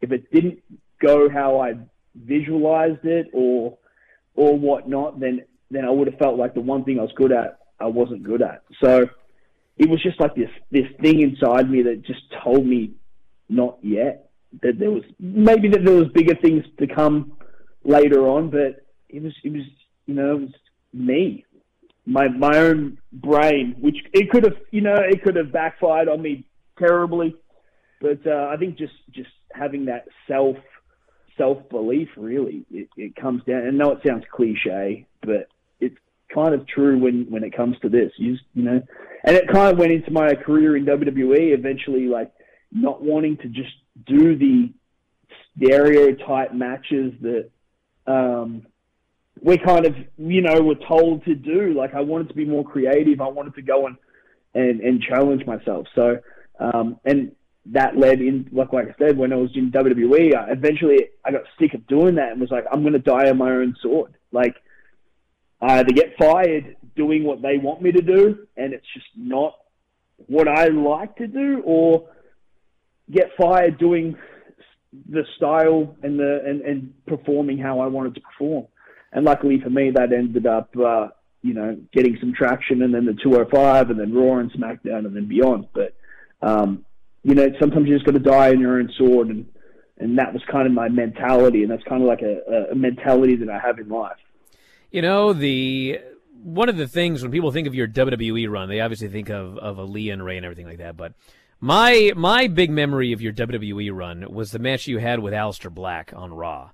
if 0.00 0.12
it 0.12 0.30
didn't 0.32 0.60
go 1.00 1.28
how 1.28 1.60
I 1.60 1.74
visualized 2.14 3.04
it 3.04 3.28
or 3.32 3.78
or 4.34 4.56
whatnot, 4.56 5.20
then 5.20 5.42
then 5.70 5.84
I 5.84 5.90
would 5.90 6.08
have 6.08 6.18
felt 6.18 6.36
like 6.36 6.54
the 6.54 6.60
one 6.60 6.84
thing 6.84 6.98
I 6.98 7.02
was 7.02 7.12
good 7.16 7.32
at 7.32 7.58
I 7.80 7.86
wasn't 7.86 8.22
good 8.22 8.42
at. 8.42 8.62
So 8.82 9.08
it 9.80 9.88
was 9.88 10.02
just 10.02 10.20
like 10.20 10.34
this 10.34 10.50
this 10.70 10.86
thing 11.00 11.22
inside 11.22 11.70
me 11.70 11.82
that 11.82 12.02
just 12.02 12.20
told 12.44 12.66
me 12.66 12.92
not 13.48 13.78
yet 13.82 14.30
that 14.62 14.78
there 14.78 14.90
was 14.90 15.02
maybe 15.18 15.68
that 15.68 15.84
there 15.84 15.96
was 15.96 16.08
bigger 16.08 16.34
things 16.34 16.64
to 16.78 16.86
come 16.86 17.32
later 17.82 18.28
on, 18.28 18.50
but 18.50 18.84
it 19.08 19.22
was 19.22 19.32
it 19.42 19.52
was 19.52 19.62
you 20.04 20.14
know 20.14 20.36
it 20.36 20.40
was 20.42 20.50
me, 20.92 21.46
my 22.04 22.28
my 22.28 22.58
own 22.58 22.98
brain, 23.10 23.74
which 23.80 23.96
it 24.12 24.30
could 24.30 24.44
have 24.44 24.56
you 24.70 24.82
know 24.82 24.96
it 24.96 25.22
could 25.22 25.36
have 25.36 25.50
backfired 25.50 26.08
on 26.08 26.20
me 26.20 26.46
terribly, 26.78 27.34
but 28.02 28.20
uh, 28.26 28.48
I 28.52 28.58
think 28.58 28.76
just 28.76 28.92
just 29.12 29.30
having 29.54 29.86
that 29.86 30.08
self 30.28 30.56
self 31.38 31.66
belief 31.70 32.08
really 32.18 32.66
it, 32.70 32.88
it 32.98 33.16
comes 33.16 33.42
down. 33.44 33.62
And 33.62 33.80
I 33.80 33.84
know 33.84 33.92
it 33.92 34.02
sounds 34.06 34.24
cliche, 34.30 35.06
but 35.22 35.48
kind 36.34 36.54
of 36.54 36.66
true 36.66 36.98
when 36.98 37.26
when 37.30 37.44
it 37.44 37.56
comes 37.56 37.76
to 37.82 37.88
this. 37.88 38.12
You 38.16 38.34
just, 38.34 38.44
you 38.54 38.62
know, 38.62 38.82
and 39.24 39.36
it 39.36 39.48
kind 39.48 39.72
of 39.72 39.78
went 39.78 39.92
into 39.92 40.10
my 40.10 40.34
career 40.34 40.76
in 40.76 40.84
WWE. 40.86 41.54
Eventually, 41.56 42.06
like 42.06 42.32
not 42.72 43.02
wanting 43.02 43.36
to 43.38 43.48
just 43.48 43.74
do 44.06 44.36
the 44.36 44.72
stereotype 45.56 46.54
matches 46.54 47.12
that 47.20 47.50
um, 48.06 48.66
we 49.42 49.58
kind 49.58 49.86
of 49.86 49.94
you 50.18 50.42
know 50.42 50.60
were 50.60 50.76
told 50.88 51.24
to 51.24 51.34
do. 51.34 51.74
Like 51.74 51.94
I 51.94 52.00
wanted 52.00 52.28
to 52.28 52.34
be 52.34 52.44
more 52.44 52.64
creative. 52.64 53.20
I 53.20 53.28
wanted 53.28 53.54
to 53.56 53.62
go 53.62 53.86
and 53.86 53.96
and 54.54 54.80
and 54.80 55.02
challenge 55.02 55.44
myself. 55.46 55.86
So 55.94 56.18
um, 56.58 56.98
and 57.04 57.32
that 57.66 57.96
led 57.96 58.20
in 58.20 58.48
like 58.52 58.72
like 58.72 58.88
I 58.88 58.94
said 58.98 59.16
when 59.16 59.32
I 59.32 59.36
was 59.36 59.50
in 59.54 59.70
WWE. 59.70 60.34
I, 60.34 60.52
eventually, 60.52 61.08
I 61.24 61.32
got 61.32 61.42
sick 61.58 61.74
of 61.74 61.86
doing 61.86 62.16
that 62.16 62.32
and 62.32 62.40
was 62.40 62.50
like, 62.50 62.64
I'm 62.70 62.82
going 62.82 62.94
to 62.94 62.98
die 62.98 63.30
on 63.30 63.38
my 63.38 63.50
own 63.50 63.76
sword. 63.82 64.14
Like 64.32 64.56
uh, 65.60 65.82
they 65.82 65.92
get 65.92 66.16
fired 66.18 66.76
doing 66.96 67.24
what 67.24 67.42
they 67.42 67.58
want 67.58 67.82
me 67.82 67.92
to 67.92 68.02
do, 68.02 68.46
and 68.56 68.72
it's 68.72 68.86
just 68.94 69.06
not 69.16 69.54
what 70.26 70.48
I 70.48 70.66
like 70.66 71.16
to 71.16 71.26
do, 71.26 71.62
or 71.64 72.08
get 73.10 73.30
fired 73.38 73.78
doing 73.78 74.16
the 75.08 75.24
style 75.36 75.96
and 76.02 76.18
the 76.18 76.42
and, 76.44 76.62
and 76.62 77.06
performing 77.06 77.58
how 77.58 77.80
I 77.80 77.86
wanted 77.86 78.14
to 78.16 78.20
perform. 78.20 78.66
And 79.12 79.24
luckily 79.24 79.60
for 79.60 79.70
me, 79.70 79.90
that 79.94 80.12
ended 80.12 80.46
up, 80.46 80.70
uh, 80.76 81.08
you 81.42 81.54
know, 81.54 81.76
getting 81.92 82.16
some 82.20 82.32
traction, 82.32 82.82
and 82.82 82.94
then 82.94 83.04
the 83.06 83.16
205, 83.22 83.90
and 83.90 83.98
then 83.98 84.14
Raw 84.14 84.38
and 84.38 84.52
SmackDown, 84.52 85.06
and 85.06 85.16
then 85.16 85.26
beyond. 85.26 85.68
But 85.74 85.94
um, 86.42 86.84
you 87.22 87.34
know, 87.34 87.48
sometimes 87.60 87.86
you 87.86 87.94
just 87.94 88.06
got 88.06 88.12
to 88.12 88.18
die 88.18 88.50
on 88.50 88.60
your 88.60 88.78
own 88.78 88.90
sword, 88.96 89.28
and 89.28 89.46
and 89.98 90.18
that 90.18 90.32
was 90.32 90.42
kind 90.50 90.66
of 90.66 90.72
my 90.72 90.88
mentality, 90.88 91.62
and 91.62 91.70
that's 91.70 91.84
kind 91.84 92.02
of 92.02 92.08
like 92.08 92.22
a, 92.22 92.70
a 92.72 92.74
mentality 92.74 93.36
that 93.36 93.50
I 93.50 93.58
have 93.58 93.78
in 93.78 93.88
life. 93.88 94.16
You 94.90 95.02
know, 95.02 95.32
the 95.32 96.00
one 96.42 96.68
of 96.68 96.76
the 96.76 96.88
things 96.88 97.22
when 97.22 97.30
people 97.30 97.52
think 97.52 97.66
of 97.66 97.74
your 97.74 97.88
WWE 97.88 98.48
run, 98.48 98.68
they 98.68 98.80
obviously 98.80 99.08
think 99.08 99.30
of 99.30 99.58
of 99.58 99.78
Ali 99.78 100.10
and 100.10 100.24
Rey 100.24 100.36
and 100.36 100.44
everything 100.44 100.66
like 100.66 100.78
that. 100.78 100.96
But 100.96 101.14
my 101.60 102.12
my 102.16 102.46
big 102.46 102.70
memory 102.70 103.12
of 103.12 103.20
your 103.20 103.32
WWE 103.32 103.90
run 103.92 104.32
was 104.32 104.50
the 104.50 104.58
match 104.58 104.86
you 104.86 104.98
had 104.98 105.20
with 105.20 105.34
Aleister 105.34 105.72
Black 105.72 106.12
on 106.14 106.32
Raw. 106.32 106.70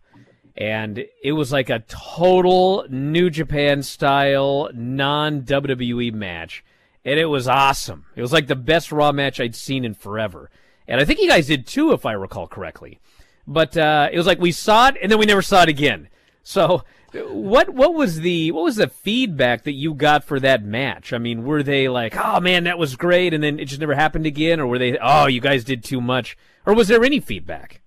And 0.57 1.05
it 1.23 1.33
was 1.33 1.53
like 1.53 1.69
a 1.69 1.85
total 1.87 2.87
New 2.89 3.29
Japan 3.29 3.83
style 3.83 4.71
non 4.73 5.43
WWE 5.43 6.13
match. 6.15 6.65
And 7.05 7.21
it 7.21 7.27
was 7.27 7.47
awesome. 7.47 8.07
It 8.17 8.23
was 8.23 8.33
like 8.33 8.47
the 8.47 8.57
best 8.57 8.91
Raw 8.91 9.13
match 9.13 9.39
I'd 9.39 9.55
seen 9.55 9.85
in 9.85 9.95
forever. 9.95 10.51
And 10.89 11.01
I 11.01 11.05
think 11.05 11.21
you 11.21 11.29
guys 11.29 11.47
did 11.47 11.67
too, 11.67 11.93
if 11.93 12.07
I 12.07 12.13
recall 12.13 12.47
correctly. 12.47 13.01
But 13.47 13.77
uh, 13.77 14.09
it 14.11 14.17
was 14.17 14.27
like 14.27 14.41
we 14.41 14.53
saw 14.53 14.89
it 14.89 14.97
and 15.03 15.11
then 15.11 15.19
we 15.19 15.27
never 15.27 15.43
saw 15.43 15.63
it 15.63 15.69
again. 15.69 16.09
So 16.47 16.85
what 17.13 17.71
what 17.71 17.93
was 17.93 18.21
the 18.21 18.53
what 18.53 18.63
was 18.63 18.77
the 18.77 18.87
feedback 18.87 19.65
that 19.65 19.73
you 19.73 19.95
got 19.95 20.23
for 20.23 20.39
that 20.39 20.63
match? 20.63 21.13
I 21.13 21.19
mean, 21.19 21.45
were 21.45 21.65
they 21.65 21.89
like, 21.89 22.15
"Oh 22.17 22.39
man, 22.39 22.65
that 22.65 22.79
was 22.79 22.95
great," 22.95 23.35
and 23.35 23.43
then 23.43 23.59
it 23.59 23.65
just 23.65 23.81
never 23.81 23.97
happened 23.97 24.27
again, 24.27 24.61
or 24.61 24.69
were 24.69 24.79
they, 24.79 24.97
"Oh, 24.97 25.27
you 25.27 25.41
guys 25.41 25.65
did 25.65 25.83
too 25.83 26.01
much," 26.01 26.39
or 26.65 26.73
was 26.73 26.87
there 26.87 27.03
any 27.03 27.19
feedback? 27.19 27.83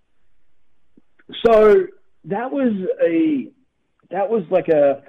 So 1.46 1.86
that 2.26 2.52
was 2.52 2.74
a 3.02 3.48
that 4.12 4.30
was 4.30 4.44
like 4.52 4.68
a 4.68 5.04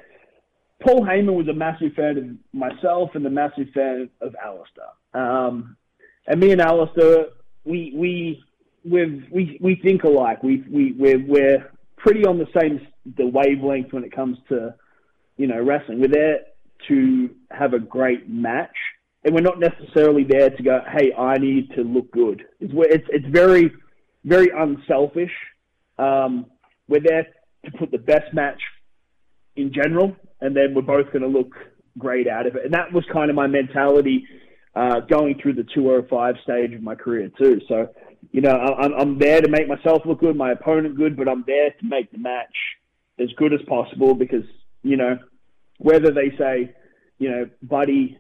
Paul 0.87 1.05
Heyman 1.05 1.35
was 1.35 1.49
a 1.49 1.53
massive 1.53 1.95
fan 1.95 2.19
of 2.19 2.57
myself 2.57 3.11
and 3.15 3.27
a 3.27 3.31
massive 3.31 3.67
fan 3.75 4.11
of 4.21 4.37
Aleister. 4.47 5.19
Um, 5.21 5.77
and 6.29 6.39
me 6.39 6.53
and 6.53 6.61
Aleister, 6.61 7.31
we 7.65 7.93
we 7.97 8.45
we 8.85 9.27
we 9.29 9.59
we 9.61 9.75
think 9.75 10.05
alike. 10.05 10.41
We 10.45 10.63
we 10.71 10.93
we're, 10.93 11.27
we're 11.27 11.73
pretty 11.97 12.25
on 12.25 12.39
the 12.39 12.47
same 12.57 12.87
the 13.17 13.27
wavelength 13.27 13.93
when 13.93 14.05
it 14.05 14.15
comes 14.15 14.39
to 14.49 14.75
you 15.37 15.47
know 15.47 15.61
wrestling. 15.63 16.01
We're 16.01 16.09
there 16.09 16.41
to 16.89 17.31
have 17.51 17.75
a 17.75 17.79
great 17.79 18.29
match, 18.29 18.77
and 19.25 19.35
we're 19.35 19.41
not 19.41 19.59
necessarily 19.59 20.25
there 20.25 20.51
to 20.51 20.63
go, 20.63 20.81
"Hey, 20.91 21.13
I 21.15 21.39
need 21.39 21.71
to 21.77 21.83
look 21.83 22.11
good." 22.11 22.45
It's 22.61 22.73
it's, 22.77 23.09
it's 23.11 23.27
very 23.27 23.73
very 24.25 24.51
unselfish. 24.55 25.33
Um, 25.99 26.47
we're 26.89 27.01
there 27.01 27.27
to 27.65 27.71
put 27.73 27.91
the 27.91 27.99
best 27.99 28.33
match 28.33 28.61
in 29.57 29.73
general, 29.73 30.17
and 30.41 30.57
then 30.57 30.75
we're 30.75 30.83
both 30.83 31.07
going 31.13 31.23
to 31.23 31.29
look 31.29 31.55
great 31.99 32.29
out 32.29 32.47
of 32.47 32.57
it. 32.57 32.65
And 32.65 32.75
that 32.75 32.93
was 32.93 33.05
kind 33.13 33.31
of 33.31 33.37
my 33.37 33.47
mentality 33.47 34.27
uh, 34.75 35.01
going 35.01 35.39
through 35.41 35.55
the 35.55 35.67
205 35.75 36.35
stage 36.43 36.75
of 36.75 36.83
my 36.83 36.95
career 36.95 37.31
too. 37.39 37.61
So, 37.69 37.89
you 38.33 38.41
know, 38.41 38.53
I'm, 38.53 38.93
I'm 38.95 39.19
there 39.19 39.41
to 39.41 39.49
make 39.49 39.69
myself 39.69 40.03
look 40.05 40.21
good, 40.21 40.37
my 40.37 40.53
opponent 40.53 40.97
good, 40.97 41.17
but 41.17 41.29
I'm 41.29 41.45
there 41.47 41.71
to 41.71 41.87
make 41.87 42.11
the 42.13 42.19
match 42.19 42.55
as 43.21 43.29
good 43.37 43.53
as 43.53 43.61
possible 43.69 44.15
because, 44.15 44.45
you 44.83 44.97
know, 44.97 45.19
whether 45.79 46.11
they 46.13 46.37
say, 46.39 46.75
you 47.19 47.31
know, 47.31 47.51
Buddy, 47.63 48.19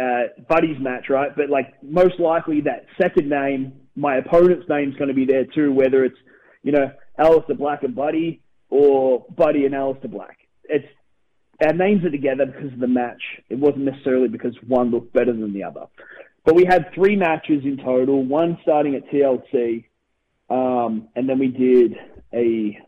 uh, 0.00 0.42
Buddy's 0.48 0.80
match, 0.80 1.06
right? 1.08 1.30
But 1.36 1.50
like 1.50 1.82
most 1.82 2.18
likely 2.20 2.62
that 2.62 2.86
second 3.00 3.28
name, 3.28 3.72
my 3.96 4.16
opponent's 4.16 4.66
name's 4.68 4.96
going 4.96 5.08
to 5.08 5.14
be 5.14 5.24
there 5.24 5.44
too, 5.44 5.72
whether 5.72 6.04
it's, 6.04 6.18
you 6.62 6.72
know, 6.72 6.90
Aleister 7.18 7.56
Black 7.56 7.82
and 7.82 7.94
Buddy 7.94 8.42
or 8.70 9.24
Buddy 9.36 9.66
and 9.66 9.74
Aleister 9.74 10.10
Black. 10.10 10.38
It's 10.64 10.86
our 11.64 11.72
names 11.72 12.04
are 12.04 12.10
together 12.10 12.46
because 12.46 12.72
of 12.72 12.80
the 12.80 12.88
match. 12.88 13.22
It 13.48 13.58
wasn't 13.58 13.84
necessarily 13.84 14.28
because 14.28 14.56
one 14.66 14.90
looked 14.90 15.12
better 15.12 15.32
than 15.32 15.52
the 15.52 15.62
other. 15.62 15.86
But 16.44 16.56
we 16.56 16.64
had 16.64 16.92
three 16.94 17.16
matches 17.16 17.62
in 17.64 17.78
total. 17.78 18.24
One 18.24 18.58
starting 18.62 18.94
at 18.96 19.08
TLC, 19.08 19.84
um, 20.50 21.08
and 21.14 21.28
then 21.28 21.38
we 21.38 21.48
did 21.48 21.96
a, 22.34 22.78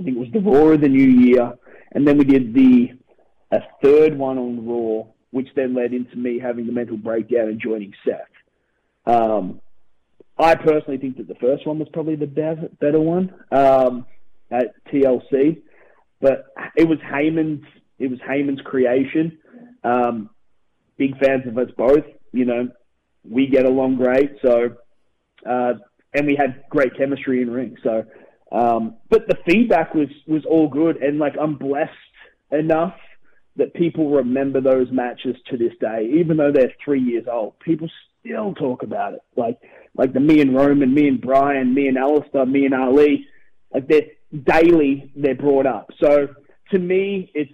I 0.00 0.02
think 0.02 0.16
it 0.16 0.20
was 0.20 0.32
the 0.32 0.40
Raw 0.40 0.72
of 0.72 0.80
the 0.80 0.88
New 0.88 1.08
Year, 1.08 1.52
and 1.92 2.08
then 2.08 2.16
we 2.16 2.24
did 2.24 2.54
the 2.54 2.92
a 3.52 3.60
third 3.82 4.16
one 4.16 4.38
on 4.38 4.66
Raw, 4.66 5.04
which 5.30 5.48
then 5.54 5.74
led 5.74 5.92
into 5.92 6.16
me 6.16 6.38
having 6.38 6.66
the 6.66 6.72
mental 6.72 6.96
breakdown 6.96 7.48
and 7.48 7.60
joining 7.60 7.92
Seth. 8.04 8.20
Um, 9.06 9.60
I 10.38 10.54
personally 10.54 10.98
think 10.98 11.18
that 11.18 11.28
the 11.28 11.34
first 11.34 11.66
one 11.66 11.78
was 11.78 11.88
probably 11.92 12.16
the 12.16 12.26
better, 12.26 12.70
better 12.80 13.00
one 13.00 13.34
um, 13.52 14.06
at 14.50 14.74
TLC, 14.86 15.60
but 16.20 16.46
it 16.76 16.88
was 16.88 16.98
Heyman's 17.00 17.64
it 17.98 18.08
was 18.10 18.18
Heyman's 18.20 18.62
creation. 18.62 19.38
Um, 19.84 20.30
big 20.96 21.18
fans 21.18 21.46
of 21.46 21.58
us 21.58 21.68
both. 21.76 22.04
You 22.32 22.46
know, 22.46 22.68
we 23.28 23.48
get 23.48 23.66
along 23.66 23.96
great. 23.96 24.36
So, 24.40 24.76
uh, 25.44 25.74
and 26.14 26.26
we 26.26 26.36
had 26.36 26.64
great 26.70 26.96
chemistry 26.96 27.42
in 27.42 27.50
ring. 27.50 27.76
So, 27.82 28.04
um, 28.52 28.96
but 29.08 29.26
the 29.28 29.36
feedback 29.46 29.94
was 29.94 30.08
was 30.26 30.44
all 30.44 30.68
good, 30.68 30.96
and 30.96 31.18
like 31.18 31.34
I'm 31.40 31.56
blessed 31.56 31.92
enough 32.50 32.94
that 33.56 33.74
people 33.74 34.10
remember 34.10 34.60
those 34.60 34.90
matches 34.90 35.36
to 35.50 35.56
this 35.56 35.72
day, 35.80 36.10
even 36.18 36.36
though 36.36 36.52
they're 36.52 36.72
three 36.84 37.00
years 37.00 37.26
old. 37.30 37.58
People 37.60 37.88
still 38.20 38.54
talk 38.54 38.82
about 38.82 39.14
it, 39.14 39.20
like 39.36 39.58
like 39.94 40.12
the 40.12 40.20
me 40.20 40.40
and 40.40 40.54
Roman, 40.54 40.92
me 40.92 41.08
and 41.08 41.20
Bryan, 41.20 41.74
me 41.74 41.88
and 41.88 41.96
Aleister, 41.96 42.48
me 42.50 42.64
and 42.64 42.74
Ali. 42.74 43.26
Like 43.72 43.86
they're 43.86 44.08
daily, 44.32 45.12
they're 45.14 45.34
brought 45.34 45.66
up. 45.66 45.90
So 46.02 46.28
to 46.70 46.78
me, 46.78 47.30
it's 47.34 47.52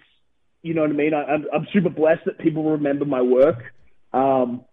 you 0.62 0.74
know 0.74 0.82
what 0.82 0.90
I 0.90 0.94
mean. 0.94 1.14
I, 1.14 1.34
am 1.34 1.47
I'm 1.53 1.66
super 1.72 1.90
blessed 1.90 2.24
that 2.26 2.38
people 2.38 2.70
remember 2.70 3.05
my 3.05 3.22
work. 3.22 3.62
Um, 4.12 4.64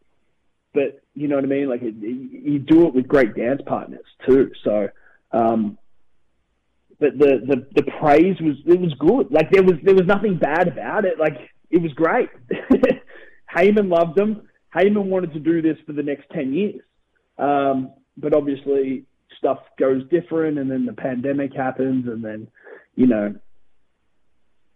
but 0.73 1.01
you 1.13 1.27
know 1.27 1.35
what 1.35 1.43
I 1.43 1.47
mean. 1.47 1.69
Like 1.69 1.81
it, 1.83 1.95
you 1.95 2.59
do 2.59 2.87
it 2.87 2.93
with 2.93 3.07
great 3.07 3.35
dance 3.35 3.61
partners 3.65 4.05
too. 4.25 4.51
So, 4.63 4.89
um, 5.31 5.77
but 6.99 7.17
the, 7.17 7.41
the 7.45 7.81
the 7.81 7.91
praise 7.99 8.39
was 8.41 8.55
it 8.65 8.79
was 8.79 8.93
good. 8.99 9.31
Like 9.31 9.51
there 9.51 9.63
was 9.63 9.75
there 9.83 9.95
was 9.95 10.05
nothing 10.05 10.37
bad 10.37 10.67
about 10.67 11.05
it. 11.05 11.19
Like 11.19 11.37
it 11.69 11.81
was 11.81 11.91
great. 11.93 12.29
Heyman 13.55 13.89
loved 13.89 14.17
them. 14.17 14.47
Heyman 14.75 15.05
wanted 15.05 15.33
to 15.33 15.39
do 15.39 15.61
this 15.61 15.77
for 15.85 15.93
the 15.93 16.03
next 16.03 16.25
ten 16.31 16.53
years. 16.53 16.81
Um, 17.37 17.93
but 18.17 18.35
obviously 18.35 19.05
stuff 19.37 19.59
goes 19.77 20.03
different, 20.09 20.59
and 20.59 20.69
then 20.69 20.85
the 20.85 20.93
pandemic 20.93 21.53
happens, 21.53 22.07
and 22.07 22.23
then 22.23 22.47
you 22.95 23.07
know 23.07 23.35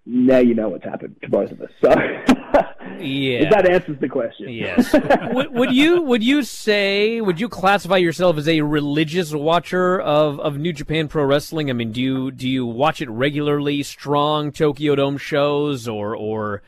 now 0.05 0.39
you 0.39 0.55
know 0.55 0.69
what's 0.69 0.85
happened 0.85 1.17
to 1.21 1.29
both 1.29 1.51
of 1.51 1.61
us. 1.61 1.69
So, 1.83 1.89
yeah, 2.99 3.43
if 3.43 3.49
that 3.51 3.69
answers 3.69 3.99
the 3.99 4.07
question. 4.07 4.49
Yes. 4.49 4.93
would, 5.33 5.53
would, 5.53 5.71
you 5.71 6.01
would 6.01 6.23
you 6.23 6.43
say 6.43 7.21
would 7.21 7.39
you 7.39 7.49
classify 7.49 7.97
yourself 7.97 8.37
as 8.37 8.47
a 8.47 8.61
religious 8.61 9.33
watcher 9.33 9.99
of, 9.99 10.39
of 10.39 10.57
New 10.57 10.73
Japan 10.73 11.07
Pro 11.07 11.23
Wrestling? 11.23 11.69
I 11.69 11.73
mean, 11.73 11.91
do 11.91 12.01
you 12.01 12.31
do 12.31 12.47
you 12.47 12.65
watch 12.65 13.01
it 13.01 13.09
regularly? 13.09 13.83
Strong 13.83 14.53
Tokyo 14.53 14.95
Dome 14.95 15.17
shows, 15.17 15.87
or 15.87 16.15
or 16.15 16.61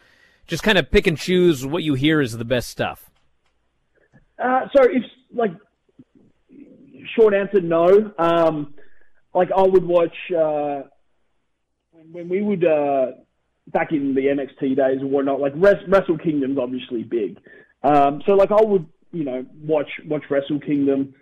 just 0.47 0.63
kind 0.63 0.77
of 0.77 0.91
pick 0.91 1.07
and 1.07 1.17
choose 1.17 1.65
what 1.65 1.83
you 1.83 1.93
hear 1.93 2.21
is 2.21 2.37
the 2.37 2.45
best 2.45 2.69
stuff? 2.69 3.09
Uh, 4.37 4.67
so, 4.75 4.83
if 4.83 5.03
like 5.33 5.51
short 7.15 7.33
answer, 7.33 7.61
no. 7.61 8.11
Um, 8.17 8.73
like 9.33 9.49
I 9.55 9.61
would 9.61 9.85
watch. 9.85 10.15
Uh, 10.31 10.83
when 12.11 12.29
we 12.29 12.41
would 12.41 12.65
uh, 12.65 13.11
back 13.71 13.91
in 13.91 14.15
the 14.15 14.21
NXT 14.21 14.75
days 14.75 15.01
and 15.01 15.11
whatnot, 15.11 15.39
like 15.39 15.53
Wrestle 15.55 16.17
Kingdom's 16.17 16.57
obviously 16.57 17.03
big. 17.03 17.39
Um, 17.83 18.21
so 18.25 18.33
like 18.33 18.51
I 18.51 18.61
would, 18.61 18.85
you 19.11 19.23
know, 19.23 19.45
watch 19.61 19.89
watch 20.05 20.23
Wrestle 20.29 20.59
Kingdom 20.59 21.13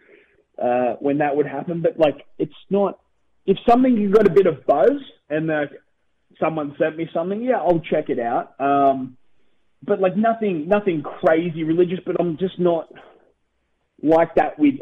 uh, 0.61 0.95
when 0.99 1.19
that 1.19 1.35
would 1.35 1.45
happen. 1.45 1.81
But 1.81 1.99
like 1.99 2.25
it's 2.37 2.53
not 2.69 2.99
if 3.45 3.57
something 3.67 3.95
you 3.95 4.11
got 4.11 4.27
a 4.27 4.31
bit 4.31 4.45
of 4.45 4.65
buzz 4.65 5.01
and 5.29 5.49
uh, 5.49 5.65
someone 6.39 6.75
sent 6.77 6.97
me 6.97 7.09
something, 7.13 7.41
yeah, 7.41 7.57
I'll 7.57 7.79
check 7.79 8.09
it 8.09 8.19
out. 8.19 8.59
Um, 8.59 9.17
but 9.83 9.99
like 9.99 10.17
nothing 10.17 10.67
nothing 10.67 11.03
crazy 11.03 11.63
religious. 11.63 11.99
But 12.05 12.17
I'm 12.19 12.37
just 12.37 12.59
not 12.59 12.89
like 14.01 14.35
that 14.35 14.59
with 14.59 14.75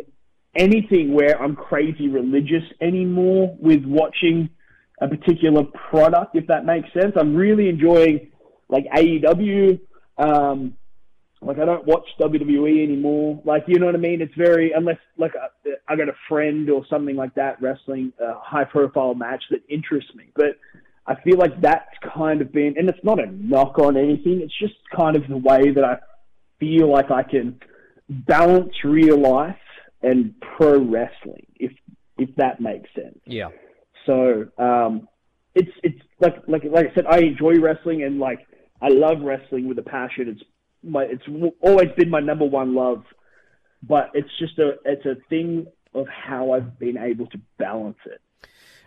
anything 0.55 1.13
where 1.13 1.41
I'm 1.41 1.55
crazy 1.55 2.07
religious 2.07 2.63
anymore 2.81 3.55
with 3.59 3.83
watching 3.85 4.49
a 5.01 5.07
particular 5.07 5.63
product, 5.89 6.35
if 6.35 6.47
that 6.47 6.65
makes 6.65 6.91
sense. 6.93 7.13
I'm 7.19 7.35
really 7.35 7.69
enjoying 7.69 8.31
like 8.69 8.85
AEW. 8.95 9.79
Um, 10.17 10.75
like 11.41 11.59
I 11.59 11.65
don't 11.65 11.85
watch 11.85 12.07
WWE 12.19 12.83
anymore. 12.83 13.41
Like 13.45 13.65
you 13.67 13.79
know 13.79 13.85
what 13.85 13.95
I 13.95 13.99
mean? 13.99 14.21
It's 14.21 14.33
very 14.35 14.71
unless 14.71 14.97
like 15.17 15.33
I, 15.35 15.93
I 15.93 15.95
got 15.95 16.09
a 16.09 16.15
friend 16.27 16.69
or 16.69 16.85
something 16.89 17.15
like 17.15 17.35
that 17.35 17.61
wrestling 17.61 18.13
a 18.19 18.33
high 18.39 18.63
profile 18.63 19.13
match 19.13 19.43
that 19.51 19.61
interests 19.69 20.13
me. 20.15 20.25
But 20.35 20.57
I 21.07 21.15
feel 21.21 21.37
like 21.37 21.61
that's 21.61 21.95
kind 22.15 22.41
of 22.41 22.51
been, 22.51 22.75
and 22.77 22.89
it's 22.89 23.03
not 23.03 23.19
a 23.19 23.27
knock 23.27 23.77
on 23.77 23.95
anything. 23.95 24.41
It's 24.41 24.57
just 24.59 24.73
kind 24.95 25.15
of 25.15 25.27
the 25.27 25.37
way 25.37 25.71
that 25.71 25.83
I 25.83 25.97
feel 26.59 26.91
like 26.91 27.11
I 27.11 27.21
can 27.21 27.59
balance 28.09 28.73
real 28.83 29.19
life 29.19 29.55
and 30.01 30.33
pro 30.57 30.79
wrestling, 30.79 31.45
if 31.55 31.71
if 32.17 32.33
that 32.37 32.59
makes 32.59 32.89
sense. 32.95 33.19
Yeah. 33.25 33.49
So 34.05 34.45
um, 34.57 35.07
it's 35.53 35.71
it's 35.83 36.01
like 36.19 36.35
like 36.47 36.63
like 36.65 36.87
I 36.91 36.95
said, 36.95 37.05
I 37.05 37.19
enjoy 37.19 37.59
wrestling 37.59 38.03
and 38.03 38.19
like 38.19 38.39
I 38.81 38.89
love 38.89 39.21
wrestling 39.21 39.67
with 39.67 39.79
a 39.79 39.83
passion. 39.83 40.29
It's 40.29 40.41
my 40.83 41.03
it's 41.03 41.23
always 41.61 41.89
been 41.97 42.09
my 42.09 42.19
number 42.19 42.45
one 42.45 42.75
love, 42.75 43.03
but 43.81 44.11
it's 44.13 44.29
just 44.39 44.59
a 44.59 44.73
it's 44.85 45.05
a 45.05 45.15
thing 45.29 45.67
of 45.93 46.07
how 46.07 46.51
I've 46.51 46.77
been 46.77 46.97
able 46.97 47.27
to 47.27 47.39
balance 47.57 47.97
it. 48.05 48.21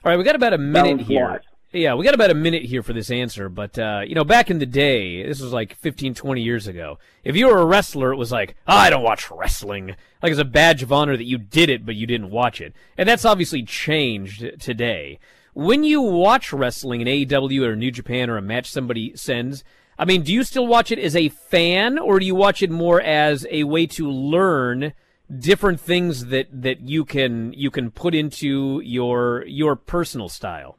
All 0.05 0.11
right, 0.13 0.17
we 0.17 0.25
got 0.25 0.37
about 0.37 0.53
a 0.53 0.59
minute 0.59 0.83
balance 0.83 1.09
here. 1.09 1.25
life. 1.25 1.41
Yeah, 1.71 1.95
we 1.95 2.05
got 2.07 2.15
about 2.15 2.31
a 2.31 2.35
minute 2.35 2.63
here 2.63 2.83
for 2.83 2.95
this 2.95 3.11
answer, 3.11 3.51
but 3.51 3.79
uh, 3.79 4.01
you 4.07 4.15
know, 4.15 4.25
back 4.25 4.51
in 4.51 4.59
the 4.59 4.65
day, 4.65 5.23
this 5.23 5.39
was 5.39 5.53
like 5.53 5.77
15, 5.77 6.15
20 6.15 6.41
years 6.41 6.67
ago. 6.67 6.99
If 7.25 7.37
you 7.37 7.47
were 7.47 7.59
a 7.59 7.67
wrestler, 7.67 8.11
it 8.11 8.17
was 8.17 8.33
like, 8.33 8.57
oh, 8.67 8.75
I 8.75 8.89
don't 8.89 9.03
watch 9.03 9.31
wrestling. 9.31 9.95
Like 10.23 10.33
it's 10.33 10.41
a 10.41 10.47
badge 10.47 10.83
of 10.83 10.93
honor 10.93 11.15
that 11.15 11.27
you 11.27 11.37
did 11.37 11.69
it, 11.69 11.85
but 11.85 11.95
you 11.95 12.07
didn't 12.07 12.31
watch 12.31 12.63
it. 12.63 12.73
And 12.97 13.07
that's 13.07 13.27
obviously 13.27 13.63
changed 13.65 14.59
today. 14.59 15.19
When 15.53 15.85
you 15.85 16.01
watch 16.01 16.55
wrestling 16.55 17.03
in 17.03 17.07
AEW 17.07 17.63
or 17.67 17.77
New 17.77 17.91
Japan 17.91 18.31
or 18.31 18.39
a 18.39 18.43
match 18.43 18.71
somebody 18.71 19.15
sends, 19.15 19.63
I 19.99 20.07
mean, 20.07 20.23
do 20.23 20.33
you 20.33 20.45
still 20.45 20.67
watch 20.67 20.91
it 20.91 20.99
as 20.99 21.15
a 21.15 21.29
fan, 21.29 21.99
or 21.99 22.19
do 22.19 22.25
you 22.25 22.35
watch 22.35 22.63
it 22.63 22.71
more 22.71 23.03
as 23.03 23.47
a 23.51 23.65
way 23.65 23.87
to 23.89 24.11
learn 24.11 24.95
different 25.39 25.81
things 25.81 26.27
that 26.27 26.47
that 26.51 26.81
you 26.81 27.05
can 27.05 27.53
you 27.53 27.71
can 27.71 27.91
put 27.91 28.15
into 28.15 28.81
your 28.83 29.45
your 29.45 29.77
personal 29.77 30.31
style? 30.31 30.79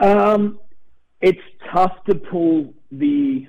Um, 0.00 0.60
it's 1.20 1.40
tough 1.72 2.04
to 2.04 2.14
pull 2.14 2.72
the 2.92 3.46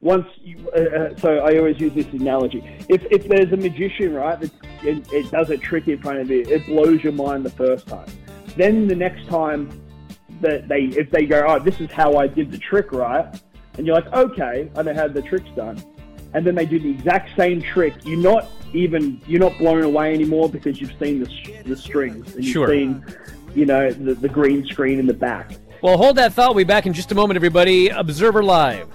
once. 0.00 0.26
You, 0.40 0.70
uh, 0.74 0.80
uh, 0.80 1.16
so 1.16 1.38
I 1.38 1.58
always 1.58 1.80
use 1.80 1.92
this 1.94 2.06
analogy. 2.12 2.62
If 2.88 3.04
if 3.10 3.26
there's 3.28 3.52
a 3.52 3.56
magician, 3.56 4.14
right, 4.14 4.38
that 4.40 4.50
it, 4.82 5.12
it 5.12 5.30
does 5.30 5.50
a 5.50 5.56
trick 5.56 5.88
in 5.88 6.00
front 6.00 6.18
of 6.20 6.30
you, 6.30 6.42
it 6.42 6.66
blows 6.66 7.02
your 7.02 7.12
mind 7.12 7.44
the 7.44 7.50
first 7.50 7.86
time. 7.88 8.06
Then 8.56 8.86
the 8.86 8.94
next 8.94 9.26
time 9.28 9.70
that 10.40 10.68
they, 10.68 10.84
if 10.84 11.10
they 11.10 11.24
go, 11.24 11.44
oh, 11.46 11.58
this 11.58 11.80
is 11.80 11.90
how 11.90 12.16
I 12.16 12.26
did 12.26 12.50
the 12.50 12.58
trick, 12.58 12.92
right, 12.92 13.26
and 13.78 13.86
you're 13.86 13.94
like, 13.96 14.12
okay, 14.12 14.70
I 14.76 14.82
know 14.82 14.94
how 14.94 15.08
the 15.08 15.22
trick's 15.22 15.50
done, 15.56 15.82
and 16.34 16.46
then 16.46 16.54
they 16.54 16.66
do 16.66 16.78
the 16.78 16.90
exact 16.90 17.36
same 17.36 17.62
trick, 17.62 17.94
you're 18.04 18.18
not 18.18 18.46
even 18.74 19.20
you're 19.26 19.40
not 19.40 19.56
blown 19.58 19.82
away 19.82 20.14
anymore 20.14 20.48
because 20.48 20.80
you've 20.80 20.94
seen 20.98 21.20
the, 21.20 21.62
the 21.64 21.76
strings 21.76 22.34
and 22.34 22.44
you've 22.44 22.52
Sure. 22.52 22.68
seen, 22.68 23.04
you 23.54 23.66
know, 23.66 23.90
the, 23.90 24.14
the 24.14 24.28
green 24.28 24.64
screen 24.66 24.98
in 24.98 25.06
the 25.06 25.14
back. 25.14 25.52
Well, 25.82 25.96
hold 25.96 26.16
that 26.16 26.32
thought. 26.32 26.54
We'll 26.54 26.64
be 26.64 26.68
back 26.68 26.86
in 26.86 26.92
just 26.92 27.10
a 27.10 27.14
moment, 27.16 27.36
everybody. 27.36 27.88
Observer 27.88 28.42
Live. 28.42 28.86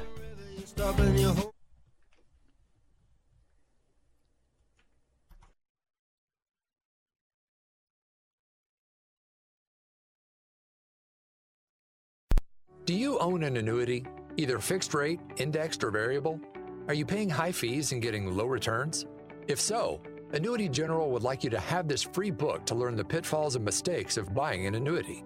Do 12.86 12.94
you 12.94 13.20
own 13.20 13.44
an 13.44 13.58
annuity, 13.58 14.06
either 14.38 14.60
fixed 14.60 14.94
rate, 14.94 15.20
indexed, 15.36 15.84
or 15.84 15.92
variable? 15.92 16.40
Are 16.88 16.94
you 16.94 17.06
paying 17.06 17.30
high 17.30 17.52
fees 17.52 17.92
and 17.92 18.02
getting 18.02 18.38
low 18.38 18.46
returns? 18.46 19.06
If 19.50 19.60
so, 19.60 20.02
Annuity 20.32 20.70
General 20.70 21.12
would 21.12 21.24
like 21.24 21.44
you 21.44 21.50
to 21.50 21.60
have 21.60 21.90
this 21.90 22.02
free 22.02 22.32
book 22.32 22.66
to 22.66 22.76
learn 22.76 22.96
the 22.96 23.04
pitfalls 23.04 23.58
and 23.58 23.66
mistakes 23.66 24.16
of 24.16 24.34
buying 24.34 24.68
an 24.68 24.76
annuity. 24.76 25.26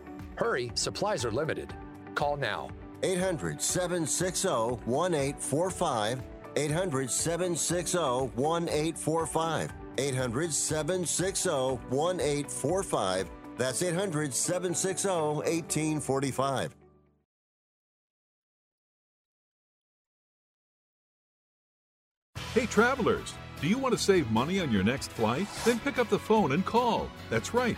Hurry, 0.41 0.71
supplies 0.73 1.23
are 1.23 1.31
limited. 1.31 1.71
Call 2.15 2.35
now. 2.35 2.71
800 3.03 3.61
760 3.61 4.47
1845. 4.89 6.21
800 6.55 7.11
760 7.11 7.97
1845. 7.99 9.73
800 9.99 10.51
760 10.51 11.49
1845. 11.51 13.29
That's 13.55 13.83
800 13.83 14.33
760 14.33 15.09
1845. 15.09 16.75
Hey, 22.55 22.65
travelers, 22.65 23.35
do 23.61 23.67
you 23.67 23.77
want 23.77 23.93
to 23.93 23.99
save 23.99 24.31
money 24.31 24.59
on 24.59 24.71
your 24.71 24.83
next 24.83 25.11
flight? 25.11 25.45
Then 25.63 25.79
pick 25.79 25.99
up 25.99 26.09
the 26.09 26.17
phone 26.17 26.53
and 26.53 26.65
call. 26.65 27.07
That's 27.29 27.53
right, 27.53 27.77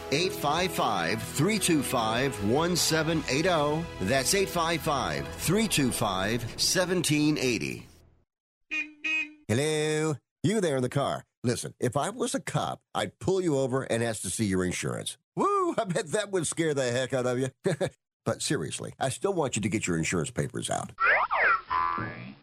855 0.11 1.21
325 1.23 2.43
1780. 2.49 3.85
That's 4.01 4.33
855 4.33 5.27
325 5.27 6.43
1780. 6.43 7.87
Hello? 9.47 10.15
You 10.43 10.61
there 10.61 10.77
in 10.77 10.81
the 10.81 10.89
car. 10.89 11.25
Listen, 11.43 11.73
if 11.79 11.97
I 11.97 12.09
was 12.09 12.35
a 12.35 12.39
cop, 12.39 12.81
I'd 12.93 13.19
pull 13.19 13.41
you 13.41 13.57
over 13.57 13.83
and 13.83 14.03
ask 14.03 14.21
to 14.21 14.29
see 14.29 14.45
your 14.45 14.63
insurance. 14.63 15.17
Woo! 15.35 15.73
I 15.77 15.85
bet 15.85 16.07
that 16.11 16.31
would 16.31 16.45
scare 16.47 16.73
the 16.73 16.91
heck 16.91 17.13
out 17.13 17.25
of 17.25 17.39
you. 17.39 17.49
but 18.25 18.41
seriously, 18.41 18.93
I 18.99 19.09
still 19.09 19.33
want 19.33 19.55
you 19.55 19.61
to 19.61 19.69
get 19.69 19.87
your 19.87 19.97
insurance 19.97 20.31
papers 20.31 20.69
out. 20.69 20.91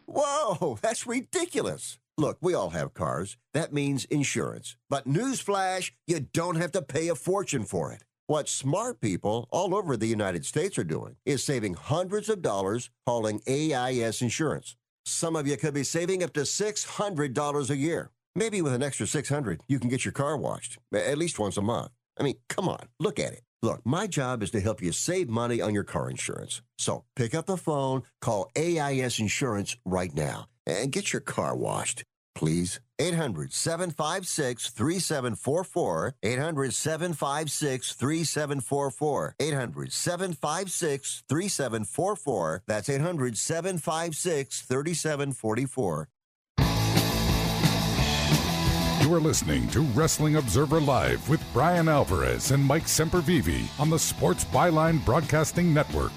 Whoa, 0.06 0.78
that's 0.82 1.06
ridiculous. 1.06 1.98
Look, 2.20 2.38
we 2.40 2.52
all 2.52 2.70
have 2.70 2.94
cars. 2.94 3.36
That 3.54 3.72
means 3.72 4.04
insurance. 4.06 4.76
But 4.90 5.06
newsflash, 5.06 5.92
you 6.08 6.18
don't 6.18 6.56
have 6.56 6.72
to 6.72 6.82
pay 6.82 7.06
a 7.06 7.14
fortune 7.14 7.62
for 7.62 7.92
it. 7.92 8.02
What 8.26 8.48
smart 8.48 9.00
people 9.00 9.46
all 9.52 9.72
over 9.72 9.96
the 9.96 10.08
United 10.08 10.44
States 10.44 10.76
are 10.78 10.84
doing 10.84 11.14
is 11.24 11.44
saving 11.44 11.74
hundreds 11.74 12.28
of 12.28 12.42
dollars 12.42 12.90
calling 13.06 13.40
AIS 13.46 14.20
Insurance. 14.20 14.74
Some 15.06 15.36
of 15.36 15.46
you 15.46 15.56
could 15.56 15.74
be 15.74 15.84
saving 15.84 16.24
up 16.24 16.32
to 16.32 16.40
$600 16.40 17.70
a 17.70 17.76
year. 17.76 18.10
Maybe 18.34 18.62
with 18.62 18.72
an 18.72 18.82
extra 18.82 19.06
600, 19.06 19.60
you 19.68 19.78
can 19.78 19.88
get 19.88 20.04
your 20.04 20.10
car 20.10 20.36
washed 20.36 20.76
at 20.92 21.18
least 21.18 21.38
once 21.38 21.56
a 21.56 21.62
month. 21.62 21.92
I 22.18 22.24
mean, 22.24 22.34
come 22.48 22.68
on, 22.68 22.88
look 22.98 23.20
at 23.20 23.32
it. 23.32 23.42
Look, 23.62 23.84
my 23.84 24.06
job 24.06 24.42
is 24.42 24.50
to 24.52 24.60
help 24.60 24.82
you 24.82 24.92
save 24.92 25.28
money 25.28 25.60
on 25.60 25.74
your 25.74 25.82
car 25.84 26.10
insurance. 26.10 26.62
So 26.78 27.04
pick 27.16 27.34
up 27.34 27.46
the 27.46 27.56
phone, 27.56 28.02
call 28.20 28.50
AIS 28.56 29.18
Insurance 29.18 29.76
right 29.84 30.14
now, 30.14 30.46
and 30.68 30.92
get 30.92 31.12
your 31.12 31.20
car 31.20 31.56
washed, 31.56 32.04
please. 32.34 32.80
800 33.00 33.52
756 33.52 34.70
3744. 34.70 36.14
800 36.22 36.74
756 36.74 37.92
3744. 37.92 39.34
800 39.40 39.92
756 39.92 41.22
3744. 41.28 42.62
That's 42.66 42.88
800 42.88 43.38
756 43.38 44.60
3744. 44.62 46.08
You 49.00 49.14
are 49.14 49.20
listening 49.20 49.68
to 49.68 49.80
Wrestling 49.80 50.36
Observer 50.36 50.80
Live 50.80 51.26
with 51.30 51.40
Bryan 51.54 51.88
Alvarez 51.88 52.50
and 52.50 52.62
Mike 52.62 52.84
Sempervive 52.84 53.68
on 53.80 53.88
the 53.88 53.98
Sports 53.98 54.44
Byline 54.44 55.02
Broadcasting 55.04 55.72
Network. 55.72 56.12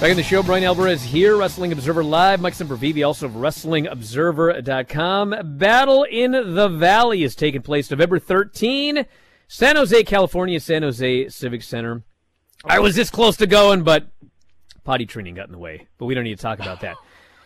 Back 0.00 0.12
in 0.12 0.16
the 0.16 0.22
show, 0.22 0.42
Bryan 0.42 0.64
Alvarez 0.64 1.02
here, 1.02 1.36
Wrestling 1.36 1.72
Observer 1.72 2.02
Live. 2.02 2.40
Mike 2.40 2.54
Sempervive, 2.54 3.06
also 3.06 3.26
of 3.26 3.32
WrestlingObserver.com. 3.32 5.58
Battle 5.58 6.04
in 6.04 6.32
the 6.32 6.68
Valley 6.68 7.22
is 7.22 7.34
taking 7.34 7.60
place 7.60 7.90
November 7.90 8.18
13, 8.18 9.04
San 9.46 9.76
Jose, 9.76 10.02
California, 10.04 10.58
San 10.58 10.84
Jose 10.84 11.28
Civic 11.28 11.60
Center. 11.60 12.02
I 12.64 12.78
was 12.78 12.96
this 12.96 13.10
close 13.10 13.36
to 13.36 13.46
going, 13.46 13.82
but 13.82 14.06
potty 14.84 15.04
training 15.04 15.34
got 15.34 15.48
in 15.48 15.52
the 15.52 15.58
way. 15.58 15.86
But 15.98 16.06
we 16.06 16.14
don't 16.14 16.24
need 16.24 16.38
to 16.38 16.42
talk 16.42 16.60
about 16.60 16.80
that. 16.80 16.96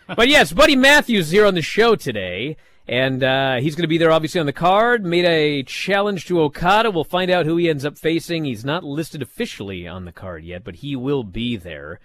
but 0.15 0.29
yes, 0.29 0.53
Buddy 0.53 0.77
Matthews 0.77 1.27
is 1.27 1.33
here 1.33 1.47
on 1.47 1.55
the 1.55 1.63
show 1.63 1.97
today. 1.97 2.57
And 2.87 3.25
uh, 3.25 3.57
he's 3.57 3.75
going 3.75 3.83
to 3.83 3.89
be 3.89 3.99
there, 3.99 4.13
obviously, 4.13 4.39
on 4.39 4.47
the 4.47 4.53
card. 4.53 5.05
Made 5.05 5.25
a 5.25 5.65
challenge 5.65 6.27
to 6.27 6.41
Okada. 6.41 6.93
We'll 6.93 7.03
find 7.03 7.33
out 7.33 7.47
who 7.47 7.57
he 7.57 7.69
ends 7.69 7.85
up 7.85 7.99
facing. 7.99 8.45
He's 8.45 8.65
not 8.65 8.85
listed 8.85 9.23
officially 9.23 9.89
on 9.89 10.05
the 10.05 10.13
card 10.13 10.45
yet, 10.45 10.63
but 10.63 10.77
he 10.77 10.95
will 10.95 11.25
be 11.25 11.57
there. 11.57 11.99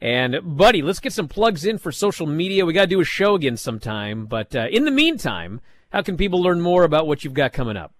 And, 0.00 0.40
buddy, 0.56 0.82
let's 0.82 1.00
get 1.00 1.12
some 1.12 1.28
plugs 1.28 1.64
in 1.64 1.78
for 1.78 1.90
social 1.90 2.26
media. 2.26 2.64
We 2.64 2.72
got 2.72 2.82
to 2.82 2.86
do 2.88 3.00
a 3.00 3.04
show 3.04 3.34
again 3.34 3.56
sometime. 3.56 4.26
But 4.26 4.54
uh, 4.54 4.66
in 4.70 4.84
the 4.84 4.90
meantime, 4.90 5.60
how 5.90 6.02
can 6.02 6.16
people 6.16 6.42
learn 6.42 6.60
more 6.60 6.84
about 6.84 7.06
what 7.06 7.24
you've 7.24 7.34
got 7.34 7.52
coming 7.52 7.76
up? 7.76 7.92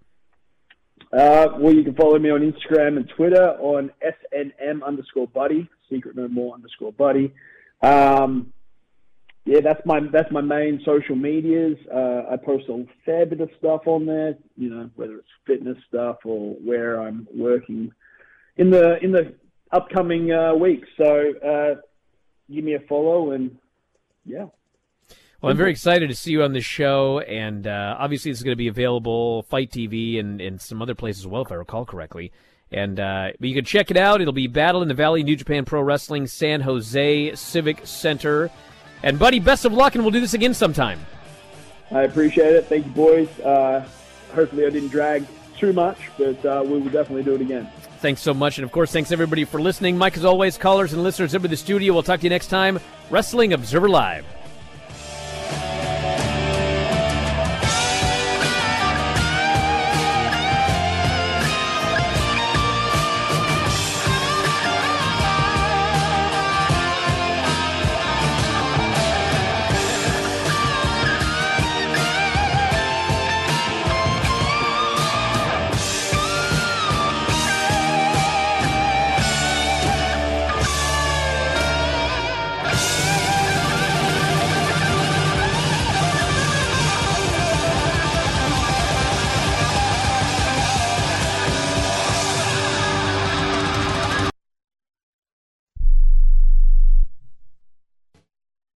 Uh, 1.12 1.48
well, 1.58 1.74
you 1.74 1.82
can 1.82 1.94
follow 1.94 2.18
me 2.18 2.30
on 2.30 2.40
Instagram 2.40 2.96
and 2.98 3.08
Twitter 3.16 3.56
on 3.60 3.90
SNM 4.04 4.84
underscore 4.84 5.26
buddy, 5.28 5.68
secret 5.90 6.14
no 6.14 6.28
more 6.28 6.54
underscore 6.54 6.92
buddy. 6.92 7.32
Um, 7.82 8.52
yeah, 9.46 9.60
that's 9.60 9.80
my 9.86 10.00
that's 10.12 10.30
my 10.30 10.42
main 10.42 10.82
social 10.84 11.16
medias. 11.16 11.78
Uh, 11.90 12.24
I 12.30 12.36
post 12.36 12.68
a 12.68 12.84
fair 13.06 13.24
bit 13.24 13.40
of 13.40 13.48
stuff 13.58 13.86
on 13.86 14.04
there, 14.04 14.36
you 14.58 14.68
know, 14.68 14.90
whether 14.96 15.16
it's 15.16 15.28
fitness 15.46 15.78
stuff 15.88 16.18
or 16.24 16.54
where 16.56 17.00
I'm 17.00 17.26
working 17.34 17.90
in 18.58 18.68
the 18.68 19.02
in 19.02 19.12
the 19.12 19.34
upcoming 19.72 20.32
uh, 20.32 20.54
weeks. 20.54 20.88
So 20.96 21.34
uh, 21.38 21.80
give 22.52 22.64
me 22.64 22.74
a 22.74 22.80
follow, 22.80 23.32
and 23.32 23.56
yeah. 24.24 24.46
Well, 25.40 25.52
I'm 25.52 25.56
very 25.56 25.70
excited 25.70 26.08
to 26.08 26.16
see 26.16 26.32
you 26.32 26.42
on 26.42 26.52
the 26.52 26.60
show, 26.60 27.20
and 27.20 27.66
uh, 27.66 27.96
obviously 27.98 28.32
it's 28.32 28.42
going 28.42 28.52
to 28.52 28.56
be 28.56 28.66
available 28.66 29.42
FITE 29.44 29.70
TV 29.70 30.18
and, 30.18 30.40
and 30.40 30.60
some 30.60 30.82
other 30.82 30.96
places 30.96 31.22
as 31.22 31.26
well, 31.28 31.42
if 31.42 31.52
I 31.52 31.54
recall 31.54 31.84
correctly. 31.84 32.32
And 32.72 32.98
uh, 32.98 33.28
but 33.38 33.48
you 33.48 33.54
can 33.54 33.64
check 33.64 33.90
it 33.90 33.96
out. 33.96 34.20
It'll 34.20 34.32
be 34.32 34.48
Battle 34.48 34.82
in 34.82 34.88
the 34.88 34.94
Valley, 34.94 35.22
New 35.22 35.36
Japan 35.36 35.64
Pro 35.64 35.80
Wrestling, 35.80 36.26
San 36.26 36.60
Jose 36.60 37.34
Civic 37.34 37.86
Center. 37.86 38.50
And 39.02 39.18
buddy, 39.18 39.38
best 39.38 39.64
of 39.64 39.72
luck, 39.72 39.94
and 39.94 40.02
we'll 40.04 40.10
do 40.10 40.20
this 40.20 40.34
again 40.34 40.54
sometime. 40.54 40.98
I 41.90 42.02
appreciate 42.02 42.54
it. 42.54 42.66
Thank 42.66 42.86
you, 42.86 42.92
boys. 42.92 43.28
Uh, 43.40 43.88
hopefully, 44.34 44.66
I 44.66 44.70
didn't 44.70 44.90
drag 44.90 45.24
too 45.56 45.72
much, 45.72 45.98
but 46.18 46.44
uh, 46.44 46.62
we 46.64 46.78
will 46.78 46.90
definitely 46.90 47.22
do 47.22 47.34
it 47.34 47.40
again. 47.40 47.70
Thanks 48.00 48.20
so 48.20 48.32
much, 48.32 48.58
and 48.58 48.64
of 48.64 48.70
course, 48.70 48.92
thanks 48.92 49.10
everybody 49.10 49.44
for 49.44 49.60
listening. 49.60 49.98
Mike, 49.98 50.16
as 50.16 50.24
always, 50.24 50.56
callers 50.56 50.92
and 50.92 51.02
listeners 51.02 51.34
over 51.34 51.48
the 51.48 51.56
studio. 51.56 51.92
We'll 51.92 52.04
talk 52.04 52.20
to 52.20 52.24
you 52.24 52.30
next 52.30 52.46
time. 52.46 52.78
Wrestling 53.10 53.52
Observer 53.52 53.88
Live. 53.88 54.24